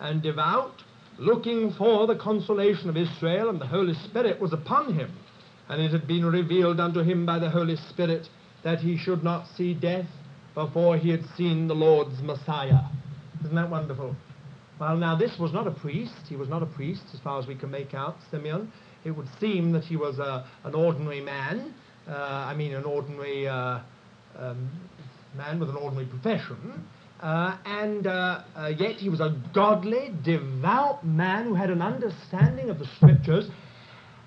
and 0.00 0.22
devout, 0.22 0.82
looking 1.18 1.72
for 1.72 2.06
the 2.06 2.16
consolation 2.16 2.88
of 2.88 2.96
Israel, 2.96 3.48
and 3.48 3.60
the 3.60 3.66
Holy 3.66 3.94
Spirit 3.94 4.40
was 4.40 4.52
upon 4.52 4.94
him. 4.94 5.12
And 5.68 5.82
it 5.82 5.92
had 5.92 6.06
been 6.06 6.24
revealed 6.24 6.80
unto 6.80 7.00
him 7.00 7.26
by 7.26 7.38
the 7.38 7.50
Holy 7.50 7.76
Spirit 7.76 8.28
that 8.64 8.80
he 8.80 8.96
should 8.96 9.22
not 9.22 9.46
see 9.56 9.74
death 9.74 10.06
before 10.54 10.96
he 10.96 11.10
had 11.10 11.24
seen 11.36 11.68
the 11.68 11.74
Lord's 11.74 12.20
Messiah. 12.22 12.80
Isn't 13.44 13.54
that 13.54 13.70
wonderful? 13.70 14.16
Well, 14.80 14.96
now, 14.96 15.16
this 15.16 15.38
was 15.38 15.52
not 15.52 15.66
a 15.66 15.72
priest. 15.72 16.14
He 16.28 16.36
was 16.36 16.48
not 16.48 16.62
a 16.62 16.66
priest, 16.66 17.02
as 17.12 17.20
far 17.20 17.38
as 17.40 17.46
we 17.46 17.54
can 17.54 17.70
make 17.70 17.94
out, 17.94 18.16
Simeon. 18.30 18.72
It 19.04 19.10
would 19.10 19.28
seem 19.40 19.72
that 19.72 19.84
he 19.84 19.96
was 19.96 20.18
a, 20.18 20.46
an 20.64 20.74
ordinary 20.74 21.20
man. 21.20 21.74
Uh, 22.08 22.12
I 22.12 22.54
mean, 22.54 22.74
an 22.74 22.84
ordinary 22.84 23.46
uh, 23.48 23.80
um, 24.38 24.70
man 25.38 25.58
with 25.58 25.70
an 25.70 25.76
ordinary 25.76 26.06
profession. 26.06 26.84
Uh, 27.20 27.56
and 27.64 28.06
uh, 28.06 28.42
uh, 28.54 28.70
yet 28.76 28.96
he 28.96 29.08
was 29.08 29.20
a 29.20 29.40
godly, 29.54 30.12
devout 30.22 31.04
man 31.04 31.44
who 31.44 31.54
had 31.54 31.70
an 31.70 31.80
understanding 31.80 32.68
of 32.70 32.78
the 32.78 32.86
Scriptures. 32.96 33.48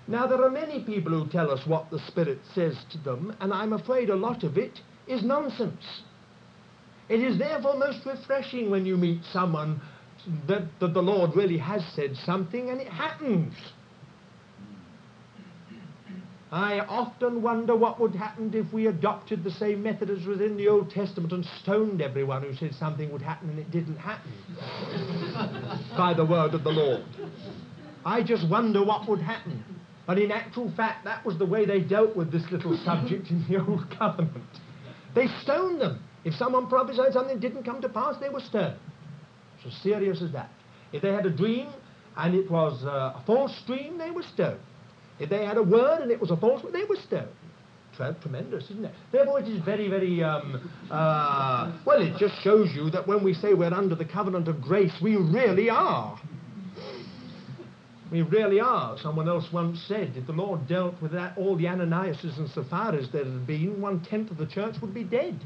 Now, 0.07 0.27
there 0.27 0.43
are 0.43 0.49
many 0.49 0.83
people 0.83 1.11
who 1.11 1.29
tell 1.29 1.51
us 1.51 1.65
what 1.67 1.89
the 1.91 1.99
Spirit 2.07 2.39
says 2.55 2.75
to 2.91 2.97
them, 2.97 3.35
and 3.39 3.53
I'm 3.53 3.73
afraid 3.73 4.09
a 4.09 4.15
lot 4.15 4.43
of 4.43 4.57
it 4.57 4.79
is 5.07 5.23
nonsense. 5.23 6.01
It 7.07 7.21
is 7.21 7.37
therefore 7.37 7.77
most 7.77 8.05
refreshing 8.05 8.71
when 8.71 8.85
you 8.85 8.97
meet 8.97 9.21
someone 9.31 9.81
that, 10.47 10.63
that 10.79 10.93
the 10.93 11.01
Lord 11.01 11.35
really 11.35 11.57
has 11.57 11.83
said 11.95 12.15
something 12.25 12.69
and 12.69 12.79
it 12.79 12.87
happens. 12.87 13.53
I 16.51 16.79
often 16.81 17.41
wonder 17.41 17.77
what 17.77 17.97
would 18.01 18.13
happen 18.13 18.51
if 18.53 18.73
we 18.73 18.87
adopted 18.87 19.41
the 19.41 19.51
same 19.51 19.81
method 19.81 20.09
as 20.09 20.25
was 20.25 20.41
in 20.41 20.57
the 20.57 20.67
Old 20.67 20.91
Testament 20.91 21.31
and 21.31 21.45
stoned 21.61 22.01
everyone 22.01 22.41
who 22.41 22.53
said 22.55 22.75
something 22.75 23.09
would 23.13 23.21
happen 23.21 23.51
and 23.51 23.59
it 23.59 23.71
didn't 23.71 23.95
happen 23.95 24.33
by 25.97 26.13
the 26.13 26.25
word 26.25 26.53
of 26.53 26.65
the 26.65 26.69
Lord. 26.69 27.05
I 28.05 28.21
just 28.21 28.49
wonder 28.49 28.83
what 28.83 29.07
would 29.07 29.21
happen. 29.21 29.63
But 30.05 30.19
in 30.19 30.29
actual 30.29 30.69
fact, 30.75 31.05
that 31.05 31.23
was 31.25 31.37
the 31.37 31.45
way 31.45 31.65
they 31.65 31.79
dealt 31.79 32.17
with 32.17 32.33
this 32.33 32.43
little 32.51 32.77
subject 32.83 33.29
in 33.29 33.45
the 33.47 33.65
Old 33.65 33.89
Covenant. 33.97 34.43
They 35.15 35.27
stoned 35.43 35.79
them. 35.79 36.03
If 36.25 36.33
someone 36.35 36.67
prophesied 36.67 37.13
something 37.13 37.39
didn't 37.39 37.63
come 37.63 37.81
to 37.81 37.87
pass, 37.87 38.17
they 38.19 38.29
were 38.29 38.41
stoned. 38.41 38.77
So 39.63 39.69
serious 39.81 40.21
as 40.21 40.33
that. 40.33 40.49
If 40.91 41.01
they 41.01 41.13
had 41.13 41.25
a 41.25 41.29
dream 41.29 41.69
and 42.17 42.35
it 42.35 42.51
was 42.51 42.83
uh, 42.83 43.13
a 43.15 43.23
false 43.25 43.57
dream, 43.65 43.97
they 43.97 44.11
were 44.11 44.23
stoned. 44.23 44.59
If 45.21 45.29
they 45.29 45.45
had 45.45 45.57
a 45.57 45.63
word 45.63 46.01
and 46.01 46.11
it 46.11 46.19
was 46.19 46.31
a 46.31 46.37
false 46.37 46.63
word, 46.63 46.73
they 46.73 46.83
were 46.83 46.97
stoned. 47.07 47.29
Tremendous, 48.21 48.63
isn't 48.71 48.85
it? 48.85 48.93
Therefore, 49.11 49.39
it 49.41 49.47
is 49.47 49.63
very, 49.63 49.87
very, 49.87 50.23
um, 50.23 50.71
uh, 50.89 51.71
well, 51.85 52.01
it 52.01 52.17
just 52.17 52.41
shows 52.41 52.69
you 52.73 52.89
that 52.89 53.07
when 53.07 53.23
we 53.23 53.35
say 53.35 53.53
we're 53.53 53.71
under 53.71 53.93
the 53.93 54.05
covenant 54.05 54.47
of 54.47 54.59
grace, 54.59 54.93
we 55.03 55.17
really 55.17 55.69
are. 55.69 56.19
We 58.11 58.23
really 58.23 58.59
are. 58.59 58.97
Someone 58.97 59.29
else 59.29 59.45
once 59.53 59.83
said, 59.87 60.13
if 60.15 60.25
the 60.25 60.33
Lord 60.33 60.67
dealt 60.67 60.99
with 60.99 61.11
that, 61.11 61.37
all 61.37 61.55
the 61.55 61.65
Ananiases 61.65 62.37
and 62.39 62.49
Sapphiras 62.49 63.11
there 63.11 63.23
had 63.23 63.45
been, 63.45 63.79
one 63.79 64.03
tenth 64.03 64.31
of 64.31 64.37
the 64.37 64.47
church 64.47 64.75
would 64.81 64.95
be 64.95 65.03
dead. 65.03 65.39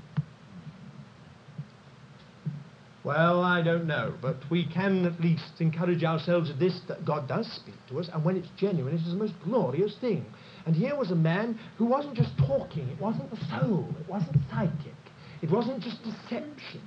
Well, 3.06 3.44
I 3.44 3.62
don't 3.62 3.86
know, 3.86 4.16
but 4.20 4.38
we 4.50 4.66
can 4.66 5.06
at 5.06 5.22
least 5.22 5.62
encourage 5.62 6.04
ourselves 6.04 6.50
at 6.50 6.58
this 6.58 6.82
that 6.88 7.06
God 7.06 7.28
does 7.28 7.46
speak 7.52 7.76
to 7.90 8.00
us, 8.00 8.10
and 8.12 8.26
when 8.26 8.36
it's 8.36 8.50
genuine, 8.58 8.96
it 8.96 9.02
is 9.02 9.12
the 9.12 9.20
most 9.20 9.36
glorious 9.44 9.96
thing. 10.02 10.26
And 10.66 10.76
here 10.76 10.96
was 10.96 11.12
a 11.12 11.16
man 11.16 11.60
who 11.78 11.86
wasn't 11.86 12.16
just 12.16 12.36
talking, 12.40 12.90
it 12.90 13.00
wasn't 13.00 13.30
the 13.30 13.38
soul, 13.46 13.88
it 14.00 14.10
wasn't 14.10 14.38
psychic, 14.50 14.96
it 15.44 15.52
wasn't 15.52 15.84
just 15.84 16.04
deception. 16.04 16.82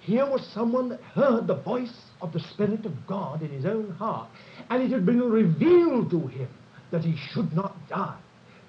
Here 0.00 0.24
was 0.24 0.50
someone 0.54 0.88
that 0.88 1.02
heard 1.02 1.46
the 1.46 1.60
voice 1.60 1.94
of 2.22 2.32
the 2.32 2.40
Spirit 2.40 2.86
of 2.86 3.06
God 3.06 3.42
in 3.42 3.50
his 3.50 3.66
own 3.66 3.90
heart, 3.98 4.30
and 4.70 4.82
it 4.82 4.90
had 4.90 5.04
been 5.04 5.20
revealed 5.20 6.08
to 6.12 6.26
him 6.26 6.48
that 6.90 7.04
he 7.04 7.16
should 7.32 7.52
not 7.52 7.76
die 7.90 8.18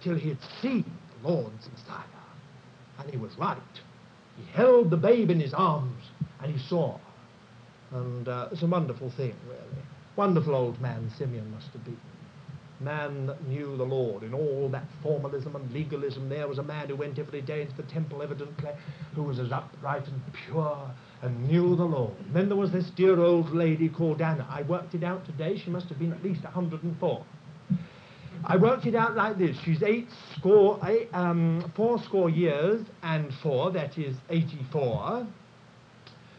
till 0.03 0.15
he 0.15 0.27
had 0.27 0.39
seen 0.61 0.83
the 1.21 1.29
Lord's 1.29 1.69
Messiah. 1.71 2.03
And 2.99 3.09
he 3.09 3.15
was 3.15 3.31
right. 3.37 3.57
He 4.35 4.43
held 4.51 4.89
the 4.89 4.97
babe 4.97 5.29
in 5.29 5.39
his 5.39 5.53
arms 5.53 5.94
and 6.45 6.55
he 6.55 6.67
saw. 6.67 6.97
And 7.91 8.27
uh, 8.27 8.49
it's 8.51 8.61
a 8.61 8.67
wonderful 8.67 9.11
thing, 9.11 9.33
really. 9.47 9.83
Wonderful 10.15 10.55
old 10.55 10.79
man 10.79 11.11
Simeon 11.17 11.51
must 11.51 11.67
have 11.73 11.83
been. 11.83 11.99
Man 12.79 13.27
that 13.27 13.47
knew 13.47 13.77
the 13.77 13.83
Lord 13.83 14.23
in 14.23 14.33
all 14.33 14.69
that 14.69 14.85
formalism 15.01 15.55
and 15.55 15.71
legalism. 15.71 16.29
There 16.29 16.47
was 16.47 16.57
a 16.57 16.63
man 16.63 16.89
who 16.89 16.95
went 16.95 17.17
every 17.17 17.41
day 17.41 17.61
into 17.61 17.75
the 17.75 17.83
temple, 17.83 18.21
evidently, 18.21 18.71
who 19.15 19.23
was 19.23 19.39
as 19.39 19.51
upright 19.51 20.05
and 20.07 20.21
pure 20.45 20.91
and 21.21 21.47
knew 21.47 21.75
the 21.75 21.85
Lord. 21.85 22.13
And 22.19 22.35
then 22.35 22.49
there 22.49 22.57
was 22.57 22.71
this 22.71 22.89
dear 22.95 23.19
old 23.19 23.51
lady 23.51 23.87
called 23.87 24.21
Anna. 24.21 24.45
I 24.49 24.61
worked 24.63 24.93
it 24.93 25.03
out 25.03 25.25
today. 25.25 25.57
She 25.63 25.69
must 25.69 25.87
have 25.87 25.99
been 25.99 26.11
at 26.11 26.23
least 26.23 26.43
104. 26.43 27.25
I 28.43 28.57
worked 28.57 28.85
it 28.85 28.93
out 28.93 29.15
like 29.15 29.37
this. 29.37 29.57
She's 29.63 29.81
eight 29.81 30.09
score, 30.37 30.79
eight, 30.85 31.09
um, 31.13 31.71
four 31.75 31.97
score 32.03 32.29
years 32.29 32.85
and 33.01 33.33
four, 33.41 33.71
that 33.71 33.97
is 33.97 34.15
84. 34.29 35.25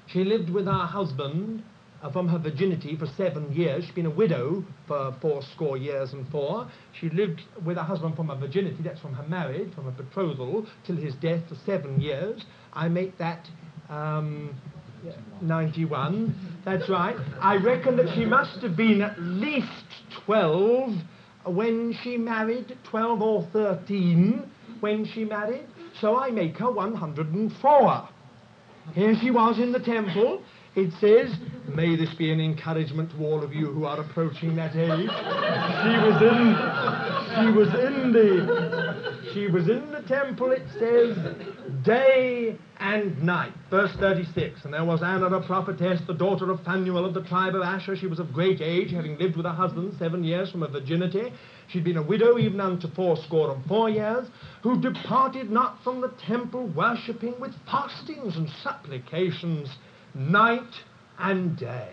She 0.07 0.25
lived 0.25 0.51
with 0.51 0.67
her 0.67 0.87
husband 0.87 1.63
uh, 2.03 2.11
from 2.11 2.29
her 2.29 2.39
virginity 2.39 2.97
for 2.97 3.07
seven 3.17 3.53
years. 3.53 3.85
She'd 3.85 3.95
been 3.95 4.07
a 4.07 4.11
widow 4.11 4.65
for 4.87 5.17
four 5.21 5.43
score 5.55 5.77
years 5.77 6.13
and 6.13 6.29
four. 6.29 6.71
She 7.01 7.09
lived 7.11 7.43
with 7.65 7.77
her 7.77 7.83
husband 7.83 8.17
from 8.17 8.29
her 8.29 8.37
virginity, 8.37 8.83
that's 8.83 9.01
from 9.01 9.15
her 9.15 9.27
marriage, 9.27 9.75
from 9.75 9.85
her 9.85 9.91
betrothal, 9.91 10.67
till 10.87 10.97
his 10.97 11.15
death 11.17 11.43
for 11.49 11.57
seven 11.67 12.01
years. 12.01 12.45
I 12.73 12.89
make 12.89 13.19
that 13.19 13.49
um, 13.89 14.55
91. 15.41 16.35
That's 16.65 16.89
right. 16.89 17.17
I 17.41 17.57
reckon 17.57 17.97
that 17.97 18.15
she 18.15 18.25
must 18.25 18.61
have 18.63 18.77
been 18.77 19.03
at 19.03 19.19
least 19.21 19.67
12 20.25 20.91
when 21.47 21.97
she 22.03 22.17
married, 22.17 22.77
12 22.91 23.23
or 23.23 23.49
13 23.53 24.51
when 24.81 25.05
she 25.07 25.25
married. 25.25 25.67
So 26.01 26.19
I 26.19 26.31
make 26.31 26.57
her 26.59 26.71
104. 26.71 28.09
Here 28.95 29.15
she 29.21 29.31
was 29.31 29.59
in 29.59 29.73
the 29.73 29.81
temple. 29.81 30.43
It 30.77 30.93
says, 31.01 31.35
May 31.75 31.97
this 31.97 32.13
be 32.15 32.31
an 32.31 32.39
encouragement 32.39 33.11
to 33.13 33.25
all 33.25 33.43
of 33.43 33.55
you 33.55 33.73
who 33.73 33.87
are 33.87 33.99
approaching 33.99 34.55
that 34.57 34.77
age. 34.77 35.09
She 35.09 35.95
was 36.05 36.23
in 36.23 36.57
she 37.35 37.51
was 37.51 37.69
in 37.69 38.13
the 38.13 39.33
she 39.33 39.47
was 39.49 39.69
in 39.69 39.91
the 39.91 40.03
temple, 40.07 40.53
it 40.53 40.63
says, 40.79 41.17
day 41.83 42.57
and 42.79 43.23
night. 43.23 43.53
Verse 43.71 43.91
36. 43.99 44.65
And 44.65 44.75
there 44.75 44.85
was 44.85 45.03
Anna 45.03 45.27
a 45.27 45.47
prophetess, 45.47 46.01
the 46.07 46.15
daughter 46.15 46.51
of 46.51 46.61
Phanuel 46.61 47.05
of 47.05 47.15
the 47.15 47.23
tribe 47.25 47.55
of 47.55 47.63
Asher. 47.63 47.97
She 47.97 48.07
was 48.07 48.19
of 48.19 48.33
great 48.33 48.61
age, 48.61 48.93
having 48.93 49.19
lived 49.19 49.37
with 49.37 49.47
her 49.47 49.53
husband 49.53 49.95
seven 49.99 50.25
years 50.25 50.51
from 50.51 50.61
her 50.61 50.69
virginity. 50.69 51.33
She'd 51.69 51.85
been 51.85 51.97
a 51.97 52.03
widow 52.03 52.39
even 52.39 52.61
unto 52.61 52.89
fourscore 52.95 53.55
and 53.55 53.65
four 53.67 53.91
years, 53.91 54.29
who 54.63 54.81
departed 54.81 55.51
not 55.51 55.83
from 55.83 56.01
the 56.01 56.13
temple, 56.27 56.69
worshipping 56.69 57.41
with 57.41 57.53
fastings 57.65 58.37
and 58.37 58.49
supplications 58.63 59.69
night 60.17 60.83
and 61.19 61.57
day. 61.57 61.93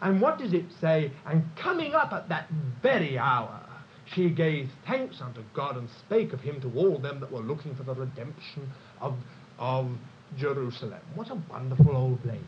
And 0.00 0.20
what 0.20 0.38
does 0.38 0.52
it 0.52 0.66
say? 0.80 1.12
And 1.26 1.44
coming 1.56 1.94
up 1.94 2.12
at 2.12 2.28
that 2.28 2.48
very 2.82 3.16
hour, 3.16 3.60
she 4.14 4.28
gave 4.30 4.70
thanks 4.86 5.20
unto 5.20 5.42
God 5.54 5.76
and 5.76 5.88
spake 6.06 6.32
of 6.32 6.40
him 6.40 6.60
to 6.60 6.72
all 6.76 6.98
them 6.98 7.20
that 7.20 7.30
were 7.30 7.40
looking 7.40 7.74
for 7.74 7.84
the 7.84 7.94
redemption 7.94 8.70
of, 9.00 9.14
of 9.58 9.90
Jerusalem. 10.36 11.00
What 11.14 11.30
a 11.30 11.38
wonderful 11.50 11.96
old 11.96 12.24
lady. 12.24 12.40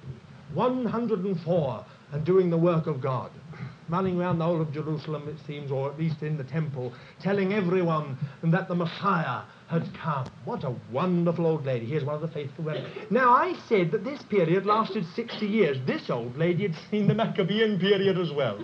104 0.55 1.87
and 2.13 2.25
doing 2.25 2.51
the 2.51 2.57
work 2.57 2.87
of 2.87 3.01
God. 3.01 3.31
Running 3.89 4.21
around 4.21 4.39
the 4.39 4.45
whole 4.45 4.61
of 4.61 4.73
Jerusalem, 4.73 5.29
it 5.29 5.37
seems, 5.47 5.71
or 5.71 5.91
at 5.91 5.99
least 5.99 6.23
in 6.23 6.37
the 6.37 6.45
temple, 6.45 6.93
telling 7.23 7.53
everyone 7.53 8.19
that 8.43 8.69
the 8.69 8.75
Messiah 8.75 9.43
had 9.69 9.89
come. 9.95 10.31
What 10.45 10.65
a 10.65 10.75
wonderful 10.93 11.47
old 11.47 11.65
lady. 11.67 11.87
Here's 11.87 12.05
one 12.05 12.15
of 12.15 12.21
the 12.21 12.29
faithful 12.29 12.65
women. 12.65 12.89
Now, 13.11 13.33
I 13.33 13.55
said 13.69 13.91
that 13.91 14.05
this 14.05 14.23
period 14.23 14.65
lasted 14.65 15.05
60 15.15 15.47
years. 15.47 15.77
This 15.87 16.09
old 16.09 16.37
lady 16.37 16.65
had 16.65 16.77
seen 16.91 17.09
the 17.09 17.15
Maccabean 17.15 17.81
period 17.81 18.19
as 18.19 18.31
well. 18.33 18.59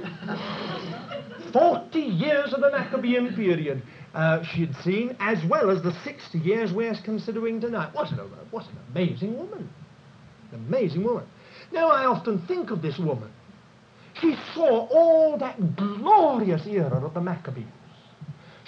40 1.52 1.98
years 1.98 2.52
of 2.52 2.60
the 2.60 2.70
Maccabean 2.70 3.34
period 3.34 3.82
uh, 4.14 4.44
she 4.44 4.60
had 4.60 4.76
seen, 4.76 5.16
as 5.18 5.44
well 5.48 5.70
as 5.70 5.82
the 5.82 5.92
60 6.04 6.38
years 6.38 6.72
we're 6.72 6.94
considering 7.04 7.60
tonight. 7.60 7.92
What 7.94 8.10
an, 8.12 8.18
what 8.50 8.64
an 8.64 8.76
amazing 8.90 9.36
woman. 9.36 9.68
An 10.52 10.64
amazing 10.68 11.02
woman. 11.02 11.24
Now, 11.72 11.88
I 11.88 12.04
often 12.04 12.46
think 12.46 12.70
of 12.70 12.82
this 12.82 12.98
woman. 12.98 13.30
She 14.20 14.36
saw 14.54 14.86
all 14.88 15.38
that 15.38 15.76
glorious 15.76 16.66
era 16.66 17.04
of 17.04 17.14
the 17.14 17.20
Maccabees. 17.20 17.64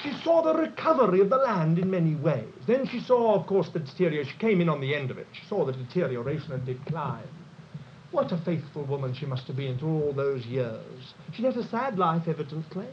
She 0.04 0.12
saw 0.22 0.42
the 0.42 0.52
recovery 0.52 1.20
of 1.20 1.30
the 1.30 1.38
land 1.38 1.78
in 1.78 1.90
many 1.90 2.14
ways. 2.14 2.52
Then 2.66 2.86
she 2.86 3.00
saw, 3.00 3.40
of 3.40 3.46
course, 3.46 3.70
the 3.70 3.78
deterioration. 3.78 4.32
She 4.34 4.38
came 4.38 4.60
in 4.60 4.68
on 4.68 4.82
the 4.82 4.94
end 4.94 5.10
of 5.10 5.16
it. 5.16 5.26
She 5.32 5.46
saw 5.46 5.64
the 5.64 5.72
deterioration 5.72 6.52
and 6.52 6.62
decline. 6.66 7.26
What 8.10 8.30
a 8.30 8.36
faithful 8.36 8.84
woman 8.84 9.14
she 9.14 9.24
must 9.24 9.46
have 9.46 9.56
been 9.56 9.78
through 9.78 10.02
all 10.02 10.12
those 10.12 10.44
years. 10.44 11.14
She 11.32 11.42
had 11.42 11.56
a 11.56 11.66
sad 11.68 11.98
life, 11.98 12.28
evidently. 12.28 12.86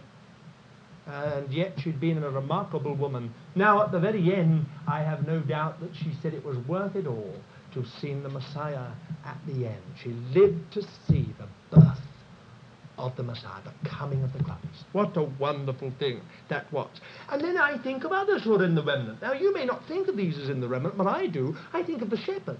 And 1.05 1.51
yet 1.51 1.73
she'd 1.81 1.99
been 1.99 2.23
a 2.23 2.29
remarkable 2.29 2.95
woman. 2.95 3.33
Now, 3.55 3.83
at 3.83 3.91
the 3.91 3.99
very 3.99 4.33
end, 4.33 4.65
I 4.87 5.01
have 5.01 5.27
no 5.27 5.41
doubt 5.41 5.81
that 5.81 5.93
she 5.93 6.13
said 6.21 6.33
it 6.33 6.45
was 6.45 6.57
worth 6.59 6.95
it 6.95 7.07
all 7.07 7.35
to 7.73 7.81
have 7.81 7.91
seen 7.99 8.23
the 8.23 8.29
Messiah 8.29 8.87
at 9.25 9.37
the 9.45 9.67
end. 9.67 9.83
She 10.01 10.13
lived 10.33 10.71
to 10.73 10.81
see 11.07 11.27
the 11.37 11.75
birth 11.75 11.99
of 13.01 13.15
the 13.15 13.23
Messiah, 13.23 13.61
the 13.63 13.89
coming 13.89 14.23
of 14.23 14.31
the 14.31 14.43
Christ. 14.43 14.85
What 14.91 15.17
a 15.17 15.23
wonderful 15.23 15.91
thing 15.99 16.21
that 16.49 16.71
was. 16.71 16.89
And 17.29 17.41
then 17.43 17.57
I 17.57 17.81
think 17.81 18.03
of 18.03 18.11
others 18.11 18.43
who 18.43 18.55
are 18.55 18.63
in 18.63 18.75
the 18.75 18.83
remnant. 18.83 19.21
Now, 19.21 19.33
you 19.33 19.53
may 19.53 19.65
not 19.65 19.87
think 19.87 20.07
of 20.07 20.15
these 20.15 20.37
as 20.37 20.49
in 20.49 20.61
the 20.61 20.67
remnant, 20.67 20.97
but 20.97 21.07
I 21.07 21.27
do. 21.27 21.55
I 21.73 21.83
think 21.83 22.01
of 22.01 22.09
the 22.09 22.17
shepherds. 22.17 22.59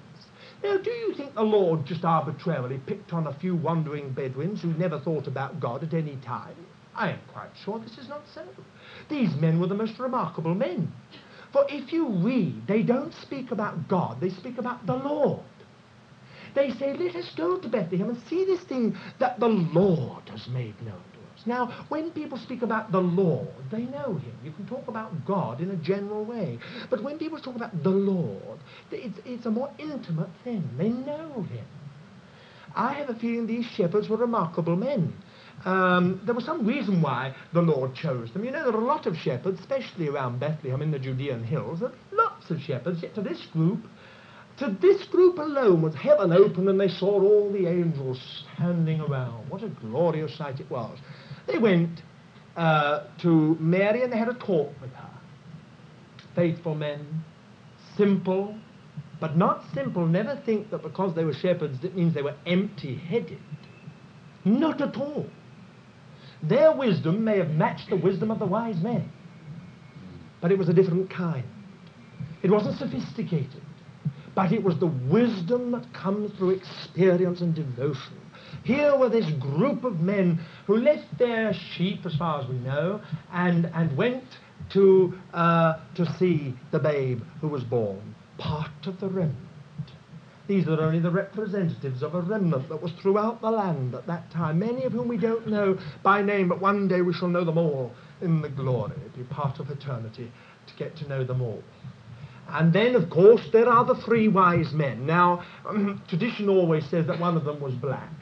Now, 0.64 0.78
do 0.78 0.92
you 0.92 1.14
think 1.16 1.34
the 1.34 1.44
Lord 1.44 1.86
just 1.86 2.04
arbitrarily 2.04 2.80
picked 2.86 3.14
on 3.14 3.28
a 3.28 3.34
few 3.40 3.56
wandering 3.56 4.12
Bedouins 4.12 4.62
who 4.62 4.74
never 4.74 5.00
thought 5.00 5.28
about 5.28 5.60
God 5.60 5.84
at 5.84 5.94
any 5.94 6.18
time? 6.18 6.56
I 6.96 7.12
am 7.12 7.20
quite 7.32 7.52
sure 7.64 7.80
this 7.80 7.98
is 7.98 8.10
not 8.10 8.24
so. 8.34 8.44
These 9.10 9.36
men 9.36 9.60
were 9.60 9.68
the 9.68 9.76
most 9.76 9.98
remarkable 10.00 10.54
men. 10.54 10.92
For 11.54 11.66
if 11.70 11.92
you 11.92 12.08
read, 12.08 12.68
they 12.68 12.82
don't 12.82 13.14
speak 13.14 13.52
about 13.52 13.88
God, 13.88 14.22
they 14.22 14.30
speak 14.30 14.58
about 14.58 14.86
the 14.86 14.96
Lord. 14.96 15.42
They 16.54 16.72
say, 16.72 16.94
let 16.98 17.16
us 17.16 17.32
go 17.36 17.58
to 17.58 17.68
Bethlehem 17.68 18.10
and 18.10 18.22
see 18.30 18.46
this 18.46 18.62
thing 18.62 18.96
that 19.20 19.40
the 19.40 19.48
Lord 19.48 20.28
has 20.30 20.48
made 20.50 20.80
known 20.82 21.02
to 21.14 21.20
us. 21.34 21.46
Now, 21.46 21.86
when 21.90 22.12
people 22.12 22.38
speak 22.38 22.62
about 22.62 22.92
the 22.92 23.00
Lord, 23.00 23.48
they 23.72 23.84
know 23.84 24.16
him. 24.16 24.34
You 24.44 24.52
can 24.52 24.68
talk 24.68 24.88
about 24.88 25.26
God 25.26 25.62
in 25.62 25.72
a 25.72 25.76
general 25.78 26.26
way. 26.26 26.60
But 26.90 27.04
when 27.04 27.18
people 27.18 27.40
talk 27.40 27.56
about 27.56 27.84
the 27.84 27.90
Lord, 27.90 28.60
it's, 28.92 29.20
it's 29.26 29.46
a 29.46 29.52
more 29.52 29.72
intimate 29.80 30.30
thing. 30.44 30.70
They 30.78 30.90
know 30.90 31.46
him. 31.50 31.66
I 32.76 32.94
have 32.94 33.10
a 33.10 33.16
feeling 33.16 33.48
these 33.48 33.66
shepherds 33.66 34.08
were 34.10 34.18
remarkable 34.18 34.76
men. 34.76 35.14
Um, 35.66 36.22
there 36.26 36.34
was 36.34 36.46
some 36.46 36.66
reason 36.66 37.02
why 37.02 37.36
the 37.54 37.62
Lord 37.62 37.94
chose 37.94 38.32
them. 38.34 38.44
You 38.44 38.52
know, 38.52 38.64
there 38.64 38.74
are 38.74 38.82
a 38.82 38.86
lot 38.86 39.06
of 39.06 39.16
shepherds, 39.16 39.60
especially 39.60 40.08
around 40.08 40.40
Bethlehem 40.40 40.82
in 40.82 40.90
the 40.90 41.00
Judean 41.00 41.44
hills. 41.44 41.82
Lots 42.12 42.50
of 42.50 42.60
shepherds, 42.62 43.04
yet 43.04 43.14
to 43.16 43.22
this 43.22 43.46
group, 43.54 43.86
to 44.58 44.78
this 44.82 45.04
group 45.06 45.38
alone 45.38 45.82
was 45.82 45.96
heaven 45.96 46.32
open 46.32 46.68
and 46.68 46.80
they 46.80 46.88
saw 46.88 47.22
all 47.22 47.52
the 47.52 47.68
angels 47.68 48.46
standing 48.56 49.02
around. 49.02 49.50
What 49.50 49.64
a 49.64 49.70
glorious 49.70 50.38
sight 50.38 50.60
it 50.60 50.70
was. 50.70 50.98
They 51.48 51.58
went 51.58 52.02
uh, 52.56 53.08
to 53.22 53.56
Mary 53.60 54.04
and 54.04 54.12
they 54.12 54.18
had 54.18 54.30
a 54.30 54.34
talk 54.34 54.74
with 54.82 54.92
her. 54.92 55.10
Faithful 56.36 56.76
men, 56.76 57.24
simple, 57.98 58.56
but 59.20 59.36
not 59.38 59.64
simple. 59.74 60.06
Never 60.06 60.42
think 60.46 60.70
that 60.72 60.84
because 60.84 61.16
they 61.16 61.24
were 61.24 61.34
shepherds, 61.34 61.84
it 61.84 61.96
means 61.96 62.14
they 62.14 62.22
were 62.22 62.38
empty 62.46 62.96
headed. 62.96 63.40
Not 64.46 64.82
at 64.82 64.96
all. 64.98 65.28
Their 66.44 66.76
wisdom 66.76 67.24
may 67.24 67.38
have 67.38 67.52
matched 67.52 67.90
the 67.90 67.96
wisdom 67.96 68.32
of 68.32 68.40
the 68.40 68.46
wise 68.46 68.82
men, 68.82 69.12
but 70.42 70.52
it 70.52 70.58
was 70.58 70.70
a 70.70 70.74
different 70.74 71.10
kind. 71.10 71.46
It 72.42 72.50
wasn't 72.50 72.80
sophisticated 72.80 73.62
but 74.36 74.52
it 74.52 74.64
was 74.64 74.78
the 74.80 74.88
wisdom 74.88 75.72
that 75.72 75.94
comes 75.94 76.32
through 76.38 76.52
experience 76.52 77.42
and 77.42 77.54
devotion. 77.54 78.18
Here 78.64 78.96
were 78.98 79.10
this 79.10 79.30
group 79.40 79.84
of 79.84 80.00
men 80.02 80.40
who 80.68 80.78
left 80.78 81.18
their 81.18 81.54
sheep, 81.54 82.06
as 82.06 82.16
far 82.16 82.42
as 82.42 82.48
we 82.48 82.58
know, 82.60 83.02
and, 83.32 83.66
and 83.74 83.96
went 83.98 84.24
to, 84.72 85.14
uh, 85.34 85.80
to 85.96 86.06
see 86.18 86.54
the 86.72 86.80
babe 86.80 87.22
who 87.42 87.48
was 87.48 87.64
born, 87.64 88.16
part 88.38 88.86
of 88.86 89.00
the 89.00 89.08
remnant. 89.08 89.38
These 90.48 90.68
are 90.68 90.82
only 90.82 91.00
the 91.00 91.12
representatives 91.12 92.04
of 92.04 92.14
a 92.14 92.22
remnant 92.22 92.68
that 92.70 92.82
was 92.82 92.92
throughout 93.02 93.42
the 93.42 93.50
land 93.50 93.96
at 93.96 94.08
that 94.08 94.30
time, 94.32 94.60
many 94.60 94.84
of 94.84 94.92
whom 94.92 95.08
we 95.08 95.18
don't 95.18 95.48
know 95.48 95.78
by 96.04 96.22
name, 96.22 96.50
but 96.50 96.60
one 96.60 96.88
day 96.88 97.02
we 97.02 97.14
shall 97.14 97.30
know 97.30 97.46
them 97.46 97.58
all 97.58 97.94
in 98.22 98.42
the 98.42 98.50
glory, 98.50 98.94
be 99.16 99.24
part 99.24 99.60
of 99.60 99.70
eternity 99.70 100.32
to 100.68 100.74
get 100.76 100.96
to 100.98 101.08
know 101.08 101.24
them 101.24 101.42
all. 101.42 101.64
And 102.54 102.74
then, 102.74 102.96
of 102.96 103.10
course, 103.10 103.42
there 103.52 103.70
are 103.70 103.86
the 103.86 103.96
three 103.96 104.28
wise 104.28 104.72
men. 104.74 105.06
Now, 105.06 105.44
tradition 106.08 106.50
always 106.50 106.86
says 106.90 107.08
that 107.08 107.20
one 107.20 107.38
of 107.38 107.46
them 107.46 107.60
was 107.60 107.74
black, 107.76 108.14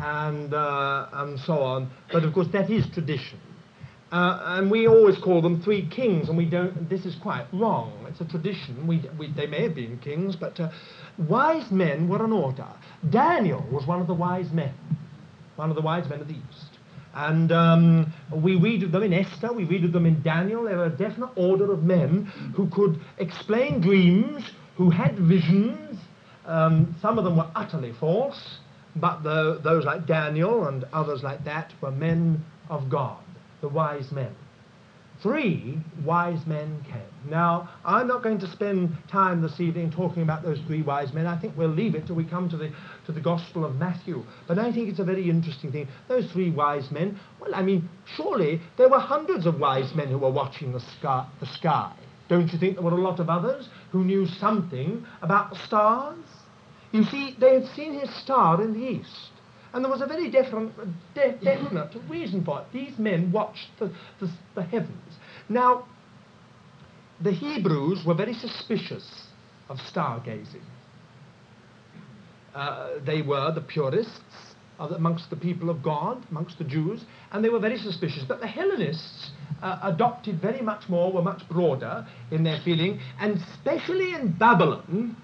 and, 0.00 0.52
uh, 0.54 1.08
and 1.12 1.38
so 1.40 1.54
on. 1.54 1.90
But 2.12 2.24
of 2.24 2.32
course, 2.32 2.48
that 2.52 2.70
is 2.70 2.86
tradition. 2.92 3.38
Uh, 4.12 4.40
and 4.58 4.70
we 4.70 4.86
always 4.86 5.18
call 5.18 5.42
them 5.42 5.60
three 5.62 5.88
kings, 5.88 6.28
and 6.28 6.38
we 6.38 6.44
don't. 6.44 6.88
This 6.88 7.04
is 7.04 7.16
quite 7.16 7.46
wrong. 7.52 8.06
It's 8.08 8.20
a 8.20 8.24
tradition. 8.24 8.86
We, 8.86 9.02
we, 9.18 9.32
they 9.32 9.46
may 9.46 9.62
have 9.64 9.74
been 9.74 9.98
kings, 9.98 10.36
but 10.36 10.58
uh, 10.60 10.70
wise 11.18 11.70
men 11.72 12.08
were 12.08 12.24
an 12.24 12.32
order. 12.32 12.68
Daniel 13.10 13.66
was 13.72 13.84
one 13.86 14.00
of 14.00 14.06
the 14.06 14.14
wise 14.14 14.50
men, 14.52 14.74
one 15.56 15.70
of 15.70 15.76
the 15.76 15.82
wise 15.82 16.08
men 16.08 16.20
of 16.20 16.28
the 16.28 16.34
East. 16.34 16.75
And 17.16 17.50
um, 17.50 18.12
we 18.30 18.56
read 18.56 18.82
of 18.82 18.92
them 18.92 19.02
in 19.02 19.14
Esther, 19.14 19.50
we 19.52 19.64
read 19.64 19.84
of 19.84 19.92
them 19.92 20.04
in 20.04 20.22
Daniel. 20.22 20.64
There 20.64 20.76
were 20.76 20.84
a 20.84 20.90
definite 20.90 21.30
order 21.34 21.72
of 21.72 21.82
men 21.82 22.26
who 22.54 22.68
could 22.68 23.00
explain 23.16 23.80
dreams, 23.80 24.44
who 24.76 24.90
had 24.90 25.18
visions. 25.18 25.98
Um, 26.44 26.94
some 27.00 27.18
of 27.18 27.24
them 27.24 27.36
were 27.36 27.50
utterly 27.54 27.92
false, 27.92 28.58
but 28.96 29.22
the, 29.22 29.60
those 29.64 29.86
like 29.86 30.06
Daniel 30.06 30.68
and 30.68 30.84
others 30.92 31.22
like 31.22 31.42
that 31.44 31.72
were 31.80 31.90
men 31.90 32.44
of 32.68 32.90
God, 32.90 33.24
the 33.62 33.68
wise 33.68 34.12
men 34.12 34.34
three 35.22 35.78
wise 36.04 36.46
men 36.46 36.84
came. 36.84 37.30
Now, 37.30 37.68
I'm 37.84 38.06
not 38.06 38.22
going 38.22 38.38
to 38.40 38.50
spend 38.52 38.96
time 39.10 39.42
this 39.42 39.58
evening 39.60 39.90
talking 39.90 40.22
about 40.22 40.42
those 40.42 40.60
three 40.66 40.82
wise 40.82 41.12
men. 41.12 41.26
I 41.26 41.38
think 41.40 41.56
we'll 41.56 41.68
leave 41.68 41.94
it 41.94 42.06
till 42.06 42.16
we 42.16 42.24
come 42.24 42.48
to 42.50 42.56
the, 42.56 42.70
to 43.06 43.12
the 43.12 43.20
Gospel 43.20 43.64
of 43.64 43.76
Matthew. 43.76 44.24
But 44.46 44.58
I 44.58 44.72
think 44.72 44.88
it's 44.88 45.00
a 45.00 45.04
very 45.04 45.28
interesting 45.28 45.72
thing. 45.72 45.88
Those 46.08 46.30
three 46.32 46.50
wise 46.50 46.90
men, 46.90 47.18
well, 47.40 47.54
I 47.54 47.62
mean, 47.62 47.88
surely 48.16 48.60
there 48.76 48.88
were 48.88 49.00
hundreds 49.00 49.46
of 49.46 49.58
wise 49.58 49.94
men 49.94 50.08
who 50.08 50.18
were 50.18 50.30
watching 50.30 50.72
the 50.72 50.80
sky. 50.98 51.26
The 51.40 51.46
sky. 51.46 51.92
Don't 52.28 52.52
you 52.52 52.58
think 52.58 52.74
there 52.74 52.84
were 52.84 52.90
a 52.90 53.00
lot 53.00 53.20
of 53.20 53.28
others 53.28 53.68
who 53.92 54.04
knew 54.04 54.26
something 54.26 55.04
about 55.22 55.50
the 55.50 55.58
stars? 55.66 56.18
You 56.92 57.04
see, 57.04 57.36
they 57.38 57.54
had 57.54 57.66
seen 57.74 57.98
his 57.98 58.14
star 58.22 58.62
in 58.62 58.72
the 58.72 58.86
east. 58.86 59.30
And 59.76 59.84
there 59.84 59.92
was 59.92 60.00
a 60.00 60.06
very 60.06 60.30
definite, 60.30 60.72
de- 61.14 61.36
definite 61.44 61.94
reason 62.08 62.42
for 62.42 62.62
it. 62.62 62.66
These 62.72 62.98
men 62.98 63.30
watched 63.30 63.68
the, 63.78 63.92
the, 64.20 64.32
the 64.54 64.62
heavens. 64.62 65.18
Now, 65.50 65.86
the 67.22 67.30
Hebrews 67.30 68.02
were 68.06 68.14
very 68.14 68.32
suspicious 68.32 69.06
of 69.68 69.76
stargazing. 69.76 70.62
Uh, 72.54 73.00
they 73.04 73.20
were 73.20 73.52
the 73.52 73.60
purists 73.60 74.54
amongst 74.78 75.28
the 75.28 75.36
people 75.36 75.68
of 75.68 75.82
God, 75.82 76.24
amongst 76.30 76.56
the 76.56 76.64
Jews, 76.64 77.04
and 77.32 77.44
they 77.44 77.50
were 77.50 77.60
very 77.60 77.76
suspicious. 77.76 78.24
But 78.26 78.40
the 78.40 78.46
Hellenists 78.46 79.30
uh, 79.62 79.80
adopted 79.82 80.40
very 80.40 80.62
much 80.62 80.88
more, 80.88 81.12
were 81.12 81.20
much 81.20 81.46
broader 81.50 82.06
in 82.30 82.44
their 82.44 82.62
feeling, 82.64 82.98
and 83.20 83.36
especially 83.36 84.14
in 84.14 84.32
Babylon, 84.38 85.14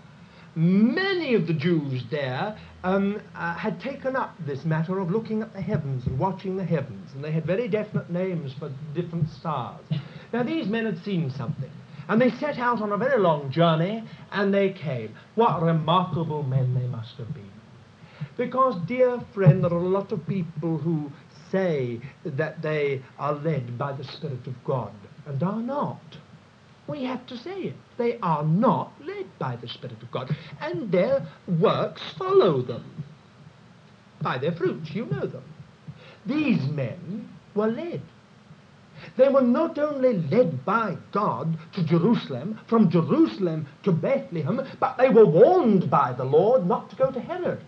many 0.55 1.35
of 1.35 1.47
the 1.47 1.55
Jews 1.55 2.05
there 2.11 2.59
um, 2.85 3.21
uh, 3.35 3.55
had 3.55 3.81
taken 3.81 4.17
up 4.17 4.35
this 4.45 4.65
matter 4.65 4.99
of 4.99 5.11
looking 5.11 5.43
at 5.43 5.53
the 5.53 5.61
heavens 5.61 6.07
and 6.07 6.19
watching 6.19 6.57
the 6.57 6.65
heavens, 6.65 7.11
and 7.15 7.25
they 7.25 7.31
had 7.31 7.45
very 7.45 7.69
definite 7.69 8.11
names 8.11 8.53
for 8.59 8.73
different 8.95 9.29
stars. 9.29 9.85
Now, 10.33 10.43
these 10.43 10.67
men 10.67 10.87
had 10.87 11.03
seen 11.05 11.31
something, 11.31 11.71
and 12.09 12.21
they 12.21 12.31
set 12.31 12.59
out 12.59 12.81
on 12.81 12.93
a 12.93 12.97
very 12.97 13.21
long 13.21 13.51
journey, 13.51 14.03
and 14.33 14.53
they 14.53 14.71
came. 14.71 15.15
What 15.35 15.63
remarkable 15.63 16.43
men 16.43 16.75
they 16.75 16.87
must 16.87 17.17
have 17.19 17.33
been. 17.35 17.51
Because, 18.37 18.81
dear 18.87 19.21
friend, 19.35 19.63
there 19.63 19.73
are 19.73 19.77
a 19.77 19.89
lot 19.89 20.11
of 20.11 20.27
people 20.27 20.79
who 20.79 21.13
say 21.51 22.01
that 22.25 22.63
they 22.63 23.03
are 23.19 23.35
led 23.35 23.77
by 23.79 23.93
the 23.93 24.05
Spirit 24.05 24.47
of 24.47 24.65
God 24.65 24.93
and 25.27 25.43
are 25.43 25.61
not. 25.61 26.01
We 26.89 27.05
have 27.05 27.27
to 27.29 27.37
say 27.37 27.61
it. 27.63 27.75
They 27.97 28.19
are 28.19 28.45
not 28.45 28.93
led 29.05 29.27
by 29.39 29.57
the 29.57 29.69
Spirit 29.69 30.03
of 30.03 30.11
God. 30.11 30.37
And 30.61 30.91
their 30.91 31.27
works 31.47 32.03
follow 32.19 32.63
them. 32.63 33.05
By 34.21 34.39
their 34.39 34.53
fruits, 34.53 34.91
you 34.93 35.07
know 35.07 35.27
them. 35.27 35.45
These 36.27 36.69
men 36.69 37.29
were 37.55 37.69
led. 37.69 38.03
They 39.17 39.29
were 39.29 39.43
not 39.43 39.79
only 39.79 40.19
led 40.19 40.65
by 40.65 40.97
God 41.13 41.59
to 41.75 41.85
Jerusalem, 41.85 42.61
from 42.69 42.91
Jerusalem 42.91 43.67
to 43.83 43.93
Bethlehem, 43.93 44.61
but 44.79 44.97
they 44.97 45.09
were 45.09 45.27
warned 45.27 45.91
by 45.91 46.13
the 46.13 46.25
Lord 46.25 46.67
not 46.67 46.91
to 46.91 46.97
go 46.97 47.11
to 47.11 47.21
Herod. 47.21 47.61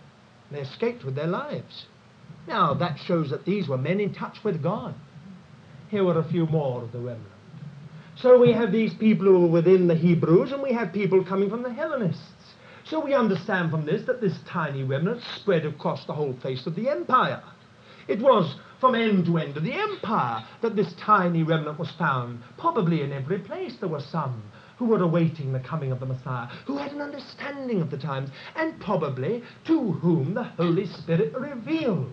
They 0.51 0.61
escaped 0.61 1.03
with 1.03 1.15
their 1.15 1.27
lives. 1.27 1.87
Now, 2.47 2.73
that 2.75 2.99
shows 2.99 3.31
that 3.31 3.45
these 3.45 3.67
were 3.67 3.77
men 3.77 3.99
in 3.99 4.13
touch 4.13 4.43
with 4.43 4.61
God. 4.61 4.93
Here 5.89 6.03
were 6.03 6.19
a 6.19 6.23
few 6.23 6.45
more 6.45 6.83
of 6.83 6.91
the 6.91 6.99
remnant. 6.99 7.34
So 8.17 8.39
we 8.39 8.53
have 8.53 8.71
these 8.71 8.93
people 8.93 9.25
who 9.25 9.45
are 9.45 9.49
within 9.49 9.87
the 9.87 9.95
Hebrews, 9.95 10.53
and 10.53 10.63
we 10.63 10.71
have 10.71 10.93
people 10.93 11.23
coming 11.23 11.49
from 11.49 11.63
the 11.63 11.73
Hellenists. 11.73 12.21
So 12.85 13.03
we 13.03 13.13
understand 13.13 13.71
from 13.71 13.85
this 13.85 14.05
that 14.05 14.21
this 14.21 14.37
tiny 14.47 14.83
remnant 14.83 15.21
spread 15.35 15.65
across 15.65 16.05
the 16.05 16.13
whole 16.13 16.33
face 16.41 16.65
of 16.65 16.75
the 16.75 16.87
empire. 16.87 17.43
It 18.07 18.21
was 18.21 18.55
from 18.79 18.95
end 18.95 19.25
to 19.25 19.37
end 19.37 19.57
of 19.57 19.63
the 19.63 19.73
empire 19.73 20.45
that 20.61 20.75
this 20.75 20.93
tiny 20.93 21.43
remnant 21.43 21.77
was 21.77 21.91
found. 21.97 22.39
Probably 22.57 23.01
in 23.01 23.11
every 23.11 23.39
place 23.39 23.75
there 23.79 23.89
were 23.89 23.99
some 23.99 24.43
who 24.77 24.85
were 24.85 25.01
awaiting 25.01 25.51
the 25.51 25.59
coming 25.59 25.91
of 25.91 25.99
the 25.99 26.05
Messiah, 26.05 26.47
who 26.65 26.77
had 26.77 26.91
an 26.91 27.01
understanding 27.01 27.81
of 27.81 27.89
the 27.89 27.97
times, 27.97 28.29
and 28.55 28.79
probably 28.79 29.43
to 29.65 29.91
whom 29.93 30.33
the 30.33 30.43
Holy 30.43 30.85
Spirit 30.85 31.33
revealed 31.33 32.11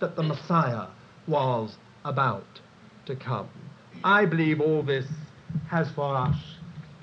that 0.00 0.14
the 0.14 0.22
Messiah 0.22 0.88
was 1.26 1.76
about 2.04 2.60
to 3.06 3.16
come. 3.16 3.48
I 4.04 4.26
believe 4.26 4.60
all 4.60 4.82
this 4.82 5.06
has 5.68 5.90
for 5.92 6.16
us 6.16 6.36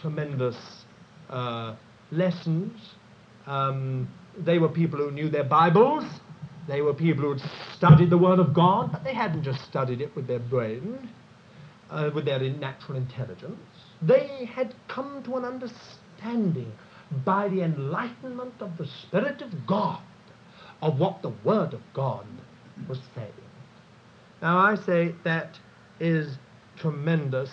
tremendous 0.01 0.57
uh, 1.29 1.75
lessons. 2.11 2.79
Um, 3.45 4.07
they 4.37 4.57
were 4.57 4.69
people 4.69 4.99
who 4.99 5.11
knew 5.11 5.29
their 5.29 5.43
Bibles, 5.43 6.05
They 6.69 6.81
were 6.81 6.93
people 6.93 7.23
who 7.23 7.33
had 7.33 7.41
studied 7.75 8.11
the 8.11 8.17
Word 8.17 8.37
of 8.37 8.53
God, 8.53 8.91
but 8.91 9.03
they 9.03 9.13
hadn't 9.13 9.43
just 9.43 9.63
studied 9.65 10.01
it 10.01 10.15
with 10.15 10.27
their 10.27 10.39
brain, 10.39 11.09
uh, 11.89 12.11
with 12.13 12.25
their 12.25 12.39
natural 12.39 12.97
intelligence. 12.97 13.57
They 14.03 14.45
had 14.45 14.75
come 14.87 15.23
to 15.23 15.37
an 15.37 15.45
understanding 15.45 16.71
by 17.25 17.49
the 17.49 17.63
enlightenment 17.63 18.53
of 18.59 18.77
the 18.77 18.85
Spirit 18.85 19.41
of 19.41 19.65
God 19.65 20.01
of 20.83 20.99
what 20.99 21.23
the 21.23 21.33
Word 21.43 21.73
of 21.73 21.81
God 21.95 22.27
was 22.87 22.99
saying. 23.15 23.33
Now, 24.43 24.59
I 24.59 24.75
say 24.75 25.15
that 25.23 25.57
is 25.99 26.37
tremendous 26.77 27.49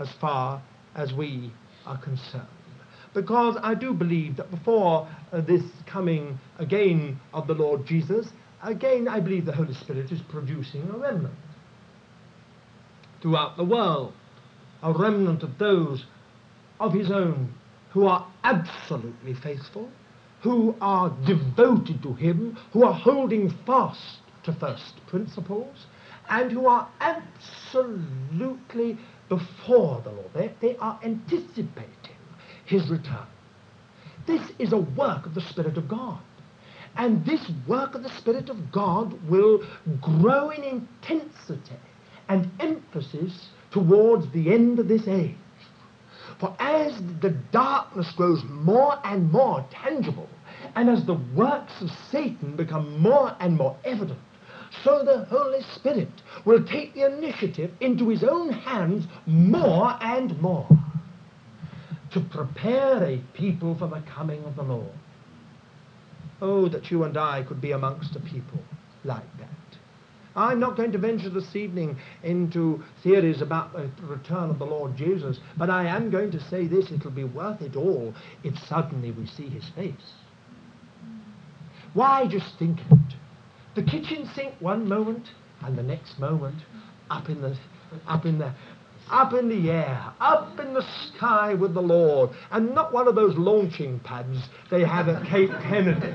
as 0.00 0.10
far 0.20 0.60
as 0.96 1.12
we 1.12 1.52
are 1.86 1.98
concerned. 1.98 2.48
Because 3.14 3.56
I 3.62 3.74
do 3.74 3.92
believe 3.92 4.36
that 4.36 4.50
before 4.50 5.06
uh, 5.32 5.40
this 5.40 5.62
coming 5.86 6.38
again 6.58 7.20
of 7.34 7.46
the 7.46 7.54
Lord 7.54 7.86
Jesus, 7.86 8.28
again 8.62 9.06
I 9.08 9.20
believe 9.20 9.44
the 9.44 9.52
Holy 9.52 9.74
Spirit 9.74 10.10
is 10.10 10.20
producing 10.22 10.88
a 10.88 10.96
remnant 10.96 11.34
throughout 13.20 13.56
the 13.56 13.64
world, 13.64 14.12
a 14.82 14.92
remnant 14.92 15.42
of 15.42 15.58
those 15.58 16.04
of 16.78 16.94
his 16.94 17.10
own 17.10 17.52
who 17.90 18.06
are 18.06 18.26
absolutely 18.44 19.34
faithful, 19.34 19.90
who 20.40 20.74
are 20.80 21.10
devoted 21.26 22.02
to 22.02 22.14
him, 22.14 22.56
who 22.72 22.84
are 22.84 22.94
holding 22.94 23.50
fast 23.66 24.20
to 24.44 24.52
first 24.54 24.94
principles, 25.06 25.86
and 26.30 26.50
who 26.50 26.66
are 26.66 26.88
absolutely 27.00 28.96
before 29.30 30.02
the 30.02 30.10
Lord. 30.10 30.30
They, 30.34 30.52
they 30.60 30.76
are 30.76 31.00
anticipating 31.02 31.86
his 32.66 32.90
return. 32.90 33.26
This 34.26 34.42
is 34.58 34.74
a 34.74 34.78
work 34.78 35.24
of 35.24 35.34
the 35.34 35.40
Spirit 35.40 35.78
of 35.78 35.88
God. 35.88 36.20
And 36.96 37.24
this 37.24 37.50
work 37.66 37.94
of 37.94 38.02
the 38.02 38.14
Spirit 38.18 38.50
of 38.50 38.70
God 38.70 39.18
will 39.30 39.64
grow 40.02 40.50
in 40.50 40.62
intensity 40.62 41.78
and 42.28 42.50
emphasis 42.60 43.48
towards 43.70 44.30
the 44.32 44.52
end 44.52 44.78
of 44.78 44.88
this 44.88 45.08
age. 45.08 45.34
For 46.38 46.54
as 46.58 47.00
the 47.20 47.30
darkness 47.52 48.12
grows 48.16 48.42
more 48.44 48.98
and 49.04 49.30
more 49.30 49.64
tangible, 49.70 50.28
and 50.74 50.88
as 50.88 51.04
the 51.04 51.18
works 51.34 51.80
of 51.80 51.90
Satan 52.10 52.56
become 52.56 53.00
more 53.00 53.36
and 53.40 53.56
more 53.56 53.76
evident, 53.84 54.18
so 54.84 55.04
the 55.04 55.24
Holy 55.24 55.62
Spirit 55.74 56.08
will 56.44 56.64
take 56.64 56.94
the 56.94 57.06
initiative 57.06 57.72
into 57.80 58.08
his 58.08 58.24
own 58.24 58.50
hands 58.50 59.06
more 59.26 59.96
and 60.00 60.40
more 60.40 60.68
to 62.12 62.20
prepare 62.20 63.04
a 63.04 63.22
people 63.34 63.76
for 63.76 63.88
the 63.88 64.02
coming 64.14 64.42
of 64.44 64.56
the 64.56 64.62
Lord. 64.62 64.92
Oh, 66.42 66.68
that 66.68 66.90
you 66.90 67.04
and 67.04 67.16
I 67.16 67.42
could 67.42 67.60
be 67.60 67.72
amongst 67.72 68.16
a 68.16 68.20
people 68.20 68.60
like 69.04 69.38
that. 69.38 69.48
I'm 70.36 70.60
not 70.60 70.76
going 70.76 70.92
to 70.92 70.98
venture 70.98 71.28
this 71.28 71.56
evening 71.56 71.98
into 72.22 72.82
theories 73.02 73.42
about 73.42 73.72
the 73.72 73.90
return 74.06 74.48
of 74.50 74.58
the 74.58 74.64
Lord 74.64 74.96
Jesus, 74.96 75.38
but 75.56 75.70
I 75.70 75.86
am 75.86 76.10
going 76.10 76.30
to 76.30 76.40
say 76.48 76.66
this 76.66 76.90
it'll 76.90 77.10
be 77.10 77.24
worth 77.24 77.60
it 77.60 77.76
all 77.76 78.14
if 78.44 78.56
suddenly 78.68 79.10
we 79.10 79.26
see 79.26 79.48
his 79.48 79.68
face. 79.70 80.14
Why 81.94 82.26
just 82.28 82.58
think 82.58 82.78
it? 82.78 83.16
The 83.74 83.82
kitchen 83.82 84.28
sink 84.34 84.54
one 84.58 84.88
moment, 84.88 85.28
and 85.62 85.78
the 85.78 85.82
next 85.82 86.18
moment, 86.18 86.56
up 87.08 87.28
in 87.28 87.40
the, 87.40 87.56
up 88.08 88.26
in 88.26 88.38
the, 88.38 88.52
up 89.08 89.32
in 89.32 89.48
the 89.48 89.70
air, 89.70 90.12
up 90.20 90.58
in 90.58 90.74
the 90.74 90.84
sky 91.06 91.54
with 91.54 91.74
the 91.74 91.82
Lord, 91.82 92.30
and 92.50 92.74
not 92.74 92.92
one 92.92 93.06
of 93.06 93.14
those 93.14 93.36
launching 93.36 94.00
pads 94.00 94.48
they 94.70 94.82
have 94.82 95.08
at 95.08 95.24
Cape 95.24 95.50
Kennedy. 95.62 96.12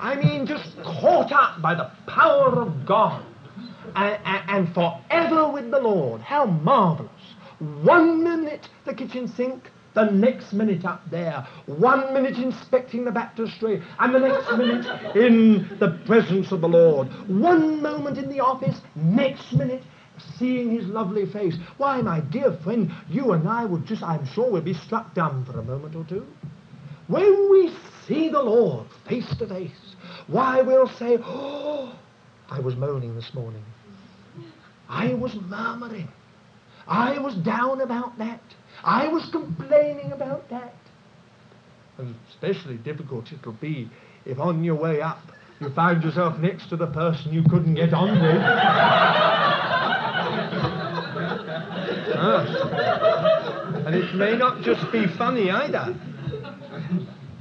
I 0.00 0.16
mean, 0.16 0.46
just 0.46 0.76
caught 0.82 1.30
up 1.30 1.62
by 1.62 1.74
the 1.74 1.90
power 2.08 2.60
of 2.60 2.84
God, 2.84 3.24
and, 3.94 4.18
and, 4.24 4.50
and 4.66 4.74
forever 4.74 5.50
with 5.52 5.70
the 5.70 5.78
Lord. 5.78 6.20
How 6.22 6.44
marvelous! 6.44 7.10
One 7.58 8.22
minute 8.22 8.68
the 8.84 8.94
kitchen 8.94 9.28
sink, 9.28 9.70
the 9.96 10.04
next 10.04 10.52
minute 10.52 10.84
up 10.84 11.02
there, 11.10 11.44
one 11.64 12.12
minute 12.12 12.36
inspecting 12.36 13.04
the 13.04 13.10
baptistry, 13.10 13.82
and 13.98 14.14
the 14.14 14.18
next 14.18 14.52
minute 14.52 15.16
in 15.16 15.66
the 15.80 15.98
presence 16.04 16.52
of 16.52 16.60
the 16.60 16.68
Lord. 16.68 17.08
One 17.28 17.80
moment 17.80 18.18
in 18.18 18.28
the 18.28 18.40
office, 18.40 18.78
next 18.94 19.54
minute 19.54 19.82
seeing 20.38 20.70
his 20.70 20.86
lovely 20.86 21.24
face. 21.24 21.56
Why, 21.78 22.02
my 22.02 22.20
dear 22.20 22.52
friend, 22.62 22.92
you 23.08 23.32
and 23.32 23.48
I 23.48 23.64
would 23.64 23.86
just, 23.86 24.02
I'm 24.02 24.26
sure, 24.26 24.50
we'll 24.50 24.62
be 24.62 24.74
struck 24.74 25.14
dumb 25.14 25.46
for 25.46 25.58
a 25.58 25.64
moment 25.64 25.96
or 25.96 26.04
two. 26.04 26.26
When 27.06 27.50
we 27.50 27.72
see 28.06 28.28
the 28.28 28.42
Lord 28.42 28.86
face 29.08 29.34
to 29.36 29.46
face, 29.46 29.94
why, 30.26 30.60
we'll 30.60 30.88
say, 30.88 31.18
Oh, 31.22 31.98
I 32.50 32.60
was 32.60 32.76
moaning 32.76 33.14
this 33.14 33.32
morning. 33.32 33.64
I 34.90 35.14
was 35.14 35.34
murmuring. 35.34 36.08
I 36.86 37.18
was 37.18 37.34
down 37.36 37.80
about 37.80 38.18
that. 38.18 38.42
I 38.84 39.08
was 39.08 39.28
complaining 39.30 40.12
about 40.12 40.48
that. 40.50 40.74
And 41.98 42.14
especially 42.30 42.76
difficult 42.76 43.32
it'll 43.32 43.52
be 43.52 43.90
if 44.24 44.38
on 44.38 44.62
your 44.62 44.74
way 44.74 45.00
up 45.00 45.20
you 45.60 45.70
found 45.70 46.02
yourself 46.04 46.38
next 46.38 46.68
to 46.68 46.76
the 46.76 46.86
person 46.88 47.32
you 47.32 47.42
couldn't 47.48 47.74
get 47.74 47.94
on 47.94 48.20
with. 48.20 48.42
Ah. 52.18 53.82
And 53.86 53.94
it 53.94 54.14
may 54.14 54.36
not 54.36 54.62
just 54.62 54.90
be 54.90 55.06
funny 55.06 55.50
either. 55.50 55.96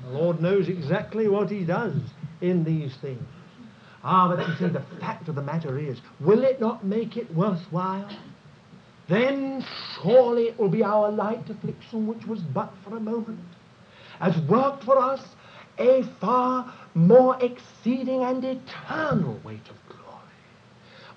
The 0.06 0.12
Lord 0.12 0.42
knows 0.42 0.70
exactly 0.70 1.28
what 1.28 1.50
He 1.50 1.66
does 1.66 1.96
in 2.42 2.64
these 2.64 2.96
things. 3.02 3.24
Ah, 4.04 4.28
but 4.28 4.48
you 4.48 4.56
see, 4.56 4.68
the 4.72 4.84
fact 5.00 5.28
of 5.28 5.36
the 5.36 5.42
matter 5.42 5.80
is, 5.80 6.00
will 6.20 6.44
it 6.44 6.62
not 6.62 6.86
make 6.86 7.18
it 7.18 7.34
worthwhile? 7.34 8.08
Then 9.08 9.64
surely 10.02 10.48
it 10.48 10.60
will 10.60 10.70
be 10.70 10.84
our 10.84 11.12
light 11.12 11.50
affliction, 11.50 12.08
which 12.08 12.26
was 12.26 12.40
but 12.40 12.74
for 12.84 12.98
a 12.98 13.00
moment, 13.00 13.40
has 14.20 14.38
worked 14.48 14.84
for 14.84 14.98
us 14.98 15.24
a 15.78 16.04
far 16.20 16.74
more 16.94 17.38
exceeding 17.42 18.24
and 18.24 18.44
eternal 18.44 19.40
weight 19.44 19.68
of 19.70 19.76
glory. 19.88 20.02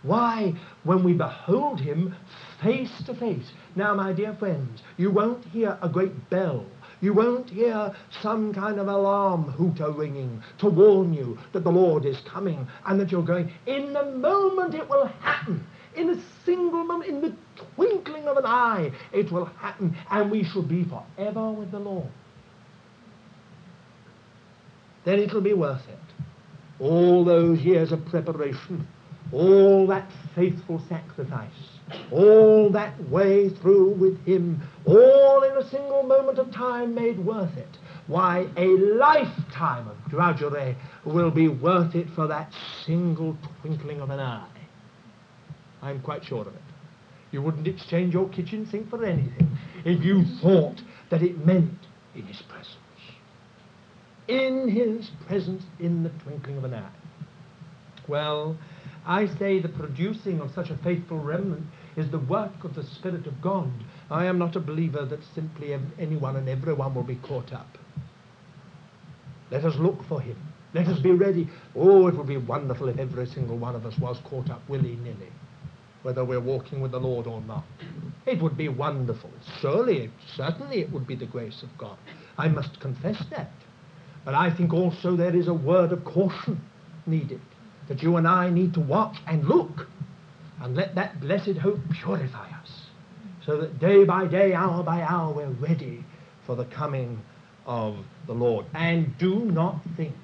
Why, 0.02 0.54
when 0.84 1.02
we 1.02 1.14
behold 1.14 1.80
him 1.80 2.14
face 2.60 3.02
to 3.06 3.14
face. 3.14 3.50
Now, 3.76 3.94
my 3.94 4.12
dear 4.12 4.34
friends, 4.34 4.82
you 4.96 5.10
won't 5.10 5.44
hear 5.46 5.78
a 5.80 5.88
great 5.88 6.28
bell. 6.28 6.66
You 7.00 7.14
won't 7.14 7.48
hear 7.48 7.94
some 8.20 8.52
kind 8.52 8.80
of 8.80 8.88
alarm 8.88 9.44
hooter 9.44 9.92
ringing 9.92 10.42
to 10.58 10.68
warn 10.68 11.14
you 11.14 11.38
that 11.52 11.62
the 11.62 11.70
Lord 11.70 12.04
is 12.04 12.20
coming 12.22 12.66
and 12.86 13.00
that 13.00 13.12
you're 13.12 13.22
going. 13.22 13.52
In 13.66 13.92
the 13.92 14.04
moment 14.04 14.74
it 14.74 14.88
will 14.88 15.06
happen 15.20 15.64
in 15.98 16.10
a 16.10 16.22
single 16.44 16.84
moment, 16.84 17.10
in 17.10 17.20
the 17.20 17.34
twinkling 17.74 18.28
of 18.28 18.36
an 18.36 18.46
eye, 18.46 18.92
it 19.12 19.32
will 19.32 19.46
happen, 19.46 19.96
and 20.10 20.30
we 20.30 20.44
shall 20.44 20.62
be 20.62 20.84
forever 20.84 21.50
with 21.50 21.70
the 21.70 21.78
Lord. 21.78 22.08
Then 25.04 25.18
it'll 25.18 25.40
be 25.40 25.54
worth 25.54 25.86
it. 25.88 25.98
All 26.82 27.24
those 27.24 27.60
years 27.60 27.90
of 27.90 28.04
preparation, 28.06 28.86
all 29.32 29.86
that 29.88 30.08
faithful 30.34 30.80
sacrifice, 30.88 31.50
all 32.12 32.70
that 32.70 33.08
way 33.08 33.48
through 33.48 33.94
with 33.94 34.24
Him, 34.24 34.62
all 34.86 35.42
in 35.42 35.56
a 35.56 35.68
single 35.68 36.04
moment 36.04 36.38
of 36.38 36.52
time 36.52 36.94
made 36.94 37.18
worth 37.18 37.56
it. 37.56 37.78
Why, 38.06 38.46
a 38.56 38.66
lifetime 38.66 39.88
of 39.88 39.96
drudgery 40.08 40.76
will 41.04 41.30
be 41.30 41.48
worth 41.48 41.94
it 41.94 42.08
for 42.14 42.26
that 42.28 42.52
single 42.86 43.36
twinkling 43.60 44.00
of 44.00 44.10
an 44.10 44.20
eye. 44.20 44.57
I'm 45.82 46.00
quite 46.00 46.24
sure 46.24 46.42
of 46.42 46.48
it. 46.48 46.62
You 47.30 47.42
wouldn't 47.42 47.68
exchange 47.68 48.14
your 48.14 48.28
kitchen 48.28 48.66
sink 48.70 48.88
for 48.88 49.04
anything 49.04 49.58
if 49.84 50.02
you 50.04 50.24
thought 50.40 50.80
that 51.10 51.22
it 51.22 51.44
meant 51.44 51.78
in 52.14 52.22
His 52.22 52.42
presence. 52.42 52.76
In 54.26 54.68
His 54.68 55.10
presence 55.26 55.64
in 55.78 56.02
the 56.02 56.10
twinkling 56.24 56.58
of 56.58 56.64
an 56.64 56.74
eye. 56.74 56.90
Well, 58.06 58.56
I 59.06 59.26
say 59.38 59.60
the 59.60 59.68
producing 59.68 60.40
of 60.40 60.52
such 60.54 60.70
a 60.70 60.76
faithful 60.78 61.18
remnant 61.18 61.66
is 61.96 62.10
the 62.10 62.18
work 62.18 62.64
of 62.64 62.74
the 62.74 62.82
Spirit 62.84 63.26
of 63.26 63.40
God. 63.42 63.70
I 64.10 64.24
am 64.24 64.38
not 64.38 64.56
a 64.56 64.60
believer 64.60 65.04
that 65.04 65.20
simply 65.34 65.78
anyone 65.98 66.36
and 66.36 66.48
everyone 66.48 66.94
will 66.94 67.02
be 67.02 67.16
caught 67.16 67.52
up. 67.52 67.78
Let 69.50 69.64
us 69.64 69.76
look 69.76 70.02
for 70.08 70.20
Him. 70.20 70.36
Let 70.74 70.86
us 70.88 70.98
be 70.98 71.12
ready. 71.12 71.48
Oh, 71.74 72.06
it 72.08 72.16
would 72.16 72.26
be 72.26 72.36
wonderful 72.36 72.88
if 72.88 72.98
every 72.98 73.26
single 73.26 73.56
one 73.56 73.74
of 73.74 73.86
us 73.86 73.98
was 73.98 74.18
caught 74.24 74.50
up 74.50 74.66
willy-nilly 74.68 75.28
whether 76.02 76.24
we're 76.24 76.40
walking 76.40 76.80
with 76.80 76.92
the 76.92 77.00
Lord 77.00 77.26
or 77.26 77.40
not. 77.42 77.64
It 78.26 78.40
would 78.42 78.56
be 78.56 78.68
wonderful. 78.68 79.30
Surely, 79.60 80.10
certainly 80.36 80.80
it 80.80 80.92
would 80.92 81.06
be 81.06 81.16
the 81.16 81.26
grace 81.26 81.62
of 81.62 81.76
God. 81.78 81.96
I 82.36 82.48
must 82.48 82.80
confess 82.80 83.22
that. 83.30 83.50
But 84.24 84.34
I 84.34 84.54
think 84.54 84.72
also 84.72 85.16
there 85.16 85.34
is 85.34 85.48
a 85.48 85.54
word 85.54 85.92
of 85.92 86.04
caution 86.04 86.60
needed, 87.06 87.40
that 87.88 88.02
you 88.02 88.16
and 88.16 88.28
I 88.28 88.50
need 88.50 88.74
to 88.74 88.80
watch 88.80 89.16
and 89.26 89.44
look 89.44 89.88
and 90.60 90.76
let 90.76 90.94
that 90.96 91.20
blessed 91.20 91.58
hope 91.58 91.80
purify 91.90 92.48
us 92.60 92.88
so 93.48 93.56
that 93.56 93.78
day 93.78 94.04
by 94.04 94.26
day, 94.26 94.52
hour 94.52 94.82
by 94.82 95.00
hour, 95.00 95.32
we're 95.32 95.48
ready 95.48 96.04
for 96.44 96.54
the 96.54 96.66
coming 96.66 97.18
of 97.64 97.96
the 98.26 98.34
Lord. 98.34 98.66
And 98.74 99.16
do 99.16 99.46
not 99.46 99.80
think 99.96 100.14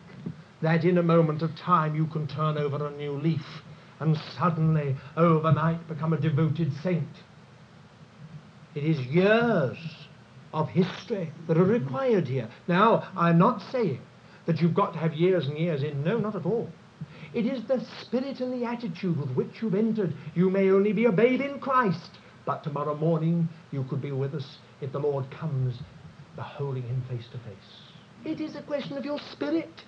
that 0.61 0.85
in 0.85 0.99
a 0.99 1.03
moment 1.03 1.41
of 1.41 1.57
time 1.57 1.95
you 1.95 2.07
can 2.07 2.27
turn 2.27 2.59
over 2.59 2.87
a 2.87 2.91
new 2.91 3.12
leaf 3.12 3.62
and 4.01 4.17
suddenly, 4.39 4.97
overnight, 5.17 5.87
become 5.89 6.13
a 6.13 6.21
devoted 6.21 6.73
saint. 6.83 7.09
It 8.75 8.85
is 8.85 8.99
years 9.07 9.79
of 10.53 10.69
history 10.69 11.33
that 11.47 11.57
are 11.57 11.65
required 11.65 12.27
here. 12.27 12.49
Now, 12.69 13.09
I'm 13.17 13.39
not 13.39 13.63
saying 13.71 14.01
that 14.47 14.61
you've 14.61 14.75
got 14.75 14.93
to 14.93 14.99
have 14.99 15.15
years 15.15 15.47
and 15.47 15.57
years 15.59 15.83
in. 15.83 16.03
No, 16.05 16.19
not 16.19 16.35
at 16.35 16.45
all. 16.45 16.69
It 17.33 17.47
is 17.47 17.67
the 17.67 17.85
spirit 18.01 18.41
and 18.41 18.53
the 18.53 18.67
attitude 18.67 19.19
with 19.19 19.31
which 19.31 19.61
you've 19.61 19.75
entered. 19.75 20.15
You 20.35 20.51
may 20.51 20.71
only 20.71 20.93
be 20.93 21.07
a 21.07 21.13
babe 21.13 21.41
in 21.41 21.59
Christ, 21.59 22.11
but 22.47 22.63
tomorrow 22.63 22.95
morning 22.95 23.49
you 23.73 23.85
could 23.91 24.01
be 24.01 24.13
with 24.13 24.35
us 24.35 24.59
if 24.81 24.93
the 24.93 25.01
Lord 25.01 25.29
comes 25.31 25.75
beholding 26.37 26.85
him 26.85 27.03
face 27.09 27.27
to 27.33 27.39
face. 27.39 27.85
It 28.25 28.41
is 28.41 28.57
a 28.57 28.63
question 28.63 28.97
of 28.97 29.05
your 29.05 29.19
spirit. 29.33 29.83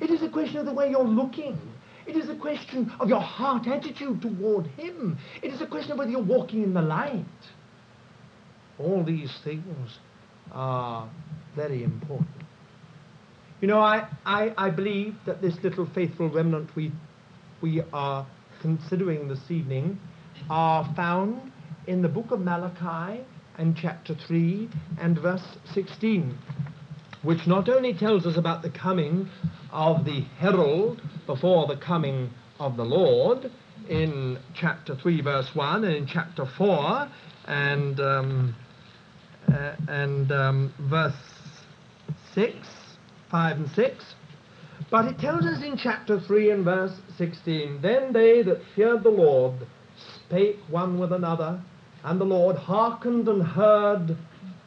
It 0.00 0.10
is 0.10 0.22
a 0.22 0.28
question 0.28 0.58
of 0.58 0.66
the 0.66 0.72
way 0.72 0.90
you're 0.90 1.04
looking. 1.04 1.58
It 2.06 2.16
is 2.16 2.28
a 2.28 2.36
question 2.36 2.92
of 3.00 3.08
your 3.08 3.20
heart 3.20 3.66
attitude 3.66 4.22
toward 4.22 4.66
him. 4.66 5.18
It 5.42 5.52
is 5.52 5.60
a 5.60 5.66
question 5.66 5.92
of 5.92 5.98
whether 5.98 6.10
you're 6.10 6.22
walking 6.22 6.62
in 6.62 6.72
the 6.72 6.82
light. 6.82 7.24
All 8.78 9.02
these 9.02 9.36
things 9.42 9.98
are 10.52 11.10
very 11.56 11.82
important. 11.82 12.28
You 13.60 13.68
know, 13.68 13.80
I, 13.80 14.06
I, 14.24 14.52
I 14.56 14.70
believe 14.70 15.16
that 15.24 15.40
this 15.40 15.54
little 15.62 15.88
faithful 15.94 16.28
remnant 16.28 16.70
we, 16.76 16.92
we 17.62 17.82
are 17.92 18.26
considering 18.60 19.28
this 19.28 19.50
evening 19.50 19.98
are 20.50 20.92
found 20.94 21.50
in 21.86 22.02
the 22.02 22.08
book 22.08 22.30
of 22.30 22.40
Malachi 22.40 23.24
and 23.58 23.76
chapter 23.76 24.14
3 24.14 24.68
and 25.00 25.18
verse 25.18 25.56
16, 25.72 26.36
which 27.26 27.46
not 27.46 27.68
only 27.68 27.92
tells 27.92 28.24
us 28.24 28.36
about 28.36 28.62
the 28.62 28.70
coming 28.70 29.28
of 29.72 30.04
the 30.04 30.20
herald 30.38 31.02
before 31.26 31.66
the 31.66 31.76
coming 31.76 32.30
of 32.58 32.76
the 32.76 32.84
Lord 32.84 33.50
in 33.88 34.38
chapter 34.54 34.96
3 34.96 35.20
verse 35.20 35.50
1 35.54 35.84
and 35.84 35.94
in 35.94 36.06
chapter 36.06 36.46
4 36.56 37.10
and, 37.46 38.00
um, 38.00 38.56
uh, 39.48 39.74
and 39.88 40.32
um, 40.32 40.72
verse 40.78 41.14
6 42.34 42.56
5 43.30 43.56
and 43.56 43.70
6. 43.70 44.14
But 44.90 45.06
it 45.06 45.18
tells 45.18 45.44
us 45.44 45.62
in 45.64 45.76
chapter 45.76 46.20
3 46.20 46.50
and 46.50 46.64
verse 46.64 46.92
16 47.18 47.80
Then 47.82 48.12
they 48.12 48.42
that 48.42 48.60
feared 48.74 49.02
the 49.02 49.10
Lord 49.10 49.66
spake 50.26 50.58
one 50.68 50.98
with 50.98 51.12
another, 51.12 51.60
and 52.04 52.20
the 52.20 52.24
Lord 52.24 52.56
hearkened 52.56 53.28
and 53.28 53.42
heard, 53.42 54.16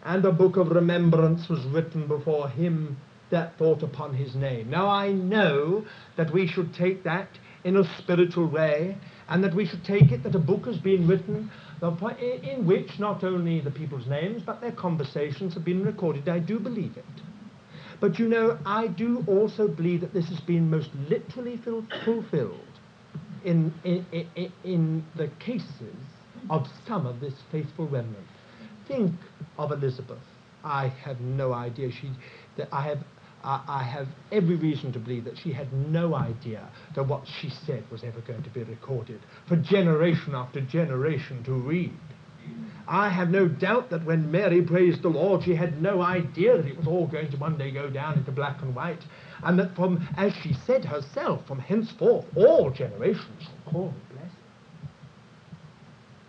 and 0.04 0.24
a 0.26 0.32
book 0.32 0.58
of 0.58 0.70
remembrance 0.70 1.50
was 1.50 1.64
written 1.66 2.08
before 2.08 2.50
him 2.50 2.98
that 3.30 3.58
thought 3.58 3.84
upon 3.84 4.14
his 4.14 4.36
name. 4.36 4.70
Now 4.70 4.88
I 4.88 5.12
know 5.12 5.86
that 6.18 6.32
we 6.34 6.48
should 6.48 6.74
take 6.74 7.04
that 7.04 7.28
in 7.64 7.78
a 7.78 7.98
spiritual 7.98 8.48
way, 8.48 8.98
and 9.28 9.44
that 9.44 9.54
we 9.54 9.66
should 9.66 9.84
take 9.84 10.12
it 10.12 10.24
that 10.24 10.34
a 10.34 10.40
book 10.40 10.66
has 10.66 10.78
been 10.78 11.08
written 11.08 11.52
in 11.82 12.66
which 12.66 13.00
not 13.00 13.24
only 13.24 13.62
the 13.62 13.72
people's 13.72 14.08
names, 14.08 14.42
but 14.46 14.62
their 14.62 14.72
conversations 14.72 15.54
have 15.54 15.64
been 15.64 15.84
recorded. 15.84 16.28
I 16.28 16.40
do 16.40 16.60
believe 16.60 16.98
it. 16.98 17.06
But 18.00 18.18
you 18.18 18.28
know, 18.28 18.58
I 18.66 18.88
do 18.88 19.24
also 19.28 19.68
believe 19.68 20.02
that 20.02 20.14
this 20.14 20.28
has 20.30 20.40
been 20.40 20.70
most 20.70 20.90
literally 21.10 21.60
fulfilled 22.06 22.60
in, 23.44 23.74
in, 23.84 24.06
in, 24.36 24.52
in 24.64 25.06
the 25.16 25.28
cases 25.40 25.96
of 26.50 26.68
some 26.88 27.06
of 27.06 27.20
this 27.20 27.34
faithful 27.52 27.88
remnant. 27.88 28.26
Think 28.90 29.14
of 29.60 29.72
Elizabeth. 29.72 30.18
I 30.64 30.88
have 30.88 31.22
no 31.22 31.54
idea. 31.54 31.92
She, 31.92 32.10
that 32.58 32.68
I 32.74 32.82
have, 32.82 33.00
I, 33.44 33.64
I 33.68 33.84
have 33.84 34.08
every 34.32 34.56
reason 34.56 34.92
to 34.94 35.00
believe 35.00 35.24
that 35.26 35.38
she 35.38 35.54
had 35.54 35.72
no 35.72 36.16
idea 36.16 36.68
that 36.96 37.04
what 37.04 37.22
she 37.40 37.52
said 37.66 37.84
was 37.92 38.04
ever 38.04 38.20
going 38.22 38.42
to 38.44 38.50
be 38.50 38.64
recorded 38.64 39.20
for 39.48 39.56
generation 39.58 40.34
after 40.34 40.60
generation 40.60 41.44
to 41.44 41.54
read. 41.54 41.94
I 42.88 43.10
have 43.10 43.30
no 43.30 43.48
doubt 43.48 43.92
that 43.92 44.04
when 44.06 44.32
Mary 44.32 44.64
praised 44.64 45.04
the 45.04 45.10
Lord, 45.10 45.44
she 45.44 45.54
had 45.54 45.80
no 45.80 46.02
idea 46.02 46.58
that 46.58 46.66
it 46.66 46.76
was 46.76 46.88
all 46.88 47.06
going 47.06 47.30
to 47.30 47.38
one 47.38 47.60
day 47.60 47.70
go 47.70 47.92
down 47.92 48.18
into 48.18 48.32
black 48.32 48.60
and 48.64 48.74
white, 48.74 49.06
and 49.44 49.60
that 49.60 49.76
from, 49.76 50.08
as 50.18 50.34
she 50.42 50.56
said 50.66 50.84
herself, 50.84 51.46
from 51.48 51.60
henceforth 51.60 52.26
all 52.36 52.72
generations 52.72 53.44
shall 53.44 53.72
call 53.72 53.90
her 53.90 54.16
blessed. 54.16 54.36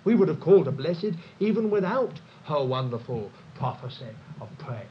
We 0.04 0.14
would 0.14 0.28
have 0.28 0.40
called 0.40 0.66
her 0.66 0.72
blessed 0.72 1.12
even 1.38 1.70
without 1.70 2.20
her 2.44 2.64
wonderful 2.64 3.30
prophecy 3.56 4.06
of 4.40 4.48
praise. 4.58 4.86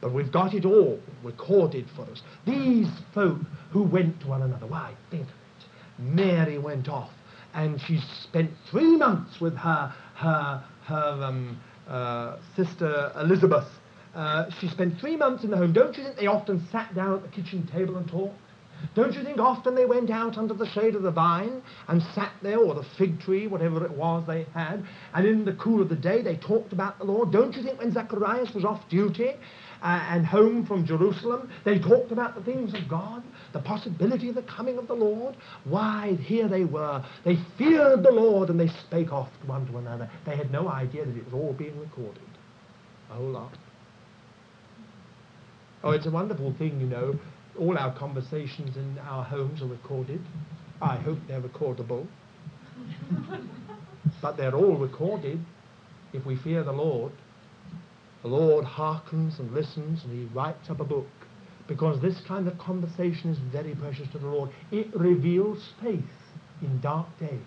But 0.00 0.12
we've 0.12 0.32
got 0.32 0.54
it 0.54 0.64
all 0.64 0.98
recorded 1.22 1.88
for 1.94 2.02
us. 2.02 2.22
These 2.44 2.88
folk 3.14 3.38
who 3.70 3.82
went 3.84 4.20
to 4.20 4.26
one 4.26 4.42
another, 4.42 4.66
why, 4.66 4.94
think 5.10 5.22
of 5.22 5.28
it. 5.28 5.34
Mary 5.98 6.58
went 6.58 6.88
off 6.88 7.10
and 7.54 7.80
she 7.80 7.98
spent 8.22 8.50
three 8.70 8.96
months 8.96 9.40
with 9.40 9.56
her 9.56 9.94
her 10.14 10.64
her 10.84 11.22
um, 11.22 11.60
uh, 11.88 12.36
sister 12.56 13.12
Elizabeth. 13.16 13.68
Uh, 14.14 14.50
she 14.60 14.68
spent 14.68 14.98
three 15.00 15.16
months 15.16 15.44
in 15.44 15.50
the 15.50 15.56
home. 15.56 15.72
Don't 15.72 15.96
you 15.96 16.04
think 16.04 16.16
they 16.16 16.26
often 16.26 16.66
sat 16.70 16.94
down 16.94 17.14
at 17.14 17.22
the 17.22 17.28
kitchen 17.28 17.66
table 17.66 17.96
and 17.96 18.08
talked? 18.08 18.36
Don't 18.94 19.14
you 19.14 19.22
think 19.22 19.38
often 19.38 19.74
they 19.74 19.86
went 19.86 20.10
out 20.10 20.36
under 20.36 20.54
the 20.54 20.68
shade 20.68 20.94
of 20.94 21.02
the 21.02 21.10
vine 21.10 21.62
and 21.88 22.02
sat 22.14 22.32
there, 22.42 22.58
or 22.58 22.74
the 22.74 22.86
fig 22.98 23.20
tree, 23.20 23.46
whatever 23.46 23.84
it 23.84 23.92
was 23.92 24.26
they 24.26 24.44
had, 24.54 24.84
and 25.14 25.26
in 25.26 25.44
the 25.44 25.54
cool 25.54 25.80
of 25.80 25.88
the 25.88 25.96
day 25.96 26.22
they 26.22 26.36
talked 26.36 26.72
about 26.72 26.98
the 26.98 27.04
Lord? 27.04 27.32
Don't 27.32 27.54
you 27.54 27.62
think 27.62 27.78
when 27.78 27.92
Zacharias 27.92 28.54
was 28.54 28.64
off 28.64 28.88
duty 28.88 29.30
uh, 29.82 30.06
and 30.10 30.24
home 30.24 30.66
from 30.66 30.86
Jerusalem, 30.86 31.50
they 31.64 31.78
talked 31.78 32.12
about 32.12 32.34
the 32.34 32.42
things 32.42 32.74
of 32.74 32.88
God, 32.88 33.22
the 33.52 33.60
possibility 33.60 34.28
of 34.28 34.34
the 34.34 34.42
coming 34.42 34.78
of 34.78 34.86
the 34.88 34.94
Lord. 34.94 35.36
Why, 35.64 36.16
here 36.20 36.48
they 36.48 36.64
were. 36.64 37.04
They 37.24 37.36
feared 37.58 38.02
the 38.02 38.12
Lord 38.12 38.48
and 38.48 38.58
they 38.60 38.68
spake 38.86 39.12
oft 39.12 39.32
one 39.46 39.66
to 39.66 39.78
another. 39.78 40.10
They 40.24 40.36
had 40.36 40.50
no 40.50 40.68
idea 40.68 41.04
that 41.04 41.16
it 41.16 41.24
was 41.24 41.34
all 41.34 41.52
being 41.52 41.78
recorded. 41.78 42.22
A 43.10 43.14
whole 43.14 43.30
lot. 43.30 43.52
Oh, 45.84 45.90
it's 45.90 46.06
a 46.06 46.10
wonderful 46.10 46.54
thing, 46.58 46.80
you 46.80 46.86
know. 46.86 47.18
All 47.58 47.76
our 47.76 47.92
conversations 47.96 48.76
in 48.76 48.98
our 48.98 49.24
homes 49.24 49.62
are 49.62 49.66
recorded. 49.66 50.20
I 50.80 50.96
hope 50.96 51.18
they're 51.28 51.40
recordable. 51.40 52.06
but 54.22 54.36
they're 54.36 54.54
all 54.54 54.76
recorded 54.76 55.38
if 56.12 56.24
we 56.24 56.36
fear 56.36 56.62
the 56.62 56.72
Lord. 56.72 57.12
The 58.22 58.28
Lord 58.28 58.64
hearkens 58.64 59.38
and 59.38 59.52
listens 59.52 60.04
and 60.04 60.12
he 60.12 60.32
writes 60.34 60.70
up 60.70 60.80
a 60.80 60.84
book 60.84 61.08
because 61.66 62.00
this 62.00 62.20
kind 62.26 62.46
of 62.48 62.56
conversation 62.58 63.30
is 63.30 63.38
very 63.50 63.74
precious 63.74 64.08
to 64.12 64.18
the 64.18 64.26
Lord. 64.26 64.50
It 64.70 64.94
reveals 64.94 65.72
faith 65.82 66.04
in 66.60 66.80
dark 66.80 67.06
days. 67.18 67.40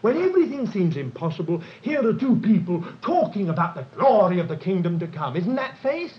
When 0.00 0.20
everything 0.20 0.70
seems 0.70 0.96
impossible, 0.96 1.62
here 1.82 2.06
are 2.06 2.12
two 2.12 2.36
people 2.36 2.84
talking 3.02 3.48
about 3.48 3.74
the 3.74 3.86
glory 3.96 4.40
of 4.40 4.48
the 4.48 4.56
kingdom 4.56 4.98
to 5.00 5.06
come. 5.06 5.36
Isn't 5.36 5.56
that 5.56 5.76
faith? 5.82 6.12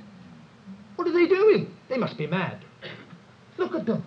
What 0.95 1.07
are 1.07 1.13
they 1.13 1.27
doing? 1.27 1.71
They 1.89 1.97
must 1.97 2.17
be 2.17 2.27
mad. 2.27 2.64
Look 3.57 3.73
at 3.75 3.85
them. 3.85 4.05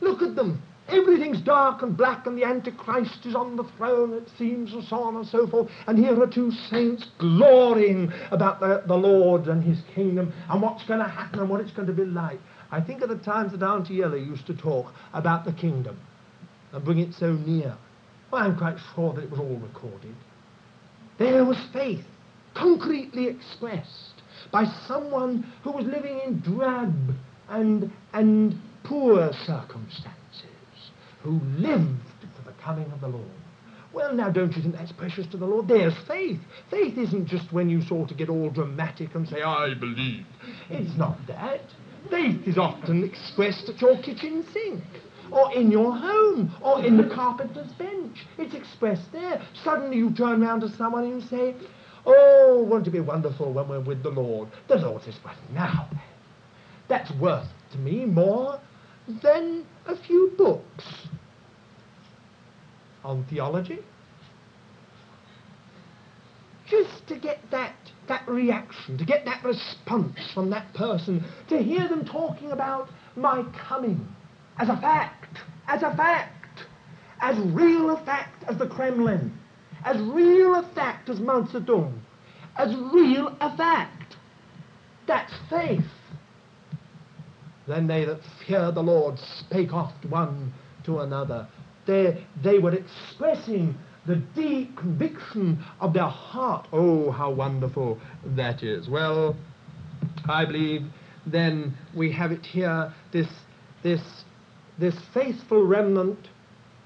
Look 0.00 0.22
at 0.22 0.34
them. 0.34 0.62
Everything's 0.88 1.42
dark 1.42 1.82
and 1.82 1.94
black, 1.94 2.26
and 2.26 2.36
the 2.36 2.44
Antichrist 2.44 3.26
is 3.26 3.34
on 3.34 3.56
the 3.56 3.64
throne, 3.76 4.14
it 4.14 4.26
seems, 4.38 4.72
and 4.72 4.82
so 4.84 4.96
on 4.96 5.16
and 5.16 5.26
so 5.26 5.46
forth. 5.46 5.70
And 5.86 5.98
here 5.98 6.18
are 6.20 6.26
two 6.26 6.50
saints 6.50 7.06
glorying 7.18 8.10
about 8.30 8.60
the, 8.60 8.82
the 8.86 8.96
Lord 8.96 9.48
and 9.48 9.62
his 9.62 9.78
kingdom 9.94 10.32
and 10.48 10.62
what's 10.62 10.84
going 10.84 11.00
to 11.00 11.08
happen 11.08 11.40
and 11.40 11.50
what 11.50 11.60
it's 11.60 11.72
going 11.72 11.88
to 11.88 11.92
be 11.92 12.06
like. 12.06 12.40
I 12.70 12.80
think 12.80 13.02
of 13.02 13.10
the 13.10 13.18
times 13.18 13.52
that 13.52 13.62
Auntie 13.62 14.02
Ella 14.02 14.16
used 14.16 14.46
to 14.46 14.54
talk 14.54 14.92
about 15.12 15.44
the 15.44 15.52
kingdom 15.52 15.98
and 16.72 16.82
bring 16.84 16.98
it 17.00 17.12
so 17.12 17.32
near. 17.32 17.76
Well, 18.30 18.42
I'm 18.42 18.56
quite 18.56 18.76
sure 18.94 19.12
that 19.12 19.24
it 19.24 19.30
was 19.30 19.40
all 19.40 19.56
recorded. 19.56 20.14
There 21.18 21.44
was 21.44 21.58
faith, 21.72 22.04
concretely 22.54 23.26
expressed 23.26 24.22
by 24.50 24.64
someone 24.86 25.50
who 25.62 25.72
was 25.72 25.84
living 25.84 26.20
in 26.24 26.40
drab 26.40 27.14
and, 27.48 27.90
and 28.12 28.58
poor 28.84 29.30
circumstances 29.46 30.12
who 31.22 31.40
lived 31.56 32.00
for 32.36 32.50
the 32.50 32.56
coming 32.62 32.90
of 32.92 33.00
the 33.00 33.08
Lord. 33.08 33.26
Well, 33.92 34.14
now, 34.14 34.30
don't 34.30 34.54
you 34.54 34.62
think 34.62 34.74
that's 34.74 34.92
precious 34.92 35.26
to 35.28 35.36
the 35.36 35.46
Lord? 35.46 35.66
There's 35.66 35.94
faith. 36.06 36.40
Faith 36.70 36.98
isn't 36.98 37.26
just 37.26 37.52
when 37.52 37.70
you 37.70 37.80
sort 37.82 38.10
of 38.10 38.18
get 38.18 38.28
all 38.28 38.50
dramatic 38.50 39.14
and 39.14 39.26
say, 39.26 39.42
I 39.42 39.74
believe. 39.74 40.26
It's 40.68 40.96
not 40.96 41.18
that. 41.26 41.62
Faith 42.10 42.46
is 42.46 42.58
often 42.58 43.02
expressed 43.02 43.68
at 43.68 43.80
your 43.80 43.96
kitchen 44.02 44.44
sink, 44.52 44.84
or 45.32 45.52
in 45.54 45.70
your 45.70 45.96
home, 45.96 46.54
or 46.62 46.84
in 46.84 46.96
the 46.96 47.12
carpenter's 47.14 47.72
bench. 47.72 48.18
It's 48.36 48.54
expressed 48.54 49.10
there. 49.10 49.42
Suddenly 49.64 49.96
you 49.96 50.12
turn 50.12 50.42
round 50.42 50.60
to 50.62 50.68
someone 50.76 51.04
and 51.04 51.22
you 51.22 51.28
say, 51.28 51.54
Oh, 52.06 52.64
won't 52.68 52.86
it 52.86 52.90
be 52.90 53.00
wonderful 53.00 53.52
when 53.52 53.68
we're 53.68 53.80
with 53.80 54.02
the 54.02 54.10
Lord? 54.10 54.48
The 54.68 54.76
Lord 54.76 55.02
says, 55.02 55.16
Well, 55.24 55.34
now, 55.52 55.90
that's 56.88 57.10
worth 57.12 57.48
to 57.72 57.78
me 57.78 58.04
more 58.04 58.60
than 59.22 59.64
a 59.86 59.96
few 59.96 60.32
books 60.36 60.84
on 63.04 63.24
theology. 63.30 63.80
just 66.68 67.06
to 67.08 67.16
get 67.16 67.38
that, 67.50 67.74
that 68.08 68.26
reaction, 68.28 68.98
to 68.98 69.04
get 69.04 69.24
that 69.24 69.42
response 69.44 70.18
from 70.34 70.50
that 70.50 70.72
person, 70.74 71.24
to 71.48 71.58
hear 71.58 71.88
them 71.88 72.04
talking 72.04 72.52
about 72.52 72.88
my 73.16 73.44
coming 73.68 74.06
as 74.58 74.68
a 74.68 74.76
fact, 74.76 75.38
as 75.66 75.82
a 75.82 75.94
fact, 75.96 76.64
as 77.20 77.36
real 77.38 77.90
a 77.90 78.04
fact 78.04 78.44
as 78.48 78.58
the 78.58 78.66
Kremlin, 78.66 79.32
as 79.84 79.96
real 80.00 80.54
a 80.56 80.70
fact 80.74 81.08
as 81.08 81.20
Mao 81.20 81.42
Zedong, 81.42 81.98
as 82.56 82.74
real 82.92 83.36
a 83.40 83.56
fact. 83.56 84.16
That's 85.06 85.32
faith. 85.48 85.84
Then 87.68 87.86
they 87.86 88.04
that 88.06 88.20
fear 88.46 88.72
the 88.72 88.82
Lord 88.82 89.18
spake 89.18 89.72
oft 89.72 90.04
one 90.06 90.52
to 90.84 91.00
another. 91.00 91.46
They, 91.86 92.24
they 92.42 92.58
were 92.58 92.74
expressing 92.74 93.76
the 94.06 94.16
deep 94.16 94.76
conviction 94.76 95.62
of 95.80 95.92
their 95.92 96.08
heart. 96.08 96.66
Oh, 96.72 97.10
how 97.10 97.30
wonderful 97.30 98.00
that 98.24 98.62
is. 98.62 98.88
Well, 98.88 99.36
I 100.26 100.46
believe 100.46 100.82
then 101.26 101.76
we 101.94 102.10
have 102.12 102.32
it 102.32 102.46
here, 102.46 102.92
this, 103.12 103.28
this, 103.82 104.00
this 104.78 104.94
faithful 105.12 105.64
remnant 105.66 106.28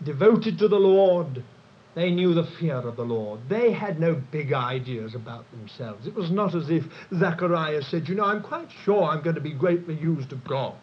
devoted 0.03 0.59
to 0.59 0.69
the 0.69 0.77
Lord. 0.77 1.45
They 1.95 2.11
knew 2.11 2.33
the 2.33 2.49
fear 2.59 2.79
of 2.79 2.97
the 2.97 3.05
Lord. 3.05 3.41
They 3.49 3.73
had 3.73 4.01
no 4.01 4.21
big 4.31 4.53
ideas 4.53 5.15
about 5.15 5.51
themselves. 5.51 6.07
It 6.07 6.15
was 6.15 6.31
not 6.31 6.55
as 6.55 6.71
if 6.71 6.85
Zacharias 7.15 7.87
said, 7.89 8.09
You 8.09 8.15
know, 8.15 8.25
I'm 8.25 8.43
quite 8.43 8.69
sure 8.85 9.05
I'm 9.05 9.23
going 9.23 9.35
to 9.35 9.43
be 9.43 9.53
greatly 9.53 9.95
used 9.95 10.33
of 10.33 10.43
God. 10.45 10.75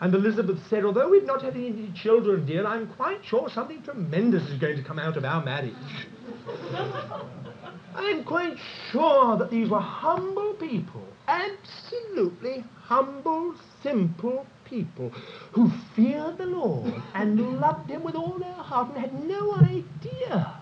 And 0.00 0.14
Elizabeth 0.14 0.60
said, 0.70 0.84
Although 0.84 1.08
we've 1.08 1.26
not 1.26 1.42
had 1.42 1.56
any 1.56 1.92
children, 2.00 2.46
dear, 2.46 2.66
I'm 2.66 2.86
quite 2.86 3.24
sure 3.24 3.50
something 3.50 3.82
tremendous 3.82 4.48
is 4.48 4.60
going 4.60 4.76
to 4.76 4.84
come 4.84 5.00
out 5.00 5.16
of 5.16 5.24
our 5.24 5.44
marriage. 5.44 5.74
I'm 7.96 8.22
quite 8.22 8.56
sure 8.92 9.36
that 9.38 9.50
these 9.50 9.68
were 9.68 9.80
humble 9.80 10.54
people, 10.54 11.02
absolutely 11.26 12.64
humble, 12.76 13.56
simple 13.82 14.46
people 14.68 15.10
who 15.52 15.70
feared 15.94 16.38
the 16.38 16.46
Lord 16.46 16.94
and 17.14 17.60
loved 17.60 17.90
Him 17.90 18.02
with 18.02 18.14
all 18.14 18.38
their 18.38 18.52
heart 18.52 18.88
and 18.94 18.98
had 18.98 19.24
no 19.24 19.54
idea 19.54 20.60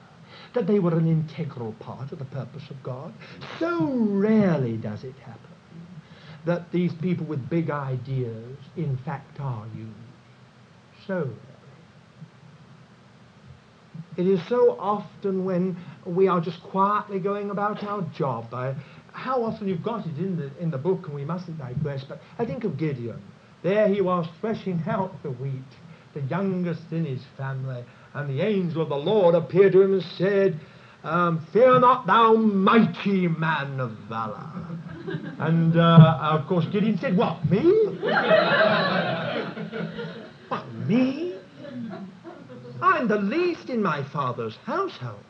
that 0.54 0.66
they 0.66 0.78
were 0.78 0.96
an 0.96 1.07
integral 1.07 1.72
part 1.80 2.12
of 2.12 2.18
the 2.18 2.24
purpose 2.24 2.70
of 2.70 2.82
God. 2.82 3.12
So 3.59 3.86
rarely 3.86 4.76
does 4.76 5.04
it 5.04 5.14
happen 5.18 5.40
that 6.46 6.70
these 6.70 6.92
people 6.94 7.26
with 7.26 7.50
big 7.50 7.70
ideas, 7.70 8.57
in 8.76 8.96
fact, 9.04 9.40
are 9.40 9.66
used. 9.76 9.90
So. 11.07 11.28
It 14.16 14.26
is 14.26 14.40
so 14.48 14.78
often 14.78 15.44
when 15.44 15.76
we 16.07 16.28
are 16.28 16.40
just 16.40 16.62
quietly 16.62 17.18
going 17.18 17.50
about 17.50 17.82
our 17.84 18.02
job. 18.14 18.54
I, 18.54 18.74
how 19.12 19.44
often 19.44 19.68
you've 19.68 19.82
got 19.82 20.07
it 20.07 20.16
in 20.16 20.36
the, 20.36 20.50
in 20.59 20.70
the 20.70 20.78
book, 20.78 21.07
and 21.07 21.14
we 21.14 21.24
mustn't 21.24 21.59
digress, 21.59 22.04
but 22.04 22.20
I 22.38 22.44
think 22.46 22.64
of 22.64 22.78
Gideon. 22.78 23.20
There 23.67 23.89
he 23.89 24.01
was 24.01 24.29
threshing 24.41 24.81
out 24.87 25.21
the 25.25 25.33
wheat, 25.33 25.51
the 26.14 26.21
youngest 26.21 26.93
in 26.93 27.05
his 27.05 27.21
family, 27.37 27.83
and 28.14 28.31
the 28.31 28.41
angel 28.41 28.81
of 28.81 28.91
the 28.91 28.95
Lord 28.95 29.35
appeared 29.35 29.73
to 29.73 29.83
him 29.83 29.95
and 29.95 30.05
said, 30.17 30.61
um, 31.03 31.45
Fear 31.53 31.81
not, 31.81 32.07
thou 32.07 32.35
mighty 32.35 33.27
man 33.27 33.81
of 33.81 33.91
valor. 34.09 34.49
and 35.41 35.77
uh, 35.77 36.17
of 36.21 36.47
course, 36.47 36.64
Gideon 36.67 36.97
said, 36.99 37.17
What, 37.17 37.45
me? 37.51 37.59
what, 40.47 40.73
me? 40.87 41.35
I'm 42.81 43.09
the 43.09 43.19
least 43.19 43.69
in 43.69 43.83
my 43.83 44.05
father's 44.12 44.55
household. 44.64 45.25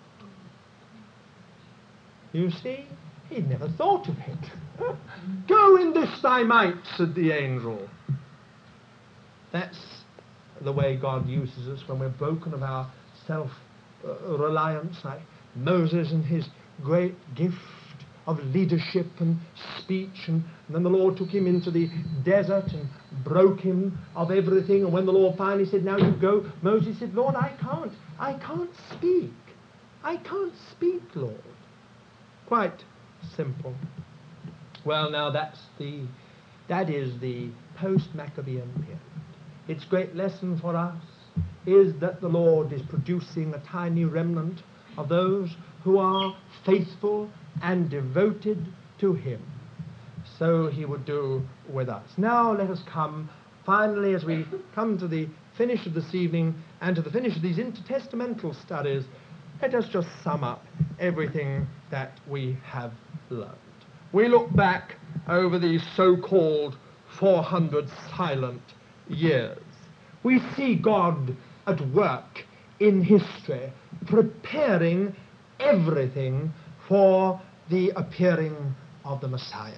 You 2.35 2.51
see, 2.51 2.85
he'd 3.31 3.49
never 3.49 3.71
thought 3.79 4.07
of 4.11 4.19
it. 4.19 4.51
Go 5.49 5.77
in 5.77 5.95
this 5.95 6.21
thy 6.21 6.43
might, 6.43 6.77
said 6.99 7.15
the 7.15 7.33
angel. 7.33 7.89
That's 9.57 9.79
the 10.61 10.73
way 10.73 10.97
God 10.97 11.27
uses 11.27 11.67
us 11.67 11.83
when 11.89 11.99
we're 11.99 12.11
broken 12.11 12.53
of 12.53 12.63
our 12.63 12.93
self 13.27 13.51
reliance, 14.05 14.99
like 15.03 15.23
Moses 15.55 16.13
and 16.13 16.23
his 16.23 16.47
great 16.83 17.15
gift 17.35 17.57
of 18.27 18.39
leadership 18.39 19.07
and 19.19 19.39
speech. 19.79 20.29
And, 20.29 20.45
and, 20.67 20.75
then 20.75 20.83
the 20.83 20.91
Lord 20.91 21.17
took 21.17 21.31
him 21.31 21.47
into 21.47 21.71
the 21.71 21.89
desert 22.23 22.67
and 22.75 22.87
broke 23.25 23.61
him 23.61 23.99
of 24.15 24.31
everything. 24.31 24.85
And 24.85 24.93
when 24.93 25.07
the 25.07 25.13
Lord 25.13 25.39
finally 25.39 25.65
said, 25.65 25.85
Now 25.85 25.97
you 25.97 26.13
go, 26.21 26.45
Moses 26.61 26.99
said, 26.99 27.15
Lord, 27.15 27.35
I 27.35 27.57
can't. 27.59 27.93
I 28.19 28.35
can't 28.35 28.71
speak. 28.93 29.33
I 30.05 30.19
can't 30.19 30.53
speak, 30.71 31.03
Lord. 31.15 31.41
Quite 32.47 32.85
simple. 33.35 33.75
Well, 34.85 35.11
now 35.11 35.31
that's 35.31 35.61
the, 35.79 36.03
that 36.69 36.91
is 36.91 37.19
the 37.21 37.49
post 37.79 38.15
Maccabean 38.15 38.71
period. 38.85 39.16
Its 39.69 39.85
great 39.85 40.15
lesson 40.15 40.59
for 40.59 40.77
us 40.77 41.03
is 41.67 41.95
that 41.99 42.21
the 42.21 42.29
Lord 42.29 42.73
is 42.73 42.83
producing 42.83 43.53
a 43.53 43.59
tiny 43.59 44.05
remnant 44.05 44.63
of 44.97 45.09
those 45.09 45.57
who 45.83 45.99
are 45.99 46.37
faithful 46.65 47.29
and 47.63 47.91
devoted 47.91 48.65
to 48.99 49.15
Him. 49.15 49.43
So 50.39 50.69
He 50.69 50.85
would 50.85 51.05
do 51.05 51.43
with 51.69 51.89
us. 51.89 52.09
Now 52.17 52.53
let 52.53 52.71
us 52.71 52.83
come, 52.87 53.29
finally, 53.65 54.15
as 54.15 54.25
we 54.25 54.47
come 54.75 54.99
to 54.99 55.09
the 55.09 55.29
finish 55.57 55.85
of 55.87 55.95
this 55.95 56.15
evening 56.15 56.55
and 56.81 56.95
to 56.95 57.03
the 57.03 57.11
finish 57.11 57.35
of 57.35 57.43
these 57.43 57.59
intertestamental 57.59 58.55
studies, 58.63 59.05
let 59.61 59.75
us 59.75 59.89
just 59.89 60.09
sum 60.23 60.45
up 60.45 60.65
everything 61.01 61.67
that 61.91 62.21
we 62.29 62.57
have 62.65 62.93
learned. 63.31 63.57
We 64.13 64.29
look 64.29 64.55
back 64.55 64.97
over 65.29 65.59
these 65.59 65.83
so 65.97 66.17
called 66.17 66.77
400 67.19 67.89
silent 68.17 68.63
years. 69.09 69.59
We 70.23 70.41
see 70.57 70.75
God 70.77 71.37
at 71.67 71.81
work 71.93 72.45
in 72.81 73.03
history, 73.03 73.73
preparing 74.07 75.15
everything 75.61 76.53
for 76.89 77.41
the 77.71 77.91
appearing 77.91 78.75
of 79.05 79.21
the 79.21 79.29
Messiah. 79.29 79.75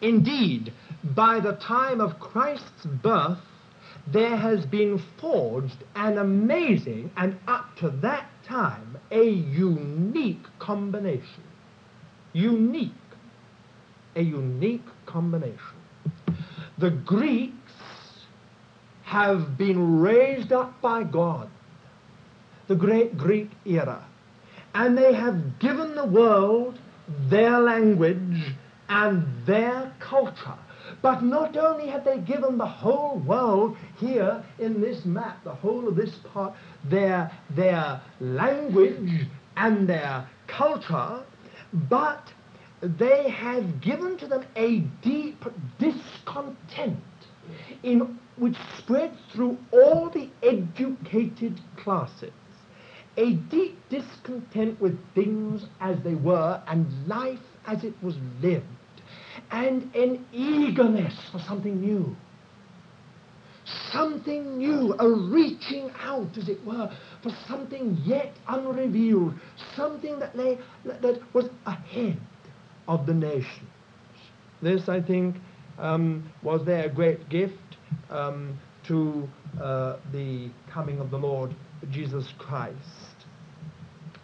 Indeed, 0.00 0.72
by 1.14 1.40
the 1.40 1.52
time 1.54 2.00
of 2.00 2.20
Christ's 2.20 2.86
birth, 3.02 3.38
there 4.12 4.36
has 4.36 4.66
been 4.66 5.02
forged 5.20 5.82
an 5.94 6.18
amazing, 6.18 7.10
and 7.16 7.38
up 7.48 7.74
to 7.76 7.90
that 8.02 8.28
time, 8.46 8.98
a 9.10 9.24
unique 9.24 10.44
combination. 10.58 11.42
Unique. 12.32 12.92
A 14.16 14.20
unique 14.20 14.84
combination. 15.06 15.58
The 16.78 16.90
Greeks 16.90 17.63
have 19.04 19.56
been 19.56 20.00
raised 20.00 20.52
up 20.52 20.80
by 20.80 21.04
God, 21.04 21.48
the 22.68 22.74
great 22.74 23.16
Greek 23.16 23.50
era, 23.64 24.04
and 24.74 24.96
they 24.96 25.12
have 25.14 25.58
given 25.58 25.94
the 25.94 26.06
world 26.06 26.78
their 27.28 27.60
language 27.60 28.54
and 28.88 29.26
their 29.46 29.92
culture. 30.00 30.58
But 31.02 31.22
not 31.22 31.56
only 31.56 31.88
have 31.88 32.04
they 32.04 32.18
given 32.18 32.58
the 32.58 32.66
whole 32.66 33.18
world 33.18 33.76
here 33.98 34.42
in 34.58 34.80
this 34.80 35.04
map, 35.04 35.42
the 35.44 35.54
whole 35.54 35.88
of 35.88 35.96
this 35.96 36.14
part, 36.32 36.54
their, 36.84 37.30
their 37.50 38.00
language 38.20 39.26
and 39.56 39.88
their 39.88 40.26
culture, 40.46 41.22
but 41.88 42.32
they 42.82 43.30
have 43.30 43.80
given 43.80 44.16
to 44.18 44.26
them 44.26 44.44
a 44.56 44.80
deep 45.02 45.44
discontent 45.78 46.98
in, 47.82 48.18
which 48.36 48.56
spread 48.78 49.12
through 49.32 49.56
all 49.72 50.10
the 50.10 50.28
educated 50.42 51.60
classes. 51.76 52.32
A 53.16 53.34
deep 53.34 53.78
discontent 53.90 54.80
with 54.80 54.98
things 55.14 55.66
as 55.80 55.96
they 56.02 56.16
were 56.16 56.60
and 56.66 56.86
life 57.06 57.38
as 57.66 57.84
it 57.84 57.94
was 58.02 58.16
lived, 58.42 58.64
and 59.50 59.94
an 59.94 60.24
eagerness 60.32 61.14
for 61.30 61.38
something 61.38 61.80
new. 61.80 62.16
Something 63.92 64.58
new, 64.58 64.94
a 64.98 65.08
reaching 65.08 65.90
out, 66.02 66.36
as 66.36 66.48
it 66.48 66.62
were, 66.66 66.90
for 67.22 67.30
something 67.46 67.96
yet 68.04 68.32
unrevealed, 68.48 69.34
something 69.74 70.18
that 70.18 70.36
lay 70.36 70.58
that, 70.84 71.20
was 71.32 71.48
ahead 71.64 72.18
of 72.88 73.06
the 73.06 73.14
nations. 73.14 73.70
This, 74.60 74.88
I 74.88 75.00
think, 75.00 75.36
um, 75.78 76.30
was 76.42 76.64
their 76.64 76.88
great 76.88 77.28
gift 77.28 77.54
um, 78.10 78.58
to 78.86 79.28
uh, 79.60 79.96
the 80.12 80.50
coming 80.70 81.00
of 81.00 81.10
the 81.10 81.18
Lord 81.18 81.54
Jesus 81.90 82.32
Christ. 82.38 82.76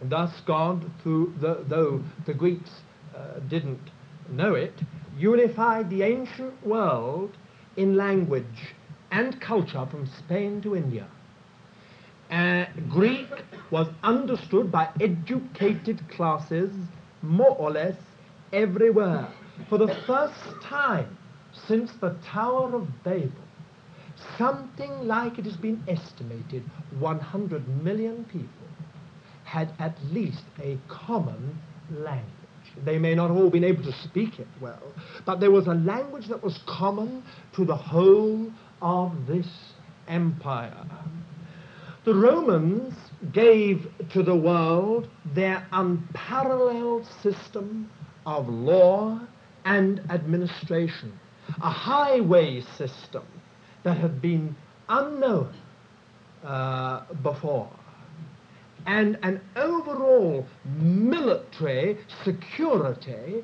Thus, 0.01 0.31
God, 0.45 0.89
through 1.03 1.33
the, 1.39 1.63
though 1.67 2.01
the 2.25 2.33
Greeks 2.33 2.69
uh, 3.15 3.39
didn't 3.49 3.91
know 4.29 4.55
it, 4.55 4.73
unified 5.17 5.89
the 5.89 6.03
ancient 6.03 6.65
world 6.65 7.37
in 7.77 7.95
language 7.95 8.73
and 9.11 9.39
culture 9.41 9.85
from 9.89 10.07
Spain 10.19 10.61
to 10.61 10.75
India. 10.75 11.07
Uh, 12.31 12.65
Greek 12.89 13.27
was 13.71 13.87
understood 14.03 14.71
by 14.71 14.89
educated 15.01 16.01
classes 16.09 16.73
more 17.21 17.55
or 17.57 17.71
less 17.71 17.97
everywhere. 18.53 19.27
For 19.69 19.77
the 19.77 19.93
first 20.07 20.39
time 20.63 21.17
since 21.67 21.91
the 21.99 22.15
Tower 22.25 22.73
of 22.75 22.87
Babel, 23.03 23.31
something 24.37 25.07
like 25.07 25.39
it 25.39 25.45
has 25.45 25.57
been 25.57 25.83
estimated 25.87 26.63
100 26.99 27.67
million 27.83 28.23
people 28.25 28.49
had 29.45 29.69
at 29.79 29.95
least 30.11 30.43
a 30.61 30.77
common 30.87 31.59
language. 31.89 32.25
They 32.85 32.97
may 32.97 33.15
not 33.15 33.31
all 33.31 33.49
been 33.49 33.63
able 33.63 33.83
to 33.83 33.91
speak 33.91 34.39
it 34.39 34.47
well, 34.61 34.93
but 35.25 35.39
there 35.39 35.51
was 35.51 35.67
a 35.67 35.73
language 35.73 36.27
that 36.27 36.41
was 36.41 36.59
common 36.65 37.23
to 37.55 37.65
the 37.65 37.75
whole 37.75 38.49
of 38.81 39.27
this 39.27 39.47
empire. 40.07 40.85
The 42.05 42.15
Romans 42.15 42.93
gave 43.33 43.87
to 44.11 44.23
the 44.23 44.35
world 44.35 45.07
their 45.35 45.67
unparalleled 45.71 47.05
system 47.21 47.89
of 48.25 48.47
law 48.47 49.19
and 49.65 50.01
administration, 50.09 51.19
a 51.61 51.69
highway 51.69 52.61
system 52.77 53.23
that 53.83 53.97
had 53.97 54.21
been 54.21 54.55
unknown 54.89 55.53
uh, 56.43 57.01
before, 57.23 57.69
and 58.85 59.17
an 59.23 59.41
overall 59.55 60.45
military 60.65 61.97
security 62.23 63.43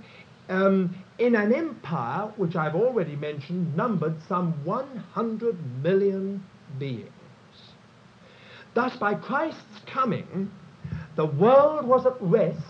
um, 0.49 0.95
in 1.19 1.35
an 1.35 1.53
empire 1.53 2.31
which 2.38 2.55
I've 2.55 2.75
already 2.75 3.15
mentioned 3.15 3.75
numbered 3.75 4.15
some 4.27 4.53
100 4.65 5.83
million 5.83 6.43
beings. 6.79 7.09
Thus, 8.73 8.95
by 8.97 9.15
Christ's 9.15 9.81
coming, 9.85 10.51
the 11.15 11.25
world 11.25 11.85
was 11.85 12.05
at 12.05 12.15
rest 12.21 12.61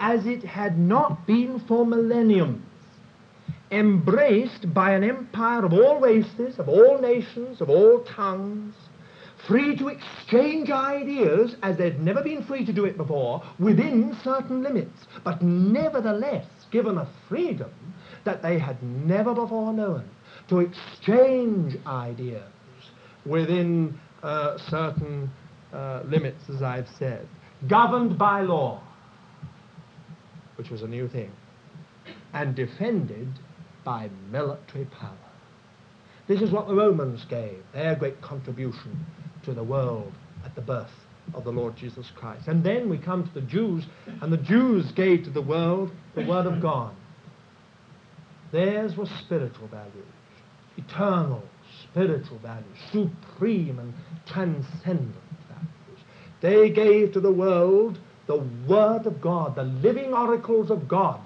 as 0.00 0.26
it 0.26 0.42
had 0.42 0.78
not 0.78 1.26
been 1.26 1.60
for 1.68 1.86
millenniums, 1.86 2.64
embraced 3.70 4.72
by 4.74 4.92
an 4.92 5.04
empire 5.04 5.64
of 5.64 5.72
all 5.72 6.00
races, 6.00 6.58
of 6.58 6.68
all 6.68 6.98
nations, 7.00 7.60
of 7.60 7.70
all 7.70 8.04
tongues, 8.16 8.74
free 9.46 9.76
to 9.76 9.88
exchange 9.88 10.70
ideas 10.70 11.54
as 11.62 11.78
they'd 11.78 12.00
never 12.00 12.22
been 12.22 12.44
free 12.44 12.64
to 12.66 12.72
do 12.72 12.84
it 12.84 12.96
before, 12.96 13.42
within 13.58 14.16
certain 14.22 14.62
limits, 14.62 15.06
but 15.24 15.42
nevertheless 15.42 16.46
given 16.70 16.98
a 16.98 17.08
freedom 17.28 17.70
that 18.24 18.42
they 18.42 18.58
had 18.58 18.82
never 18.82 19.34
before 19.34 19.72
known 19.72 20.08
to 20.48 20.60
exchange 20.60 21.76
ideas 21.86 22.50
within 23.24 23.98
uh, 24.22 24.58
certain 24.68 25.30
uh, 25.72 26.02
limits, 26.04 26.42
as 26.54 26.62
I've 26.62 26.88
said, 26.98 27.26
governed 27.68 28.18
by 28.18 28.42
law, 28.42 28.82
which 30.56 30.70
was 30.70 30.82
a 30.82 30.88
new 30.88 31.08
thing, 31.08 31.30
and 32.32 32.54
defended 32.54 33.28
by 33.84 34.10
military 34.30 34.84
power. 34.86 35.16
This 36.26 36.42
is 36.42 36.50
what 36.50 36.68
the 36.68 36.74
Romans 36.74 37.24
gave, 37.28 37.58
their 37.72 37.96
great 37.96 38.20
contribution 38.20 39.04
to 39.44 39.52
the 39.52 39.64
world 39.64 40.12
at 40.44 40.54
the 40.54 40.60
birth 40.60 40.90
of 41.34 41.44
the 41.44 41.50
Lord 41.50 41.76
Jesus 41.76 42.10
Christ. 42.14 42.48
And 42.48 42.62
then 42.62 42.88
we 42.88 42.98
come 42.98 43.26
to 43.26 43.34
the 43.34 43.46
Jews, 43.46 43.84
and 44.20 44.32
the 44.32 44.36
Jews 44.36 44.90
gave 44.92 45.24
to 45.24 45.30
the 45.30 45.42
world 45.42 45.90
the 46.14 46.24
Word 46.24 46.46
of 46.46 46.60
God. 46.60 46.94
Theirs 48.52 48.96
was 48.96 49.08
spiritual 49.24 49.68
values, 49.68 49.94
eternal 50.76 51.42
spiritual 51.90 52.38
values, 52.38 52.66
supreme 52.90 53.78
and 53.78 53.94
transcendent 54.26 55.14
values. 55.48 56.04
They 56.40 56.70
gave 56.70 57.12
to 57.12 57.20
the 57.20 57.32
world 57.32 57.98
the 58.26 58.44
Word 58.68 59.06
of 59.06 59.20
God, 59.20 59.56
the 59.56 59.64
living 59.64 60.12
oracles 60.12 60.70
of 60.70 60.88
God 60.88 61.20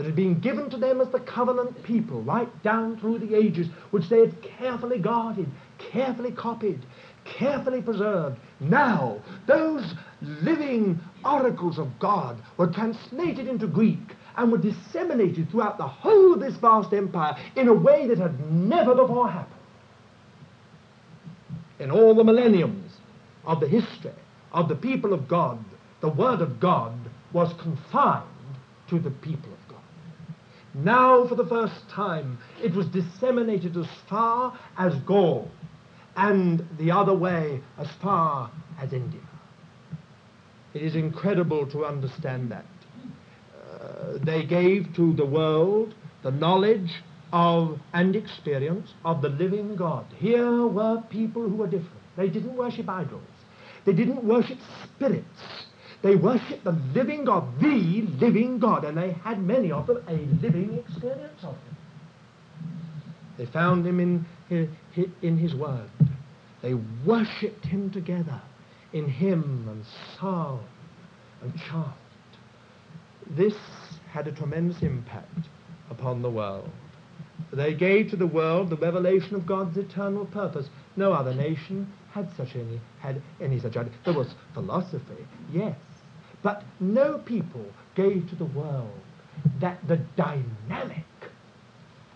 that 0.00 0.06
had 0.06 0.16
been 0.16 0.40
given 0.40 0.70
to 0.70 0.78
them 0.78 0.98
as 1.02 1.10
the 1.10 1.20
covenant 1.20 1.82
people 1.82 2.22
right 2.22 2.62
down 2.62 2.98
through 2.98 3.18
the 3.18 3.34
ages, 3.34 3.66
which 3.90 4.08
they 4.08 4.20
had 4.20 4.42
carefully 4.42 4.98
guarded, 4.98 5.46
carefully 5.76 6.32
copied, 6.32 6.80
carefully 7.26 7.82
preserved. 7.82 8.38
Now, 8.60 9.18
those 9.46 9.92
living 10.22 10.98
oracles 11.22 11.78
of 11.78 11.98
God 11.98 12.38
were 12.56 12.68
translated 12.68 13.46
into 13.46 13.66
Greek 13.66 13.98
and 14.38 14.50
were 14.50 14.56
disseminated 14.56 15.50
throughout 15.50 15.76
the 15.76 15.86
whole 15.86 16.32
of 16.32 16.40
this 16.40 16.56
vast 16.56 16.94
empire 16.94 17.36
in 17.54 17.68
a 17.68 17.74
way 17.74 18.06
that 18.06 18.16
had 18.16 18.50
never 18.50 18.94
before 18.94 19.28
happened. 19.28 19.60
In 21.78 21.90
all 21.90 22.14
the 22.14 22.24
millenniums 22.24 22.90
of 23.44 23.60
the 23.60 23.68
history 23.68 24.12
of 24.50 24.70
the 24.70 24.76
people 24.76 25.12
of 25.12 25.28
God, 25.28 25.62
the 26.00 26.08
Word 26.08 26.40
of 26.40 26.58
God 26.58 26.94
was 27.34 27.52
confined 27.60 28.24
to 28.88 28.98
the 28.98 29.10
people. 29.10 29.50
Now, 30.74 31.26
for 31.26 31.34
the 31.34 31.46
first 31.46 31.88
time, 31.88 32.38
it 32.62 32.74
was 32.74 32.86
disseminated 32.86 33.76
as 33.76 33.88
far 34.08 34.58
as 34.78 34.94
Gaul 35.06 35.50
and 36.16 36.66
the 36.78 36.90
other 36.90 37.14
way 37.14 37.60
as 37.78 37.88
far 38.00 38.50
as 38.80 38.92
India. 38.92 39.20
It 40.74 40.82
is 40.82 40.94
incredible 40.94 41.66
to 41.70 41.84
understand 41.84 42.52
that. 42.52 42.64
Uh, 43.80 44.18
they 44.24 44.44
gave 44.44 44.94
to 44.94 45.12
the 45.14 45.26
world 45.26 45.94
the 46.22 46.30
knowledge 46.30 47.02
of 47.32 47.78
and 47.92 48.14
experience 48.14 48.92
of 49.04 49.22
the 49.22 49.28
living 49.28 49.76
God. 49.76 50.06
Here 50.16 50.66
were 50.66 51.02
people 51.10 51.48
who 51.48 51.56
were 51.56 51.66
different. 51.66 52.00
They 52.16 52.28
didn't 52.28 52.56
worship 52.56 52.88
idols. 52.88 53.22
They 53.84 53.92
didn't 53.92 54.22
worship 54.22 54.58
spirits. 54.84 55.26
They 56.02 56.16
worshiped 56.16 56.64
the 56.64 56.72
living 56.72 57.24
God, 57.24 57.60
the 57.60 58.02
living 58.18 58.58
God, 58.58 58.84
and 58.84 58.96
they 58.96 59.12
had 59.12 59.42
many 59.42 59.70
of 59.70 59.86
them 59.86 60.02
a 60.08 60.14
living 60.42 60.78
experience 60.78 61.42
of 61.42 61.54
Him. 61.54 61.76
They 63.36 63.46
found 63.46 63.86
Him 63.86 64.00
in 64.00 64.26
in 64.50 65.38
his 65.38 65.54
Word. 65.54 65.88
They 66.62 66.74
worshipped 66.74 67.64
Him 67.66 67.90
together 67.90 68.40
in 68.92 69.08
hymn 69.08 69.66
and 69.68 69.84
psalm 70.18 70.60
and 71.42 71.54
chant. 71.56 71.94
This 73.36 73.54
had 74.10 74.26
a 74.26 74.32
tremendous 74.32 74.82
impact 74.82 75.48
upon 75.90 76.22
the 76.22 76.30
world. 76.30 76.68
They 77.52 77.74
gave 77.74 78.10
to 78.10 78.16
the 78.16 78.26
world 78.26 78.70
the 78.70 78.76
revelation 78.76 79.34
of 79.34 79.46
God's 79.46 79.76
eternal 79.76 80.26
purpose. 80.26 80.68
No 80.96 81.12
other 81.12 81.34
nation 81.34 81.92
had 82.12 82.28
such 82.36 82.54
any 82.56 82.80
had 82.98 83.22
any 83.40 83.60
such 83.60 83.76
idea. 83.76 83.92
There 84.04 84.14
was 84.14 84.34
philosophy, 84.52 85.26
yes, 85.52 85.76
but 86.42 86.64
no 86.78 87.18
people 87.18 87.64
gave 87.94 88.28
to 88.30 88.36
the 88.36 88.46
world 88.46 89.00
that 89.60 89.78
the 89.88 89.96
dynamic 90.16 91.04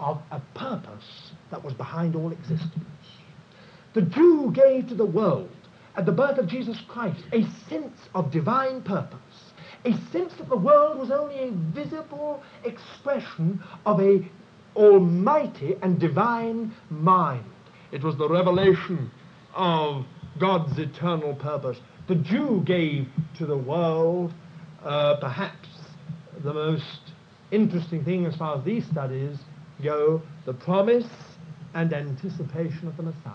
of 0.00 0.20
a 0.30 0.40
purpose 0.54 1.32
that 1.50 1.62
was 1.62 1.74
behind 1.74 2.16
all 2.16 2.32
existence. 2.32 2.84
The 3.94 4.02
Jew 4.02 4.50
gave 4.52 4.88
to 4.88 4.94
the 4.94 5.04
world 5.04 5.50
at 5.96 6.06
the 6.06 6.12
birth 6.12 6.38
of 6.38 6.48
Jesus 6.48 6.78
Christ 6.88 7.22
a 7.32 7.44
sense 7.68 7.96
of 8.14 8.32
divine 8.32 8.82
purpose, 8.82 9.52
a 9.84 9.92
sense 10.10 10.34
that 10.34 10.48
the 10.48 10.56
world 10.56 10.98
was 10.98 11.10
only 11.10 11.38
a 11.38 11.50
visible 11.50 12.42
expression 12.64 13.62
of 13.86 14.00
a 14.00 14.28
almighty 14.74 15.76
and 15.82 16.00
divine 16.00 16.74
mind. 16.90 17.44
It 17.92 18.02
was 18.02 18.16
the 18.16 18.28
revelation 18.28 19.10
of 19.54 20.04
God's 20.40 20.76
eternal 20.78 21.34
purpose. 21.34 21.78
The 22.06 22.16
Jew 22.16 22.62
gave 22.66 23.08
to 23.38 23.46
the 23.46 23.56
world 23.56 24.34
uh, 24.84 25.16
perhaps 25.16 25.68
the 26.42 26.52
most 26.52 27.00
interesting 27.50 28.04
thing 28.04 28.26
as 28.26 28.36
far 28.36 28.58
as 28.58 28.64
these 28.64 28.84
studies 28.86 29.38
go 29.82 30.20
the 30.44 30.52
promise 30.52 31.06
and 31.72 31.92
anticipation 31.94 32.88
of 32.88 32.96
the 32.98 33.04
Messiah. 33.04 33.32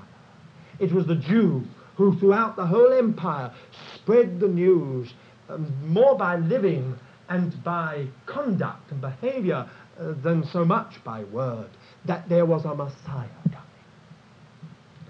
It 0.77 0.91
was 0.91 1.07
the 1.07 1.15
Jew 1.15 1.63
who, 1.95 2.17
throughout 2.19 2.55
the 2.55 2.65
whole 2.65 2.93
empire, 2.93 3.51
spread 3.95 4.39
the 4.39 4.47
news 4.47 5.13
um, 5.49 5.73
more 5.83 6.15
by 6.15 6.37
living 6.37 6.95
and 7.27 7.63
by 7.63 8.05
conduct 8.27 8.91
and 8.91 9.01
behavior 9.01 9.67
uh, 9.99 10.13
than 10.23 10.45
so 10.45 10.63
much 10.63 11.03
by 11.03 11.23
word, 11.25 11.69
that 12.05 12.29
there 12.29 12.45
was 12.45 12.65
a 12.65 12.75
Messiah 12.75 13.27
coming. 13.45 13.59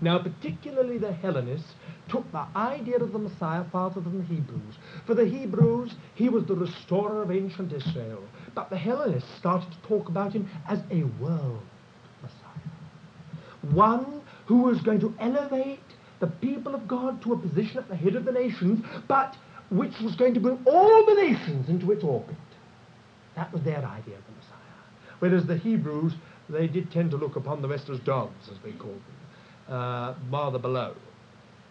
Now, 0.02 0.19
particularly 0.19 0.98
the 0.98 1.11
Hellenists 1.11 1.73
took 2.10 2.30
the 2.31 2.45
idea 2.56 2.98
of 2.98 3.11
the 3.14 3.19
Messiah 3.19 3.64
farther 3.72 4.02
than 4.02 4.19
the 4.19 4.23
Hebrews. 4.26 4.76
For 5.06 5.14
the 5.14 5.26
Hebrews, 5.26 5.94
he 6.15 6.30
was 6.30 6.45
the 6.45 6.56
restorer 6.56 7.22
of 7.22 7.31
ancient 7.31 7.72
Israel. 7.72 8.23
But 8.56 8.69
the 8.69 8.77
Hellenists 8.77 9.30
started 9.38 9.72
to 9.72 9.88
talk 9.88 10.10
about 10.10 10.34
him 10.34 10.49
as 10.68 10.80
a 10.91 11.03
world 11.22 11.61
Messiah. 12.22 13.73
One 13.73 14.22
who 14.45 14.64
was 14.64 14.81
going 14.81 14.99
to 15.02 15.14
elevate 15.19 15.80
the 16.19 16.27
people 16.27 16.76
of 16.76 16.88
God 16.88 17.22
to 17.22 17.34
a 17.34 17.38
position 17.38 17.77
at 17.77 17.88
the 17.88 17.95
head 17.95 18.15
of 18.15 18.26
the 18.26 18.31
nations, 18.31 18.86
but 19.07 19.38
which 19.69 19.99
was 19.99 20.15
going 20.15 20.34
to 20.34 20.40
bring 20.40 20.60
all 20.65 21.06
the 21.06 21.14
nations 21.14 21.69
into 21.69 21.91
its 21.91 22.03
orbit. 22.03 22.36
That 23.36 23.53
was 23.53 23.61
their 23.64 23.77
idea 23.77 24.18
of 24.18 24.26
the 24.26 24.31
Messiah. 24.38 25.19
Whereas 25.19 25.45
the 25.45 25.57
Hebrews, 25.57 26.14
they 26.49 26.68
did 26.68 26.91
tend 26.91 27.11
to 27.11 27.18
look 27.18 27.36
upon 27.36 27.61
the 27.61 27.68
rest 27.68 27.90
as 27.90 27.99
dogs, 27.99 28.49
as 28.52 28.57
they 28.64 28.72
called 28.72 29.02
them, 29.68 29.76
uh, 29.76 30.14
rather 30.31 30.60
below. 30.60 30.95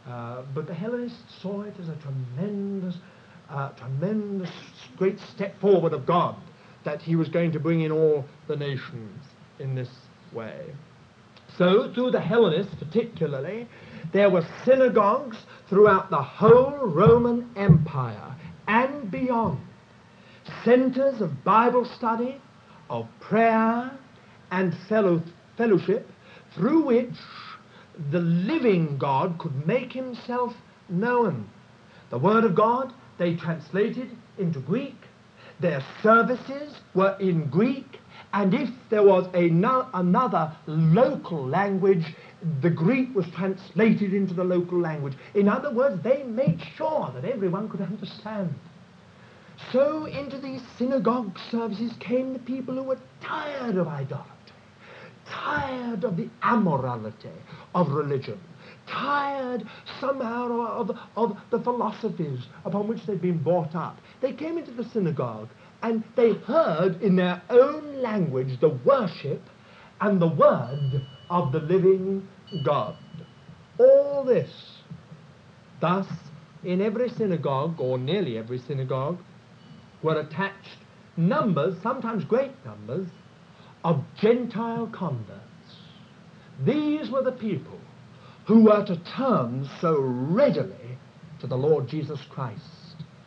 Uh, 0.08 0.42
but 0.54 0.66
the 0.66 0.74
Hellenists 0.74 1.40
saw 1.42 1.62
it 1.62 1.74
as 1.80 1.88
a 1.88 1.96
tremendous, 1.96 2.96
uh, 3.50 3.70
tremendous, 3.70 4.50
great 4.96 5.18
step 5.34 5.58
forward 5.60 5.92
of 5.92 6.06
God 6.06 6.34
that 6.84 7.02
he 7.02 7.14
was 7.14 7.28
going 7.28 7.52
to 7.52 7.60
bring 7.60 7.82
in 7.82 7.92
all 7.92 8.24
the 8.46 8.56
nations 8.56 9.22
in 9.58 9.74
this 9.74 9.90
way. 10.32 10.72
So, 11.58 11.92
through 11.92 12.12
the 12.12 12.20
Hellenists 12.20 12.74
particularly, 12.78 13.68
there 14.12 14.30
were 14.30 14.46
synagogues 14.64 15.36
throughout 15.68 16.08
the 16.08 16.22
whole 16.22 16.76
Roman 16.78 17.50
Empire 17.56 18.34
and 18.66 19.10
beyond, 19.10 19.60
centers 20.64 21.20
of 21.20 21.44
Bible 21.44 21.84
study, 21.84 22.40
of 22.88 23.06
prayer, 23.20 23.90
and 24.50 24.74
fellow, 24.88 25.22
fellowship 25.56 26.08
through 26.54 26.84
which 26.86 27.14
the 28.10 28.20
living 28.20 28.96
God 28.98 29.38
could 29.38 29.66
make 29.66 29.92
himself 29.92 30.54
known. 30.88 31.48
The 32.10 32.18
Word 32.18 32.44
of 32.44 32.54
God 32.54 32.92
they 33.18 33.34
translated 33.34 34.10
into 34.38 34.60
Greek. 34.60 34.94
Their 35.60 35.84
services 36.02 36.78
were 36.94 37.16
in 37.18 37.50
Greek. 37.50 37.98
And 38.32 38.54
if 38.54 38.68
there 38.90 39.02
was 39.02 39.28
a 39.34 39.48
no, 39.48 39.88
another 39.94 40.54
local 40.66 41.44
language, 41.44 42.04
the 42.62 42.70
Greek 42.70 43.14
was 43.14 43.26
translated 43.34 44.14
into 44.14 44.34
the 44.34 44.44
local 44.44 44.78
language. 44.78 45.14
In 45.34 45.48
other 45.48 45.72
words, 45.72 46.02
they 46.02 46.22
made 46.22 46.60
sure 46.76 47.10
that 47.14 47.24
everyone 47.24 47.68
could 47.68 47.80
understand. 47.80 48.54
So 49.72 50.04
into 50.04 50.38
these 50.38 50.62
synagogue 50.76 51.36
services 51.50 51.92
came 51.98 52.32
the 52.32 52.38
people 52.38 52.74
who 52.74 52.84
were 52.84 52.98
tired 53.20 53.76
of 53.76 53.88
idolatry 53.88 54.37
tired 55.30 56.04
of 56.04 56.16
the 56.16 56.28
amorality 56.42 57.32
of 57.74 57.88
religion, 57.90 58.40
tired 58.86 59.64
somehow 60.00 60.80
of, 60.80 60.90
of 61.16 61.36
the 61.50 61.60
philosophies 61.60 62.40
upon 62.64 62.88
which 62.88 63.04
they'd 63.06 63.22
been 63.22 63.42
brought 63.42 63.74
up. 63.74 63.98
They 64.20 64.32
came 64.32 64.58
into 64.58 64.72
the 64.72 64.84
synagogue 64.84 65.48
and 65.82 66.02
they 66.16 66.32
heard 66.32 67.00
in 67.02 67.16
their 67.16 67.40
own 67.50 68.02
language 68.02 68.58
the 68.60 68.70
worship 68.84 69.42
and 70.00 70.20
the 70.20 70.28
word 70.28 71.02
of 71.30 71.52
the 71.52 71.60
living 71.60 72.26
God. 72.64 72.96
All 73.78 74.24
this, 74.24 74.50
thus, 75.80 76.06
in 76.64 76.80
every 76.82 77.08
synagogue, 77.10 77.80
or 77.80 77.98
nearly 77.98 78.38
every 78.38 78.58
synagogue, 78.58 79.18
were 80.02 80.18
attached 80.18 80.78
numbers, 81.16 81.76
sometimes 81.82 82.24
great 82.24 82.52
numbers, 82.64 83.08
of 83.88 84.04
Gentile 84.20 84.86
converts. 84.94 85.40
These 86.66 87.10
were 87.10 87.22
the 87.22 87.32
people 87.32 87.80
who 88.46 88.64
were 88.64 88.84
to 88.84 89.00
turn 89.16 89.66
so 89.80 89.98
readily 89.98 90.98
to 91.40 91.46
the 91.46 91.56
Lord 91.56 91.88
Jesus 91.88 92.20
Christ 92.28 92.62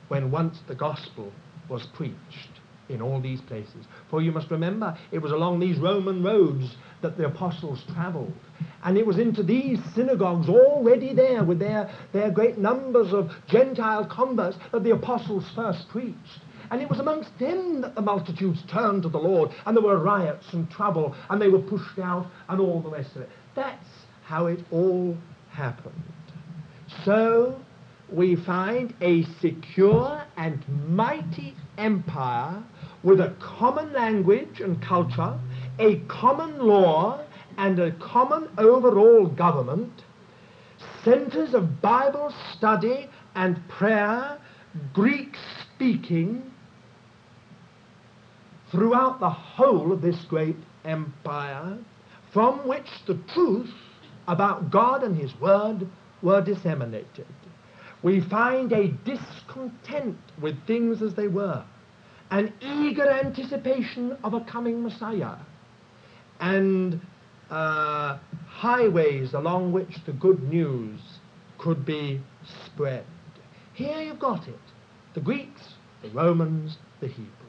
when 0.09 0.29
once 0.29 0.59
the 0.67 0.75
gospel 0.75 1.31
was 1.67 1.87
preached 1.95 2.59
in 2.89 3.01
all 3.01 3.19
these 3.19 3.41
places. 3.41 3.87
For 4.11 4.21
you 4.21 4.31
must 4.31 4.51
remember, 4.51 4.95
it 5.11 5.17
was 5.17 5.31
along 5.31 5.59
these 5.59 5.79
Roman 5.79 6.21
roads 6.21 6.75
that 7.01 7.17
the 7.17 7.25
apostles 7.25 7.83
traveled. 7.95 8.31
And 8.83 8.99
it 8.99 9.07
was 9.07 9.17
into 9.17 9.41
these 9.41 9.79
synagogues 9.95 10.47
already 10.47 11.15
there 11.15 11.43
with 11.43 11.57
their, 11.57 11.89
their 12.13 12.29
great 12.29 12.59
numbers 12.59 13.13
of 13.13 13.31
Gentile 13.47 14.05
converts 14.05 14.57
that 14.71 14.83
the 14.83 14.91
apostles 14.91 15.49
first 15.55 15.89
preached. 15.89 16.41
And 16.71 16.81
it 16.81 16.89
was 16.89 16.99
amongst 16.99 17.37
them 17.37 17.81
that 17.81 17.95
the 17.95 18.01
multitudes 18.01 18.63
turned 18.71 19.03
to 19.03 19.09
the 19.09 19.17
Lord, 19.19 19.51
and 19.65 19.75
there 19.75 19.83
were 19.83 19.99
riots 19.99 20.45
and 20.53 20.71
trouble, 20.71 21.13
and 21.29 21.41
they 21.41 21.49
were 21.49 21.59
pushed 21.59 21.99
out, 21.99 22.27
and 22.47 22.61
all 22.61 22.81
the 22.81 22.89
rest 22.89 23.13
of 23.15 23.23
it. 23.23 23.29
That's 23.55 23.85
how 24.23 24.45
it 24.45 24.63
all 24.71 25.17
happened. 25.49 26.01
So 27.03 27.59
we 28.09 28.37
find 28.37 28.93
a 29.01 29.23
secure 29.41 30.23
and 30.37 30.63
mighty 30.87 31.55
empire 31.77 32.63
with 33.03 33.19
a 33.19 33.35
common 33.41 33.91
language 33.91 34.61
and 34.61 34.81
culture, 34.81 35.37
a 35.77 35.97
common 36.07 36.59
law, 36.59 37.25
and 37.57 37.79
a 37.79 37.91
common 37.93 38.47
overall 38.57 39.27
government, 39.27 40.03
centers 41.03 41.53
of 41.53 41.81
Bible 41.81 42.33
study 42.55 43.09
and 43.35 43.67
prayer, 43.67 44.39
Greek 44.93 45.35
speaking, 45.75 46.50
throughout 48.71 49.19
the 49.19 49.29
whole 49.29 49.91
of 49.91 50.01
this 50.01 50.19
great 50.25 50.55
empire, 50.85 51.77
from 52.31 52.67
which 52.67 52.87
the 53.05 53.19
truth 53.33 53.69
about 54.27 54.71
God 54.71 55.03
and 55.03 55.15
His 55.15 55.37
Word 55.39 55.87
were 56.21 56.41
disseminated. 56.41 57.27
We 58.01 58.21
find 58.21 58.71
a 58.71 58.87
discontent 58.87 60.17
with 60.41 60.65
things 60.65 61.01
as 61.01 61.13
they 61.13 61.27
were, 61.27 61.63
an 62.31 62.53
eager 62.61 63.07
anticipation 63.07 64.17
of 64.23 64.33
a 64.33 64.41
coming 64.41 64.81
Messiah, 64.81 65.35
and 66.39 66.99
uh, 67.49 68.17
highways 68.47 69.33
along 69.33 69.73
which 69.73 69.97
the 70.05 70.13
good 70.13 70.41
news 70.49 70.99
could 71.57 71.85
be 71.85 72.21
spread. 72.65 73.05
Here 73.73 74.01
you've 74.01 74.19
got 74.19 74.47
it 74.47 74.59
the 75.13 75.19
Greeks, 75.19 75.61
the 76.01 76.09
Romans, 76.09 76.77
the 77.01 77.07
Hebrews 77.07 77.40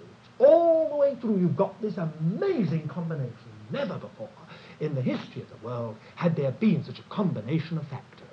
all 0.44 0.88
the 0.88 0.96
way 0.96 1.16
through, 1.20 1.38
you've 1.38 1.56
got 1.56 1.80
this 1.80 1.96
amazing 1.96 2.88
combination. 2.88 3.32
Never 3.70 3.94
before 3.94 4.28
in 4.80 4.94
the 4.94 5.02
history 5.02 5.42
of 5.42 5.48
the 5.48 5.66
world 5.66 5.96
had 6.16 6.36
there 6.36 6.50
been 6.50 6.84
such 6.84 6.98
a 6.98 7.02
combination 7.04 7.78
of 7.78 7.86
factors. 7.88 8.28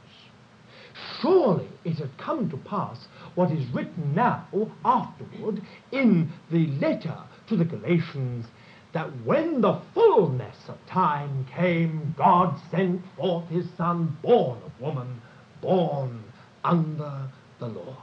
Surely 1.22 1.68
it 1.86 1.98
had 1.98 2.18
come 2.18 2.50
to 2.50 2.58
pass 2.58 3.08
what 3.36 3.52
is 3.52 3.66
written 3.70 4.16
now, 4.16 4.48
afterward, 4.84 5.62
in 5.92 6.32
the 6.52 6.68
letter 6.80 7.18
to 7.48 7.56
the 7.56 7.64
Galatians, 7.64 8.48
that 8.92 9.08
when 9.24 9.62
the 9.62 9.80
fullness 9.94 10.58
of 10.68 10.78
time 10.88 11.46
came, 11.46 12.16
God 12.18 12.60
sent 12.72 13.02
forth 13.16 13.48
his 13.48 13.70
Son, 13.78 14.18
born 14.24 14.58
of 14.66 14.82
woman, 14.82 15.22
born 15.62 16.24
under 16.64 17.30
the 17.60 17.68
law. 17.68 17.98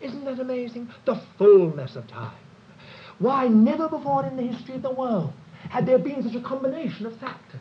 Isn't 0.00 0.24
that 0.24 0.38
amazing? 0.38 0.88
The 1.04 1.20
fullness 1.36 1.96
of 1.96 2.06
time. 2.06 2.45
Why, 3.18 3.48
never 3.48 3.88
before 3.88 4.26
in 4.26 4.36
the 4.36 4.42
history 4.42 4.74
of 4.74 4.82
the 4.82 4.90
world 4.90 5.32
had 5.70 5.86
there 5.86 5.98
been 5.98 6.22
such 6.22 6.34
a 6.34 6.40
combination 6.40 7.06
of 7.06 7.16
factors. 7.18 7.60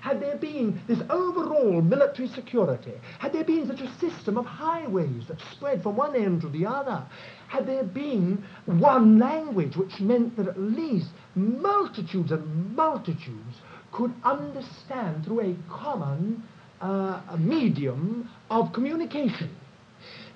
Had 0.00 0.20
there 0.20 0.36
been 0.36 0.80
this 0.88 1.00
overall 1.10 1.80
military 1.80 2.26
security, 2.28 2.92
had 3.20 3.32
there 3.32 3.44
been 3.44 3.68
such 3.68 3.80
a 3.80 3.98
system 3.98 4.36
of 4.36 4.44
highways 4.44 5.28
that 5.28 5.40
spread 5.52 5.82
from 5.82 5.96
one 5.96 6.16
end 6.16 6.40
to 6.40 6.48
the 6.48 6.66
other, 6.66 7.04
had 7.46 7.66
there 7.66 7.84
been 7.84 8.44
one 8.66 9.20
language 9.20 9.76
which 9.76 10.00
meant 10.00 10.36
that 10.36 10.48
at 10.48 10.58
least 10.58 11.10
multitudes 11.36 12.32
and 12.32 12.74
multitudes 12.74 13.60
could 13.92 14.12
understand 14.24 15.24
through 15.24 15.40
a 15.40 15.56
common 15.70 16.42
uh, 16.80 17.20
medium 17.38 18.28
of 18.50 18.72
communication. 18.72 19.50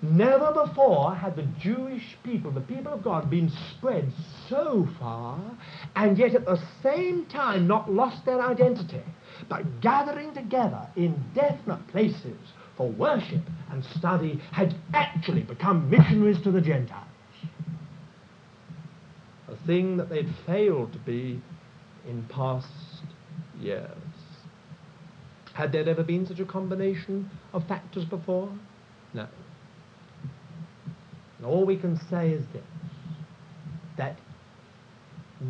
Never 0.02 0.52
before 0.52 1.14
had 1.14 1.36
the 1.36 1.48
Jewish 1.58 2.16
people, 2.22 2.50
the 2.50 2.60
people 2.60 2.92
of 2.92 3.02
God, 3.02 3.30
been 3.30 3.50
spread 3.70 4.12
so 4.48 4.86
far 4.98 5.40
and 5.94 6.18
yet 6.18 6.34
at 6.34 6.44
the 6.44 6.60
same 6.82 7.24
time 7.26 7.66
not 7.66 7.90
lost 7.90 8.24
their 8.26 8.40
identity, 8.40 9.02
but 9.48 9.80
gathering 9.80 10.34
together 10.34 10.86
in 10.96 11.24
definite 11.34 11.86
places 11.88 12.36
for 12.76 12.90
worship 12.90 13.40
and 13.70 13.82
study 13.96 14.40
had 14.52 14.74
actually 14.92 15.42
become 15.42 15.88
missionaries 15.88 16.40
to 16.42 16.50
the 16.50 16.60
Gentiles. 16.60 17.04
A 19.48 19.56
thing 19.66 19.96
that 19.96 20.10
they'd 20.10 20.28
failed 20.44 20.92
to 20.92 20.98
be 20.98 21.40
in 22.06 22.22
past 22.28 22.68
years. 23.58 23.90
Had 25.54 25.72
there 25.72 25.88
ever 25.88 26.04
been 26.04 26.26
such 26.26 26.38
a 26.38 26.44
combination 26.44 27.30
of 27.54 27.66
factors 27.66 28.04
before? 28.04 28.50
No. 29.14 29.26
And 31.38 31.46
all 31.46 31.64
we 31.64 31.76
can 31.76 31.98
say 32.10 32.30
is 32.30 32.44
this 32.52 32.62
that 33.96 34.16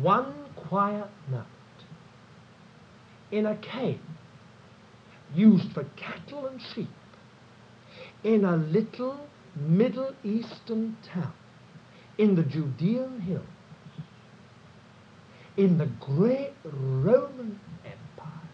one 0.01 0.33
quiet 0.55 1.09
night 1.29 1.45
in 3.31 3.45
a 3.45 3.55
cave 3.57 3.99
used 5.35 5.71
for 5.73 5.83
cattle 5.95 6.47
and 6.47 6.61
sheep 6.73 6.87
in 8.23 8.45
a 8.45 8.55
little 8.55 9.19
Middle 9.55 10.13
Eastern 10.23 10.95
town 11.13 11.33
in 12.17 12.35
the 12.35 12.43
Judean 12.43 13.21
hills 13.21 13.43
in 15.57 15.77
the 15.77 15.87
great 15.99 16.53
Roman 16.63 17.59
Empire 17.83 18.49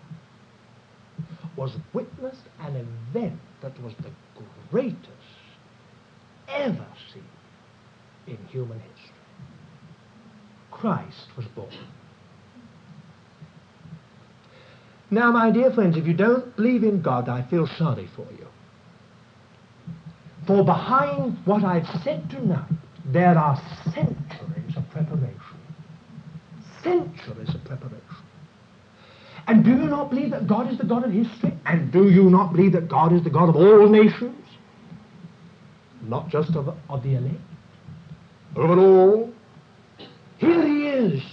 was 1.55 1.72
witnessed 1.93 2.47
an 2.61 2.76
event 2.76 3.39
that 3.61 3.80
was 3.84 3.93
the 4.01 4.11
greatest 4.72 5.22
ever 6.53 6.88
seen 7.13 7.23
in 8.27 8.38
human 8.47 8.80
history. 8.80 9.15
Christ 10.71 11.27
was 11.38 11.45
born. 11.55 11.69
Now, 15.11 15.31
my 15.31 15.51
dear 15.51 15.71
friends, 15.71 15.95
if 15.95 16.07
you 16.07 16.13
don't 16.13 16.55
believe 16.55 16.84
in 16.84 17.01
God, 17.01 17.30
I 17.30 17.43
feel 17.49 17.67
sorry 17.77 18.09
for 18.15 18.27
you. 18.31 18.47
For 20.47 20.65
behind 20.65 21.38
what 21.45 21.63
I've 21.63 21.88
said 22.03 22.30
tonight, 22.30 22.71
there 23.05 23.38
are 23.38 23.61
centuries 23.93 24.75
of 24.75 24.89
preparation. 24.89 25.38
Centuries 26.81 27.53
of 27.53 27.63
preparation. 27.63 27.99
And 29.47 29.63
do 29.63 29.71
you 29.71 29.88
not 29.88 30.09
believe 30.09 30.31
that 30.31 30.47
God 30.47 30.71
is 30.71 30.77
the 30.77 30.85
God 30.85 31.03
of 31.05 31.11
history? 31.11 31.53
And 31.65 31.91
do 31.91 32.09
you 32.09 32.30
not 32.30 32.53
believe 32.53 32.71
that 32.73 32.88
God 32.88 33.13
is 33.13 33.23
the 33.23 33.30
God 33.30 33.49
of 33.49 33.55
all 33.55 33.88
nations? 33.88 34.42
Not 36.03 36.30
just 36.30 36.55
of, 36.55 36.75
of 36.89 37.03
the 37.03 37.15
elect. 37.15 37.35
Of 38.55 38.69
it 38.71 38.77
all. 38.77 39.31
Here 40.38 40.67
he 40.67 40.88
is, 40.88 41.23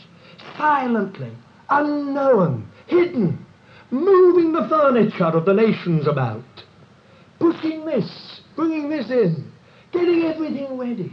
silently, 0.57 1.33
unknown, 1.69 2.71
hidden, 2.87 3.45
moving 3.91 4.53
the 4.53 4.69
furniture 4.69 5.25
of 5.25 5.45
the 5.45 5.53
nations 5.53 6.07
about, 6.07 6.45
pushing 7.39 7.85
this, 7.85 8.41
bringing 8.55 8.89
this 8.89 9.11
in, 9.11 9.51
getting 9.93 10.23
everything 10.23 10.79
ready, 10.79 11.13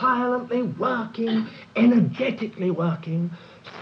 silently 0.00 0.62
working, 0.62 1.46
energetically 1.76 2.70
working, 2.70 3.30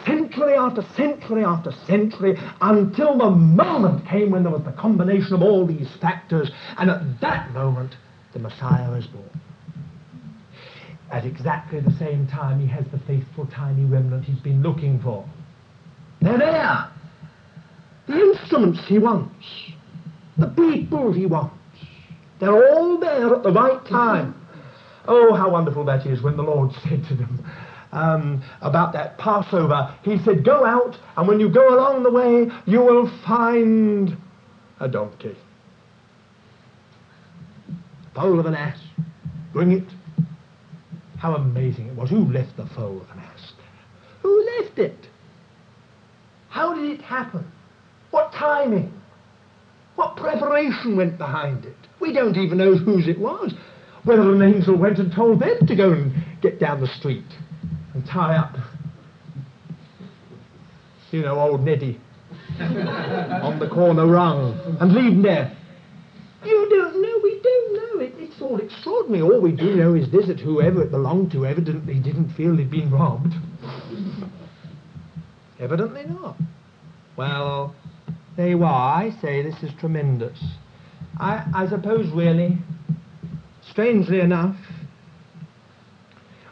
century 0.05 0.55
after 0.55 0.83
century 0.97 1.45
after 1.45 1.71
century, 1.87 2.37
until 2.61 3.17
the 3.17 3.31
moment 3.31 4.07
came 4.09 4.31
when 4.31 4.43
there 4.43 4.53
was 4.53 4.65
the 4.65 4.73
combination 4.73 5.35
of 5.35 5.43
all 5.43 5.65
these 5.65 5.89
factors, 6.01 6.51
and 6.79 6.91
at 6.91 7.21
that 7.21 7.53
moment 7.53 7.95
the 8.35 8.41
Messiah 8.41 8.93
is 8.93 9.07
born. 9.07 9.25
At 11.11 11.25
exactly 11.25 11.81
the 11.81 11.93
same 11.93 12.27
time, 12.27 12.61
he 12.61 12.67
has 12.67 12.85
the 12.93 12.99
faithful 13.07 13.47
tiny 13.47 13.85
remnant 13.85 14.25
he's 14.25 14.41
been 14.41 14.63
looking 14.63 15.01
for. 15.01 15.25
They're 16.21 16.39
there. 16.39 16.91
The 18.07 18.21
instruments 18.21 18.81
he 18.87 18.99
wants. 18.99 19.47
The 20.37 20.49
people 20.49 21.13
he 21.13 21.27
wants. 21.27 21.57
They're 22.41 22.75
all 22.75 22.99
there 22.99 23.35
at 23.35 23.43
the 23.43 23.53
right 23.53 23.85
time. 23.87 24.35
Oh, 25.07 25.35
how 25.35 25.51
wonderful 25.51 25.85
that 25.85 26.05
is 26.07 26.23
when 26.23 26.37
the 26.37 26.43
Lord 26.43 26.73
said 26.89 27.05
to 27.09 27.15
them 27.15 27.45
um, 27.95 28.43
about 28.61 28.93
that 28.93 29.17
Passover, 29.19 29.95
He 30.03 30.19
said, 30.25 30.45
Go 30.45 30.65
out, 30.65 30.99
and 31.17 31.29
when 31.29 31.41
you 31.41 31.49
go 31.49 31.75
along 31.75 32.03
the 32.03 32.11
way, 32.11 32.51
you 32.67 32.81
will 32.81 33.11
find 33.25 34.17
a 34.81 34.89
donkey. 34.89 35.37
Foal 38.15 38.39
of 38.41 38.47
an 38.47 38.55
ass. 38.55 38.79
Bring 39.53 39.73
it. 39.73 39.89
How 41.19 41.35
amazing 41.35 41.89
it 41.89 41.97
was. 41.97 42.11
Who 42.11 42.31
left 42.33 42.57
the 42.57 42.67
foal 42.67 43.01
of 43.01 43.11
an 43.11 43.19
ass 43.19 43.53
there? 43.57 43.67
Who 44.23 44.47
left 44.59 44.79
it? 44.79 45.09
How 46.49 46.75
did 46.75 46.91
it 46.91 47.03
happen? 47.03 47.51
What 48.11 48.33
timing? 48.33 48.93
What 49.97 50.17
preparation 50.17 50.97
went 50.97 51.19
behind 51.19 51.65
it? 51.65 51.77
We 52.01 52.13
don't 52.13 52.37
even 52.37 52.59
know 52.59 52.77
whose 52.77 53.09
it 53.09 53.19
was. 53.19 53.55
Whether 54.05 54.33
an 54.33 54.43
angel 54.43 54.77
went 54.77 54.99
and 54.99 55.13
told 55.13 55.41
them 55.41 55.67
to 55.67 55.77
go 55.77 55.93
and 55.93 56.13
get 56.43 56.61
down 56.61 56.81
the 56.81 56.89
street 56.89 57.25
and 57.95 58.05
tie 58.07 58.37
up, 58.37 58.55
you 61.11 61.23
know, 61.23 61.41
old 61.41 61.65
Neddy 61.65 61.99
on 62.61 63.59
the 63.59 63.69
corner 63.69 64.07
rung 64.07 64.79
and 64.81 64.93
leave 64.93 65.13
him 65.13 65.23
there. 65.23 65.57
You 66.45 66.51
don't 66.51 66.69
know, 66.69 66.69
we 66.69 66.77
don't 66.77 66.84
all 68.41 68.61
extraordinary. 68.61 69.23
All 69.23 69.41
we 69.41 69.53
do 69.53 69.75
know 69.75 69.95
is 69.95 70.11
this 70.11 70.27
that 70.27 70.41
whoever 70.41 70.83
it 70.83 70.91
belonged 70.91 71.33
to 71.33 71.47
evidently 71.47 71.99
didn't 72.01 72.31
feel 72.35 72.57
he'd 72.57 72.71
been 72.71 72.91
robbed. 72.91 73.35
Evidently 75.61 76.05
not. 76.07 76.37
Well, 77.17 77.75
there 78.37 78.49
you 78.49 78.65
are. 78.65 79.03
I 79.03 79.11
say 79.23 79.43
this 79.43 79.63
is 79.63 79.71
tremendous. 79.79 80.39
I, 81.19 81.47
I 81.55 81.69
suppose, 81.69 82.11
really, 82.13 82.59
strangely 83.71 84.21
enough, 84.21 84.57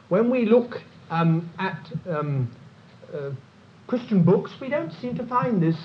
when 0.09 0.31
we 0.31 0.47
look 0.47 0.77
um, 1.11 1.51
at 1.59 1.91
um, 2.09 2.55
uh, 3.13 3.31
Christian 3.87 4.25
books, 4.25 4.53
we 4.61 4.69
don't 4.69 4.93
seem 5.01 5.17
to 5.17 5.27
find 5.27 5.63
this 5.63 5.77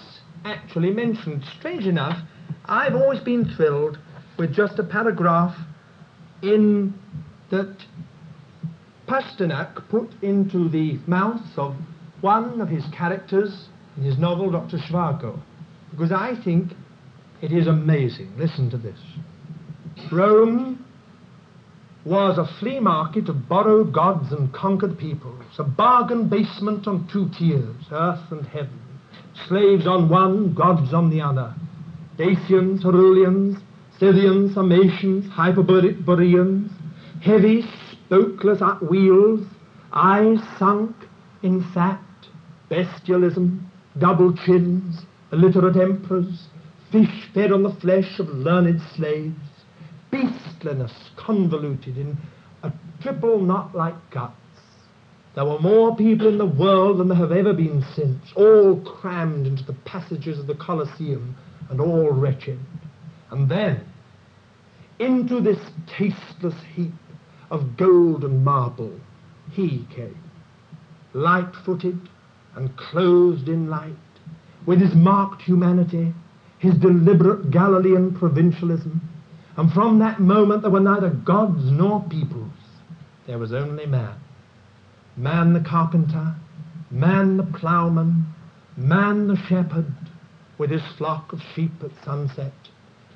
actually 0.46 0.92
mentioned. 0.92 1.44
Strange 1.58 1.86
enough, 1.86 2.18
I've 2.66 2.96
always 2.96 3.20
been 3.22 3.52
thrilled 3.56 3.98
with 4.38 4.54
just 4.54 4.78
a 4.78 4.84
paragraph 4.84 5.58
in 6.42 6.94
that 7.50 7.76
Pasternak 9.08 9.88
put 9.90 10.12
into 10.22 10.70
the 10.70 11.00
mouth 11.08 11.58
of 11.58 11.76
one 12.22 12.60
of 12.62 12.68
his 12.68 12.84
characters 12.96 13.70
in 13.96 14.04
his 14.04 14.18
novel 14.18 14.52
Dr. 14.52 14.78
Zhivago, 14.78 15.40
because 15.92 16.12
I 16.12 16.36
think 16.44 16.74
it 17.42 17.52
is 17.52 17.68
amazing. 17.68 18.34
Listen 18.38 18.70
to 18.72 18.78
this. 18.78 19.00
Rome 20.12 20.86
was 22.06 22.38
a 22.38 22.60
flea 22.60 22.80
market 22.80 23.28
of 23.30 23.50
borrowed 23.50 23.94
gods 23.94 24.32
and 24.32 24.54
conquered 24.54 24.98
peoples, 24.98 25.44
a 25.60 25.64
bargain 25.64 26.30
basement 26.30 26.88
on 26.88 27.08
two 27.12 27.30
tiers, 27.38 27.76
earth 27.92 28.32
and 28.32 28.46
heaven, 28.48 28.80
slaves 29.48 29.86
on 29.86 30.10
one, 30.10 30.54
gods 30.54 30.94
on 30.94 31.10
the 31.10 31.22
other, 31.22 31.54
Dacians, 32.18 32.84
Herulians, 32.84 33.62
Scythians, 34.00 34.54
Sarmatians, 34.54 35.26
Hyperboreans, 35.32 36.72
heavy, 37.22 37.64
spokeless 37.92 38.62
at 38.62 38.88
wheels, 38.88 39.42
eyes 39.92 40.38
sunk 40.60 40.96
in 41.42 41.64
fat, 41.74 42.00
bestialism, 42.70 43.60
double 43.98 44.36
chins, 44.38 45.02
illiterate 45.32 45.78
emperors, 45.78 46.48
fish 46.92 47.28
fed 47.34 47.52
on 47.52 47.64
the 47.64 47.74
flesh 47.82 48.20
of 48.20 48.28
learned 48.30 48.80
slaves, 48.96 49.36
beastliness 50.12 50.94
convoluted 51.16 51.98
in 51.98 52.16
a 52.62 52.72
triple 53.02 53.42
knot 53.42 53.76
like 53.76 53.96
guts. 54.12 54.36
There 55.34 55.46
were 55.46 55.60
more 55.60 55.96
people 55.96 56.28
in 56.28 56.38
the 56.38 56.46
world 56.46 57.00
than 57.00 57.08
there 57.08 57.18
have 57.18 57.32
ever 57.32 57.54
been 57.54 57.84
since, 57.96 58.24
all 58.36 58.80
crammed 58.82 59.48
into 59.48 59.64
the 59.64 59.74
passages 59.86 60.38
of 60.38 60.46
the 60.46 60.56
Colosseum 60.56 61.36
and 61.70 61.82
all 61.82 62.12
wretched. 62.12 62.60
And 63.30 63.50
then, 63.50 63.86
into 65.00 65.42
this 65.42 65.60
tasteless 65.86 66.56
heap 66.76 66.94
of 67.52 67.78
gold 67.78 68.24
and 68.24 68.44
marble, 68.44 69.00
he 69.52 69.86
came, 69.94 70.18
light 71.14 71.54
footed 71.66 72.00
and 72.56 72.76
clothed 72.78 73.48
in 73.48 73.70
light, 73.70 73.96
with 74.66 74.80
his 74.80 74.96
marked 74.96 75.42
humanity, 75.42 76.14
his 76.58 76.76
deliberate 76.76 77.52
Galilean 77.52 78.14
provincialism. 78.16 79.02
And 79.56 79.72
from 79.72 80.00
that 80.00 80.20
moment 80.20 80.62
there 80.62 80.72
were 80.72 80.80
neither 80.80 81.10
gods 81.10 81.72
nor 81.72 82.04
peoples. 82.04 82.52
There 83.26 83.38
was 83.38 83.54
only 83.54 83.86
man. 83.86 84.16
Man 85.16 85.54
the 85.54 85.60
carpenter, 85.60 86.36
man 86.92 87.38
the 87.38 87.44
ploughman, 87.44 88.26
man 88.76 89.28
the 89.28 89.36
shepherd, 89.36 89.94
with 90.58 90.70
his 90.70 90.86
flock 90.98 91.34
of 91.34 91.42
sheep 91.56 91.72
at 91.84 91.92
sunset, 92.04 92.54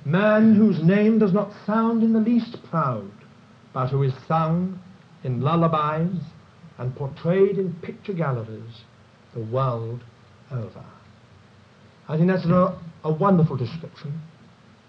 man 0.06 0.56
whose 0.56 0.82
name 0.84 1.20
does 1.20 1.34
not 1.34 1.52
sound 1.66 2.04
in 2.04 2.14
the 2.14 2.20
least 2.20 2.58
proud, 2.70 3.12
but 3.74 3.88
who 3.88 4.04
is 4.04 4.14
sung 4.28 4.80
in 5.24 5.42
lullabies 5.42 6.22
and 6.78 6.96
portrayed 6.96 7.58
in 7.58 7.74
picture 7.76 8.14
galleries 8.14 8.82
the 9.34 9.42
world 9.42 10.02
over. 10.52 10.84
I 12.08 12.18
think 12.18 12.28
that's 12.28 12.46
a, 12.46 12.78
a 13.04 13.12
wonderful 13.12 13.56
description 13.56 14.20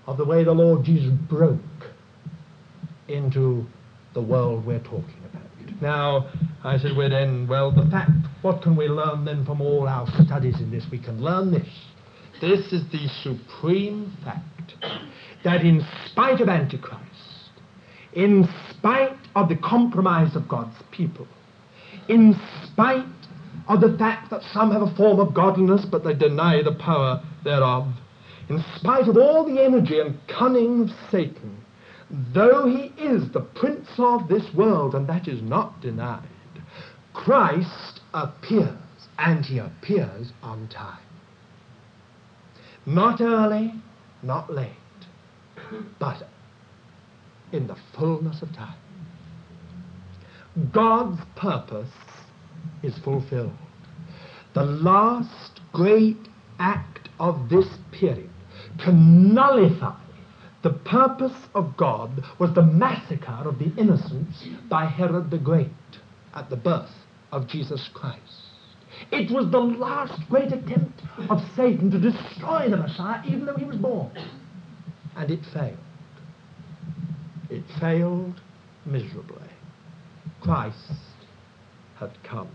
of 0.06 0.16
the 0.16 0.24
way 0.24 0.42
the 0.42 0.52
Lord 0.52 0.84
Jesus 0.84 1.12
broke 1.28 1.60
into 3.08 3.66
the 4.14 4.22
world 4.22 4.66
we're 4.66 4.80
talking 4.80 5.14
about. 5.30 5.80
Now, 5.80 6.30
I 6.64 6.78
said, 6.78 6.96
well 6.96 7.10
then, 7.10 7.46
well, 7.48 7.70
the 7.70 7.88
fact, 7.90 8.10
what 8.42 8.62
can 8.62 8.76
we 8.76 8.88
learn 8.88 9.24
then 9.24 9.44
from 9.44 9.60
all 9.60 9.86
our 9.88 10.06
studies 10.24 10.60
in 10.60 10.70
this? 10.70 10.84
We 10.90 10.98
can 10.98 11.22
learn 11.22 11.50
this. 11.50 11.68
This 12.42 12.72
is 12.72 12.82
the 12.90 13.06
supreme 13.22 14.16
fact 14.24 14.74
that 15.44 15.60
in 15.60 15.86
spite 16.06 16.40
of 16.40 16.48
Antichrist, 16.48 17.52
in 18.14 18.48
spite 18.68 19.16
of 19.36 19.48
the 19.48 19.54
compromise 19.54 20.34
of 20.34 20.48
God's 20.48 20.74
people, 20.90 21.28
in 22.08 22.34
spite 22.64 23.06
of 23.68 23.80
the 23.80 23.96
fact 23.96 24.30
that 24.30 24.42
some 24.52 24.72
have 24.72 24.82
a 24.82 24.92
form 24.96 25.20
of 25.20 25.32
godliness 25.32 25.86
but 25.88 26.02
they 26.02 26.14
deny 26.14 26.64
the 26.64 26.74
power 26.74 27.22
thereof. 27.44 27.86
In 28.48 28.60
spite 28.74 29.06
of 29.06 29.16
all 29.16 29.44
the 29.44 29.62
energy 29.62 30.00
and 30.00 30.18
cunning 30.26 30.82
of 30.82 30.90
Satan, 31.12 31.58
though 32.34 32.66
he 32.66 32.92
is 33.00 33.30
the 33.30 33.46
prince 33.54 33.88
of 33.98 34.26
this 34.26 34.52
world, 34.52 34.96
and 34.96 35.06
that 35.06 35.28
is 35.28 35.40
not 35.42 35.80
denied, 35.80 36.26
Christ 37.14 38.00
appears, 38.12 38.74
and 39.16 39.46
he 39.46 39.58
appears 39.58 40.32
on 40.42 40.66
time. 40.66 40.98
Not 42.86 43.20
early, 43.20 43.74
not 44.22 44.52
late, 44.52 44.70
but 45.98 46.28
in 47.52 47.66
the 47.66 47.76
fullness 47.96 48.42
of 48.42 48.52
time. 48.54 48.76
God's 50.72 51.20
purpose 51.36 51.92
is 52.82 52.98
fulfilled. 52.98 53.52
The 54.54 54.64
last 54.64 55.60
great 55.72 56.28
act 56.58 57.08
of 57.18 57.48
this 57.48 57.68
period 57.92 58.30
to 58.84 58.92
nullify 58.92 59.96
The 60.62 60.70
purpose 60.70 61.36
of 61.54 61.76
God 61.76 62.22
was 62.38 62.54
the 62.54 62.62
massacre 62.62 63.42
of 63.44 63.58
the 63.58 63.72
innocents 63.76 64.46
by 64.68 64.86
Herod 64.86 65.30
the 65.30 65.38
Great 65.38 65.70
at 66.34 66.50
the 66.50 66.56
birth 66.56 66.92
of 67.32 67.48
Jesus 67.48 67.88
Christ. 67.92 68.41
It 69.10 69.30
was 69.30 69.50
the 69.50 69.60
last 69.60 70.28
great 70.28 70.52
attempt 70.52 71.02
of 71.28 71.42
Satan 71.56 71.90
to 71.90 71.98
destroy 71.98 72.68
the 72.68 72.76
Messiah, 72.76 73.22
even 73.26 73.46
though 73.46 73.56
he 73.56 73.64
was 73.64 73.76
born. 73.76 74.10
And 75.16 75.30
it 75.30 75.40
failed. 75.52 75.76
It 77.50 77.64
failed 77.80 78.40
miserably. 78.86 79.48
Christ 80.40 80.92
had 81.98 82.10
come. 82.22 82.48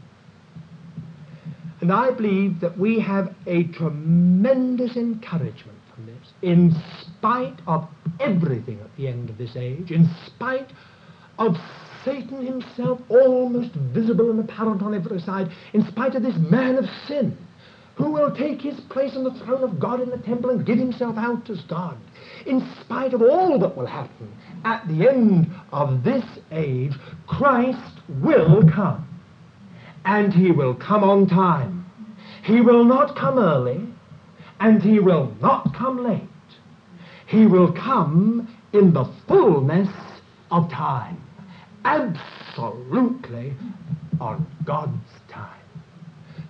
And 1.79 1.91
I 1.91 2.11
believe 2.11 2.59
that 2.61 2.77
we 2.77 2.99
have 2.99 3.35
a 3.45 3.65
tremendous 3.65 4.97
encouragement 4.97 5.77
from 5.93 6.07
this. 6.07 6.33
In 6.41 6.75
spite 7.01 7.59
of 7.67 7.87
everything 8.19 8.79
at 8.79 8.95
the 8.97 9.07
end 9.07 9.29
of 9.29 9.37
this 9.37 9.55
age, 9.55 9.91
in 9.91 10.09
spite 10.25 10.71
of 11.37 11.55
Satan 12.07 12.45
himself 12.45 13.01
almost 13.09 13.73
visible 13.73 14.31
and 14.31 14.39
apparent 14.39 14.81
on 14.81 14.95
every 14.95 15.19
side, 15.19 15.51
in 15.73 15.85
spite 15.87 16.15
of 16.15 16.23
this 16.23 16.37
man 16.37 16.77
of 16.77 16.85
sin, 17.05 17.37
who 17.95 18.11
will 18.11 18.33
take 18.33 18.61
his 18.61 18.79
place 18.89 19.13
on 19.17 19.25
the 19.25 19.43
throne 19.43 19.61
of 19.61 19.77
God 19.77 19.99
in 19.99 20.09
the 20.09 20.17
temple 20.19 20.51
and 20.51 20.65
give 20.65 20.77
himself 20.77 21.17
out 21.17 21.49
as 21.49 21.59
God, 21.63 21.97
in 22.45 22.65
spite 22.79 23.13
of 23.13 23.21
all 23.21 23.59
that 23.59 23.75
will 23.75 23.85
happen 23.85 24.31
at 24.63 24.87
the 24.87 25.09
end 25.09 25.51
of 25.73 26.05
this 26.05 26.23
age, 26.49 26.93
Christ 27.27 27.99
will 28.07 28.63
come. 28.73 29.05
And 30.05 30.33
he 30.33 30.51
will 30.51 30.75
come 30.75 31.03
on 31.03 31.27
time. 31.27 31.85
He 32.41 32.61
will 32.61 32.85
not 32.85 33.17
come 33.17 33.37
early, 33.37 33.85
and 34.61 34.81
he 34.81 34.99
will 34.99 35.35
not 35.41 35.73
come 35.73 36.05
late. 36.05 36.21
He 37.25 37.45
will 37.45 37.73
come 37.73 38.47
in 38.71 38.93
the 38.93 39.11
fullness 39.27 39.89
of 40.49 40.71
time 40.71 41.26
absolutely 41.87 43.53
on 44.19 44.45
God's 44.65 45.09
time. 45.29 45.61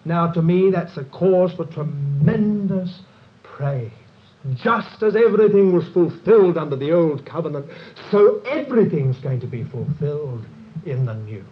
Now, 0.06 0.32
to 0.32 0.42
me, 0.42 0.72
that's 0.72 0.98
a 0.98 1.04
cause 1.06 1.54
for 1.54 1.66
tremendous 1.66 3.02
praise. 3.44 3.92
Just 4.56 5.04
as 5.04 5.16
everything 5.16 5.74
was 5.74 5.88
fulfilled 5.90 6.58
under 6.58 6.76
the 6.76 6.92
old 6.92 7.26
covenant, 7.26 7.66
so 8.10 8.40
everything's 8.46 9.18
going 9.18 9.42
to 9.42 9.48
be 9.48 9.64
fulfilled 9.66 10.46
in 10.86 11.06
the 11.06 11.14
new. 11.14 11.44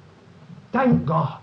Thank 0.72 1.06
God. 1.06 1.41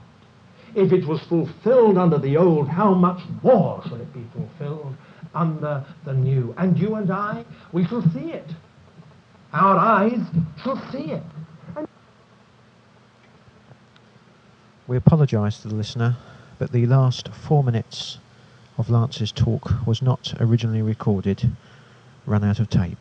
If 0.75 0.93
it 0.93 1.07
was 1.07 1.21
fulfilled 1.29 1.99
under 1.99 2.19
the 2.19 2.39
old, 2.39 2.69
how 2.69 2.95
much 2.95 3.21
more 3.43 3.83
shall 3.87 4.01
it 4.01 4.13
be 4.15 4.25
fulfilled 4.35 4.95
under 5.35 5.85
the 6.07 6.15
new? 6.15 6.55
And 6.57 6.79
you 6.79 6.95
and 6.95 7.11
I, 7.11 7.45
we 7.73 7.87
shall 7.87 8.03
see 8.13 8.33
it. 8.33 8.47
Our 9.53 9.77
eyes 9.77 10.21
shall 10.65 10.83
see 10.91 11.13
it. 11.13 11.23
We 14.89 14.97
apologise 14.97 15.63
to 15.63 15.69
the 15.69 15.77
listener, 15.77 16.17
but 16.59 16.73
the 16.73 16.87
last 16.87 17.29
four 17.29 17.63
minutes 17.63 18.19
of 18.77 18.91
Lance's 18.91 19.31
talk 19.31 19.87
was 19.87 20.03
not 20.03 20.35
originally 20.41 20.83
recorded, 20.83 21.55
ran 22.27 22.43
out 22.43 22.59
of 22.59 22.69
tape. 22.69 22.99